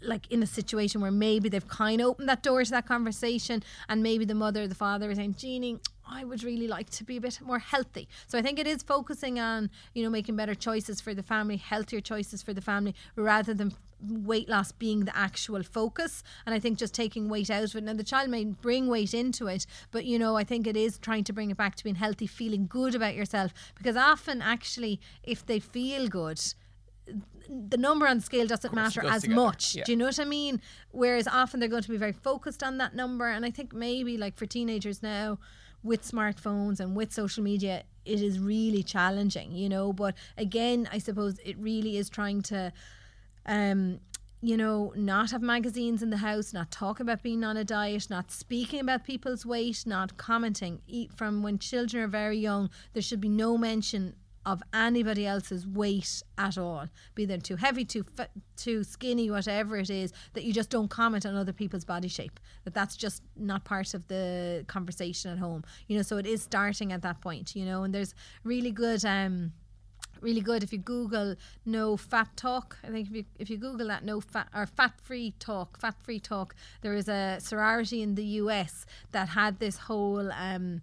like 0.00 0.30
in 0.30 0.42
a 0.42 0.46
situation 0.46 1.00
where 1.00 1.10
maybe 1.10 1.48
they've 1.48 1.68
kind 1.68 2.00
of 2.00 2.08
opened 2.08 2.28
that 2.28 2.42
door 2.42 2.64
to 2.64 2.70
that 2.70 2.86
conversation 2.86 3.62
and 3.88 4.02
maybe 4.02 4.24
the 4.24 4.34
mother 4.34 4.62
or 4.62 4.68
the 4.68 4.74
father 4.74 5.10
is 5.10 5.16
saying 5.16 5.34
Jeannie 5.38 5.78
I 6.08 6.24
would 6.24 6.44
really 6.44 6.68
like 6.68 6.90
to 6.90 7.04
be 7.04 7.16
a 7.16 7.20
bit 7.20 7.40
more 7.44 7.58
healthy. 7.58 8.08
So 8.28 8.38
I 8.38 8.42
think 8.42 8.58
it 8.58 8.66
is 8.66 8.82
focusing 8.82 9.40
on, 9.40 9.70
you 9.92 10.04
know, 10.04 10.10
making 10.10 10.36
better 10.36 10.54
choices 10.54 11.00
for 11.00 11.14
the 11.14 11.22
family, 11.22 11.56
healthier 11.56 12.00
choices 12.00 12.42
for 12.42 12.54
the 12.54 12.60
family, 12.60 12.94
rather 13.16 13.52
than 13.52 13.74
weight 14.00 14.48
loss 14.48 14.72
being 14.72 15.06
the 15.06 15.16
actual 15.16 15.62
focus 15.62 16.22
and 16.44 16.54
i 16.54 16.58
think 16.58 16.76
just 16.76 16.92
taking 16.92 17.30
weight 17.30 17.48
out 17.48 17.64
of 17.64 17.74
it 17.74 17.82
now 17.82 17.94
the 17.94 18.04
child 18.04 18.28
may 18.28 18.44
bring 18.44 18.88
weight 18.88 19.14
into 19.14 19.46
it 19.46 19.64
but 19.90 20.04
you 20.04 20.18
know 20.18 20.36
i 20.36 20.44
think 20.44 20.66
it 20.66 20.76
is 20.76 20.98
trying 20.98 21.24
to 21.24 21.32
bring 21.32 21.50
it 21.50 21.56
back 21.56 21.74
to 21.74 21.82
being 21.82 21.96
healthy 21.96 22.26
feeling 22.26 22.66
good 22.66 22.94
about 22.94 23.14
yourself 23.14 23.54
because 23.74 23.96
often 23.96 24.42
actually 24.42 25.00
if 25.22 25.46
they 25.46 25.58
feel 25.58 26.08
good 26.08 26.38
the 27.48 27.76
number 27.76 28.06
on 28.06 28.18
the 28.18 28.22
scale 28.22 28.46
doesn't 28.46 28.74
matter 28.74 29.04
as 29.04 29.22
together. 29.22 29.40
much. 29.40 29.74
Yeah. 29.74 29.84
Do 29.84 29.92
you 29.92 29.96
know 29.98 30.06
what 30.06 30.20
I 30.20 30.24
mean? 30.24 30.60
Whereas 30.90 31.28
often 31.28 31.60
they're 31.60 31.68
going 31.68 31.82
to 31.82 31.88
be 31.88 31.96
very 31.96 32.12
focused 32.12 32.62
on 32.62 32.78
that 32.78 32.94
number. 32.94 33.26
And 33.28 33.44
I 33.44 33.50
think 33.50 33.72
maybe 33.72 34.16
like 34.16 34.36
for 34.36 34.46
teenagers 34.46 35.02
now, 35.02 35.38
with 35.82 36.02
smartphones 36.02 36.80
and 36.80 36.96
with 36.96 37.12
social 37.12 37.44
media, 37.44 37.84
it 38.04 38.20
is 38.20 38.38
really 38.38 38.82
challenging, 38.82 39.52
you 39.52 39.68
know. 39.68 39.92
But 39.92 40.14
again, 40.36 40.88
I 40.92 40.98
suppose 40.98 41.38
it 41.44 41.56
really 41.58 41.96
is 41.96 42.08
trying 42.08 42.42
to 42.42 42.72
um 43.46 44.00
you 44.42 44.56
know, 44.56 44.92
not 44.94 45.30
have 45.30 45.42
magazines 45.42 46.02
in 46.02 46.10
the 46.10 46.18
house, 46.18 46.52
not 46.52 46.70
talk 46.70 47.00
about 47.00 47.22
being 47.22 47.42
on 47.42 47.56
a 47.56 47.64
diet, 47.64 48.08
not 48.10 48.30
speaking 48.30 48.80
about 48.80 49.02
people's 49.02 49.46
weight, 49.46 49.82
not 49.86 50.16
commenting. 50.18 50.80
Eat 50.86 51.10
from 51.12 51.42
when 51.42 51.58
children 51.58 52.04
are 52.04 52.08
very 52.08 52.38
young, 52.38 52.68
there 52.92 53.02
should 53.02 53.20
be 53.20 53.30
no 53.30 53.56
mention 53.56 54.14
of 54.46 54.62
anybody 54.72 55.26
else's 55.26 55.66
weight 55.66 56.22
at 56.38 56.56
all. 56.56 56.88
Be 57.16 57.26
they 57.26 57.36
too 57.38 57.56
heavy, 57.56 57.84
too 57.84 58.04
fit, 58.04 58.30
too 58.56 58.84
skinny, 58.84 59.28
whatever 59.30 59.76
it 59.76 59.90
is, 59.90 60.12
that 60.34 60.44
you 60.44 60.52
just 60.52 60.70
don't 60.70 60.88
comment 60.88 61.26
on 61.26 61.34
other 61.34 61.52
people's 61.52 61.84
body 61.84 62.08
shape. 62.08 62.38
That 62.64 62.72
that's 62.72 62.96
just 62.96 63.22
not 63.36 63.64
part 63.64 63.92
of 63.92 64.06
the 64.06 64.64
conversation 64.68 65.32
at 65.32 65.38
home. 65.38 65.64
You 65.88 65.96
know, 65.96 66.02
so 66.02 66.16
it 66.16 66.26
is 66.26 66.42
starting 66.42 66.92
at 66.92 67.02
that 67.02 67.20
point. 67.20 67.56
You 67.56 67.66
know, 67.66 67.82
and 67.82 67.92
there's 67.92 68.14
really 68.44 68.70
good. 68.70 69.04
um 69.04 69.52
really 70.22 70.40
good 70.40 70.62
if 70.62 70.72
you 70.72 70.78
google 70.78 71.34
no 71.66 71.94
fat 71.94 72.28
talk 72.36 72.78
i 72.82 72.88
think 72.88 73.06
if 73.06 73.14
you 73.14 73.24
if 73.38 73.50
you 73.50 73.58
google 73.58 73.88
that 73.88 74.02
no 74.02 74.18
fat 74.18 74.48
or 74.54 74.64
fat 74.64 74.94
free 75.02 75.34
talk 75.38 75.78
fat 75.78 75.94
free 76.02 76.18
talk 76.18 76.54
there 76.80 76.94
is 76.94 77.06
a 77.06 77.36
sorority 77.38 78.00
in 78.00 78.14
the 78.14 78.24
us 78.24 78.86
that 79.12 79.28
had 79.28 79.58
this 79.58 79.76
whole 79.76 80.32
um 80.32 80.80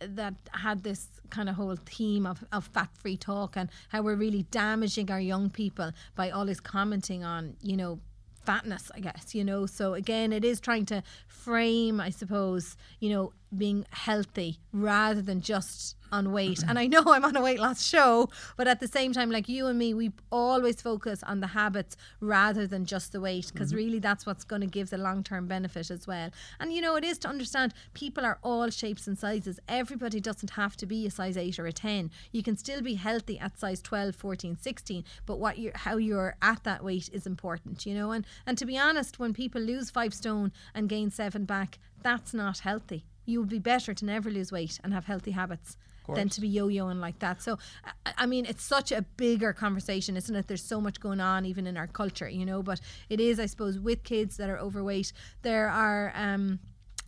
that 0.00 0.34
had 0.52 0.82
this 0.82 1.08
kind 1.30 1.48
of 1.48 1.54
whole 1.54 1.76
theme 1.76 2.26
of, 2.26 2.44
of 2.52 2.66
fat 2.66 2.90
free 2.94 3.16
talk 3.16 3.56
and 3.56 3.68
how 3.88 4.02
we're 4.02 4.16
really 4.16 4.42
damaging 4.50 5.10
our 5.10 5.20
young 5.20 5.50
people 5.50 5.92
by 6.16 6.30
always 6.30 6.60
commenting 6.60 7.24
on 7.24 7.56
you 7.62 7.76
know 7.76 8.00
fatness 8.44 8.90
i 8.94 9.00
guess 9.00 9.34
you 9.34 9.44
know? 9.44 9.66
So 9.66 9.94
again 9.94 10.32
it 10.32 10.44
is 10.44 10.60
trying 10.60 10.86
to 10.86 11.02
frame 11.28 12.00
i 12.00 12.10
suppose 12.10 12.76
you 12.98 13.10
know 13.10 13.32
being 13.56 13.84
healthy 13.90 14.58
rather 14.72 15.22
than 15.22 15.40
just 15.40 15.96
on 16.12 16.32
weight. 16.32 16.62
And 16.66 16.78
i 16.78 16.86
know 16.86 17.02
i'm 17.06 17.24
on 17.24 17.36
a 17.36 17.42
weight 17.42 17.60
loss 17.60 17.84
show 17.86 18.28
but 18.56 18.68
at 18.68 18.80
the 18.80 18.88
same 18.88 19.12
time 19.12 19.30
like 19.30 19.48
you 19.48 19.66
and 19.66 19.78
me 19.78 19.94
we 19.94 20.12
always 20.30 20.80
focus 20.80 21.22
on 21.22 21.40
the 21.40 21.48
habits 21.48 21.96
rather 22.20 22.66
than 22.66 22.84
just 22.84 23.12
the 23.12 23.20
weight 23.20 23.50
because 23.52 23.68
mm-hmm. 23.68 23.76
really 23.76 23.98
that's 23.98 24.26
what's 24.26 24.44
going 24.44 24.60
to 24.60 24.66
give 24.66 24.90
the 24.90 24.98
long-term 24.98 25.46
benefit 25.46 25.90
as 25.90 26.06
well. 26.06 26.30
And 26.58 26.72
you 26.72 26.80
know 26.80 26.96
it 26.96 27.04
is 27.04 27.18
to 27.18 27.28
understand 27.28 27.74
people 27.94 28.24
are 28.24 28.38
all 28.42 28.70
shapes 28.70 29.06
and 29.06 29.18
sizes. 29.18 29.58
Everybody 29.68 30.20
doesn't 30.20 30.50
have 30.50 30.76
to 30.78 30.86
be 30.86 31.06
a 31.06 31.10
size 31.10 31.36
8 31.36 31.58
or 31.58 31.66
a 31.66 31.72
10 31.72 32.10
you 32.32 32.42
can 32.42 32.56
still 32.56 32.82
be 32.82 32.94
healthy 32.94 33.38
at 33.38 33.58
size 33.58 33.80
12 33.82 34.14
14 34.16 34.58
16 34.60 35.04
but 35.26 35.38
what 35.38 35.58
you 35.58 35.72
how 35.74 35.96
you're 35.96 36.36
at 36.42 36.64
that 36.64 36.84
weight 36.84 37.08
is 37.12 37.26
important 37.26 37.86
you 37.86 37.94
know? 37.94 38.10
And 38.12 38.26
and 38.46 38.58
to 38.58 38.66
be 38.66 38.78
honest 38.78 39.18
when 39.18 39.32
people 39.32 39.60
lose 39.60 39.90
5 39.90 40.14
stone 40.14 40.52
and 40.74 40.88
gain 40.88 41.10
7 41.10 41.44
back 41.44 41.78
that's 42.02 42.32
not 42.32 42.60
healthy 42.60 43.04
you 43.30 43.40
would 43.40 43.48
be 43.48 43.58
better 43.58 43.94
to 43.94 44.04
never 44.04 44.30
lose 44.30 44.50
weight 44.52 44.78
and 44.82 44.92
have 44.92 45.06
healthy 45.06 45.30
habits 45.30 45.76
than 46.16 46.28
to 46.30 46.40
be 46.40 46.48
yo-yoing 46.48 46.98
like 47.00 47.18
that. 47.20 47.40
So, 47.40 47.58
I- 47.84 48.12
I 48.18 48.26
mean, 48.26 48.44
it's 48.44 48.64
such 48.64 48.90
a 48.90 49.02
bigger 49.16 49.52
conversation, 49.52 50.16
isn't 50.16 50.34
it? 50.34 50.48
There's 50.48 50.64
so 50.64 50.80
much 50.80 50.98
going 50.98 51.20
on 51.20 51.46
even 51.46 51.66
in 51.66 51.76
our 51.76 51.86
culture, 51.86 52.28
you 52.28 52.44
know. 52.44 52.62
But 52.62 52.80
it 53.08 53.20
is, 53.20 53.38
I 53.38 53.46
suppose, 53.46 53.78
with 53.78 54.02
kids 54.02 54.36
that 54.38 54.50
are 54.50 54.58
overweight, 54.58 55.12
there 55.42 55.68
are. 55.70 56.12
Um, 56.14 56.58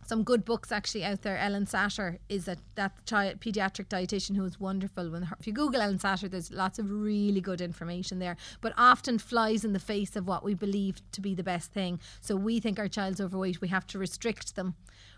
some 0.05 0.23
good 0.23 0.43
books 0.43 0.69
actually 0.69 1.05
out 1.05 1.21
there. 1.21 1.37
Ellen 1.37 1.65
Satter 1.65 2.17
is 2.27 2.49
a 2.49 2.57
that 2.75 3.05
child 3.05 3.39
pediatric 3.39 3.87
dietitian 3.87 4.35
who 4.35 4.43
is 4.43 4.59
wonderful. 4.59 5.09
When 5.09 5.23
her, 5.23 5.37
if 5.39 5.47
you 5.47 5.53
Google 5.53 5.81
Ellen 5.81 5.97
Satter, 5.97 6.29
there's 6.29 6.51
lots 6.51 6.77
of 6.77 6.91
really 6.91 7.39
good 7.39 7.61
information 7.61 8.19
there, 8.19 8.35
but 8.59 8.73
often 8.77 9.17
flies 9.17 9.63
in 9.63 9.71
the 9.71 9.79
face 9.79 10.17
of 10.17 10.27
what 10.27 10.43
we 10.43 10.55
believe 10.55 10.95
to 11.13 11.21
be 11.21 11.33
the 11.33 11.41
best 11.43 11.71
thing. 11.71 12.01
So 12.19 12.35
we 12.35 12.59
think 12.59 12.79
our 12.79 12.89
child's 12.89 13.21
overweight, 13.21 13.61
we 13.61 13.69
have 13.69 13.87
to 13.87 13.97
restrict 13.97 14.55
them. 14.57 14.75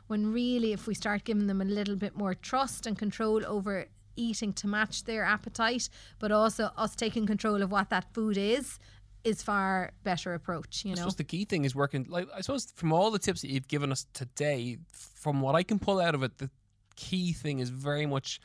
When 0.08 0.32
really, 0.32 0.72
if 0.72 0.88
we 0.88 0.94
start 0.94 1.24
giving 1.24 1.48
them 1.48 1.62
a 1.62 1.66
little 1.66 1.96
bit 1.96 2.16
more 2.16 2.34
trust 2.34 2.86
and 2.86 2.98
control 2.98 3.46
over 3.46 3.88
eating 4.16 4.54
to 4.54 4.68
match 4.68 5.04
their 5.04 5.24
appetite, 5.24 5.90
but 6.20 6.32
also 6.32 6.72
us 6.78 6.96
taking 6.96 7.26
control 7.26 7.62
of 7.62 7.72
what 7.72 7.90
that 7.90 8.14
food 8.14 8.38
is, 8.38 8.80
is 9.24 9.42
far 9.42 9.92
better 10.04 10.34
approach. 10.34 10.86
You 10.86 10.92
I 10.92 10.94
know. 10.94 11.00
suppose 11.00 11.16
the 11.16 11.24
key 11.24 11.46
thing 11.46 11.66
is 11.66 11.76
working. 11.76 12.06
Like 12.08 12.28
I 12.34 12.42
suppose 12.42 12.72
from 12.76 12.94
all 12.94 13.12
the 13.12 13.20
tips 13.20 13.42
that 13.42 13.50
you've 13.50 13.68
given 13.68 13.92
us 13.92 14.06
today, 14.14 14.78
from 14.92 15.42
what 15.42 15.56
I 15.56 15.64
can 15.64 15.80
pull 15.80 16.00
out 16.00 16.16
of 16.16 16.24
it, 16.24 16.38
the 16.38 16.50
key 16.96 17.34
thing 17.34 17.60
is 17.60 17.70
very 17.70 18.06
much 18.06 18.40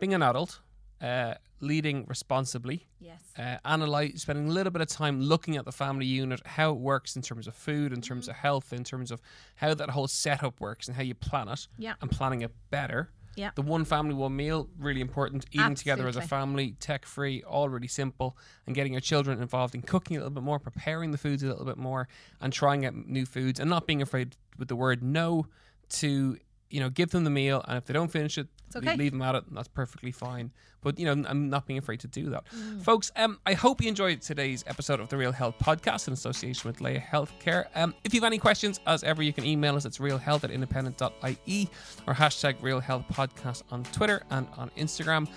being 0.00 0.14
an 0.14 0.22
adult, 0.22 0.60
uh, 1.00 1.34
leading 1.64 2.04
responsibly, 2.06 2.86
Yes. 3.00 3.20
uh, 3.38 3.56
analyze, 3.64 4.22
spending 4.22 4.48
a 4.48 4.52
little 4.52 4.70
bit 4.70 4.82
of 4.82 4.88
time 4.88 5.20
looking 5.20 5.56
at 5.56 5.64
the 5.64 5.72
family 5.72 6.06
unit, 6.06 6.40
how 6.46 6.70
it 6.70 6.78
works 6.78 7.16
in 7.16 7.22
terms 7.22 7.46
of 7.46 7.54
food, 7.54 7.92
in 7.92 8.00
terms 8.00 8.28
of 8.28 8.36
health, 8.36 8.72
in 8.72 8.84
terms 8.84 9.10
of 9.10 9.20
how 9.56 9.74
that 9.74 9.90
whole 9.90 10.06
setup 10.08 10.60
works 10.60 10.86
and 10.88 10.96
how 10.96 11.02
you 11.02 11.14
plan 11.14 11.48
it, 11.48 11.66
Yeah. 11.78 11.94
and 12.00 12.10
planning 12.10 12.42
it 12.42 12.52
better. 12.70 13.10
Yeah. 13.36 13.50
The 13.56 13.62
one 13.62 13.84
family, 13.84 14.14
one 14.14 14.36
meal, 14.36 14.68
really 14.78 15.00
important. 15.00 15.44
Eating 15.50 15.74
together 15.74 16.06
as 16.06 16.14
a 16.14 16.22
family, 16.22 16.76
tech 16.78 17.04
free, 17.04 17.42
all 17.42 17.68
really 17.68 17.88
simple. 17.88 18.36
And 18.64 18.76
getting 18.76 18.92
your 18.92 19.00
children 19.00 19.42
involved 19.42 19.74
in 19.74 19.82
cooking 19.82 20.16
a 20.16 20.20
little 20.20 20.30
bit 20.34 20.44
more, 20.44 20.60
preparing 20.60 21.10
the 21.10 21.18
foods 21.18 21.42
a 21.42 21.48
little 21.48 21.64
bit 21.64 21.76
more, 21.76 22.06
and 22.40 22.52
trying 22.52 22.86
out 22.86 22.94
new 22.94 23.26
foods, 23.26 23.58
and 23.58 23.68
not 23.68 23.88
being 23.88 24.00
afraid 24.00 24.36
with 24.56 24.68
the 24.68 24.76
word 24.76 25.02
no 25.02 25.48
to, 25.88 26.38
you 26.70 26.80
know, 26.80 26.90
give 26.90 27.10
them 27.10 27.24
the 27.24 27.30
meal. 27.30 27.64
And 27.66 27.78
if 27.78 27.84
they 27.86 27.94
don't 27.94 28.10
finish 28.10 28.38
it, 28.38 28.48
okay. 28.74 28.96
leave 28.96 29.12
them 29.12 29.22
at 29.22 29.34
it, 29.34 29.46
and 29.46 29.56
that's 29.56 29.68
perfectly 29.68 30.12
fine. 30.12 30.52
But, 30.82 30.98
you 30.98 31.06
know, 31.06 31.28
I'm 31.28 31.48
not 31.48 31.66
being 31.66 31.78
afraid 31.78 32.00
to 32.00 32.08
do 32.08 32.30
that. 32.30 32.44
Mm. 32.54 32.82
Folks, 32.82 33.10
um, 33.16 33.38
I 33.46 33.54
hope 33.54 33.80
you 33.80 33.88
enjoyed 33.88 34.20
today's 34.20 34.64
episode 34.66 35.00
of 35.00 35.08
the 35.08 35.16
Real 35.16 35.32
Health 35.32 35.54
Podcast 35.58 36.08
in 36.08 36.12
association 36.12 36.68
with 36.68 36.80
Laya 36.80 37.00
Healthcare. 37.00 37.66
Um, 37.74 37.94
if 38.04 38.12
you 38.12 38.20
have 38.20 38.26
any 38.26 38.38
questions, 38.38 38.80
as 38.86 39.02
ever, 39.02 39.22
you 39.22 39.32
can 39.32 39.44
email 39.44 39.76
us. 39.76 39.86
It's 39.86 39.98
realhealth 39.98 40.44
at 40.44 40.50
independent.ie 40.50 41.70
or 42.06 42.14
hashtag 42.14 42.56
Real 42.60 42.80
Health 42.80 43.04
Podcast 43.10 43.62
on 43.70 43.84
Twitter 43.84 44.22
and 44.30 44.46
on 44.58 44.70
Instagram. 44.76 45.28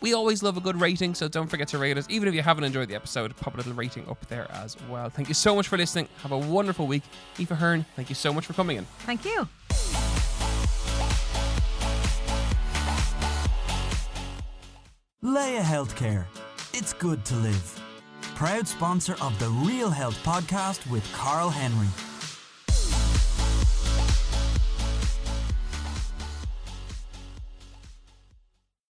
We 0.00 0.12
always 0.12 0.42
love 0.42 0.56
a 0.56 0.60
good 0.60 0.78
rating, 0.80 1.14
so 1.14 1.28
don't 1.28 1.46
forget 1.46 1.68
to 1.68 1.78
rate 1.78 1.96
us. 1.96 2.06
Even 2.10 2.28
if 2.28 2.34
you 2.34 2.42
haven't 2.42 2.64
enjoyed 2.64 2.88
the 2.88 2.94
episode, 2.94 3.34
pop 3.36 3.54
a 3.54 3.56
little 3.56 3.72
rating 3.72 4.06
up 4.08 4.26
there 4.26 4.50
as 4.50 4.76
well. 4.90 5.08
Thank 5.08 5.28
you 5.28 5.34
so 5.34 5.54
much 5.54 5.68
for 5.68 5.78
listening. 5.78 6.08
Have 6.18 6.32
a 6.32 6.38
wonderful 6.38 6.86
week. 6.86 7.04
Aoife 7.38 7.48
Hearne, 7.50 7.86
thank 7.96 8.08
you 8.08 8.14
so 8.14 8.32
much 8.32 8.44
for 8.44 8.52
coming 8.52 8.76
in. 8.76 8.84
Thank 9.06 9.24
you. 9.24 9.48
Laya 15.26 15.62
Healthcare. 15.62 16.26
It's 16.74 16.92
good 16.92 17.24
to 17.24 17.34
live. 17.36 17.80
Proud 18.36 18.68
sponsor 18.68 19.16
of 19.22 19.38
the 19.38 19.48
Real 19.66 19.88
Health 19.88 20.22
podcast 20.22 20.86
with 20.90 21.02
Karl 21.14 21.48
Henry. 21.48 21.88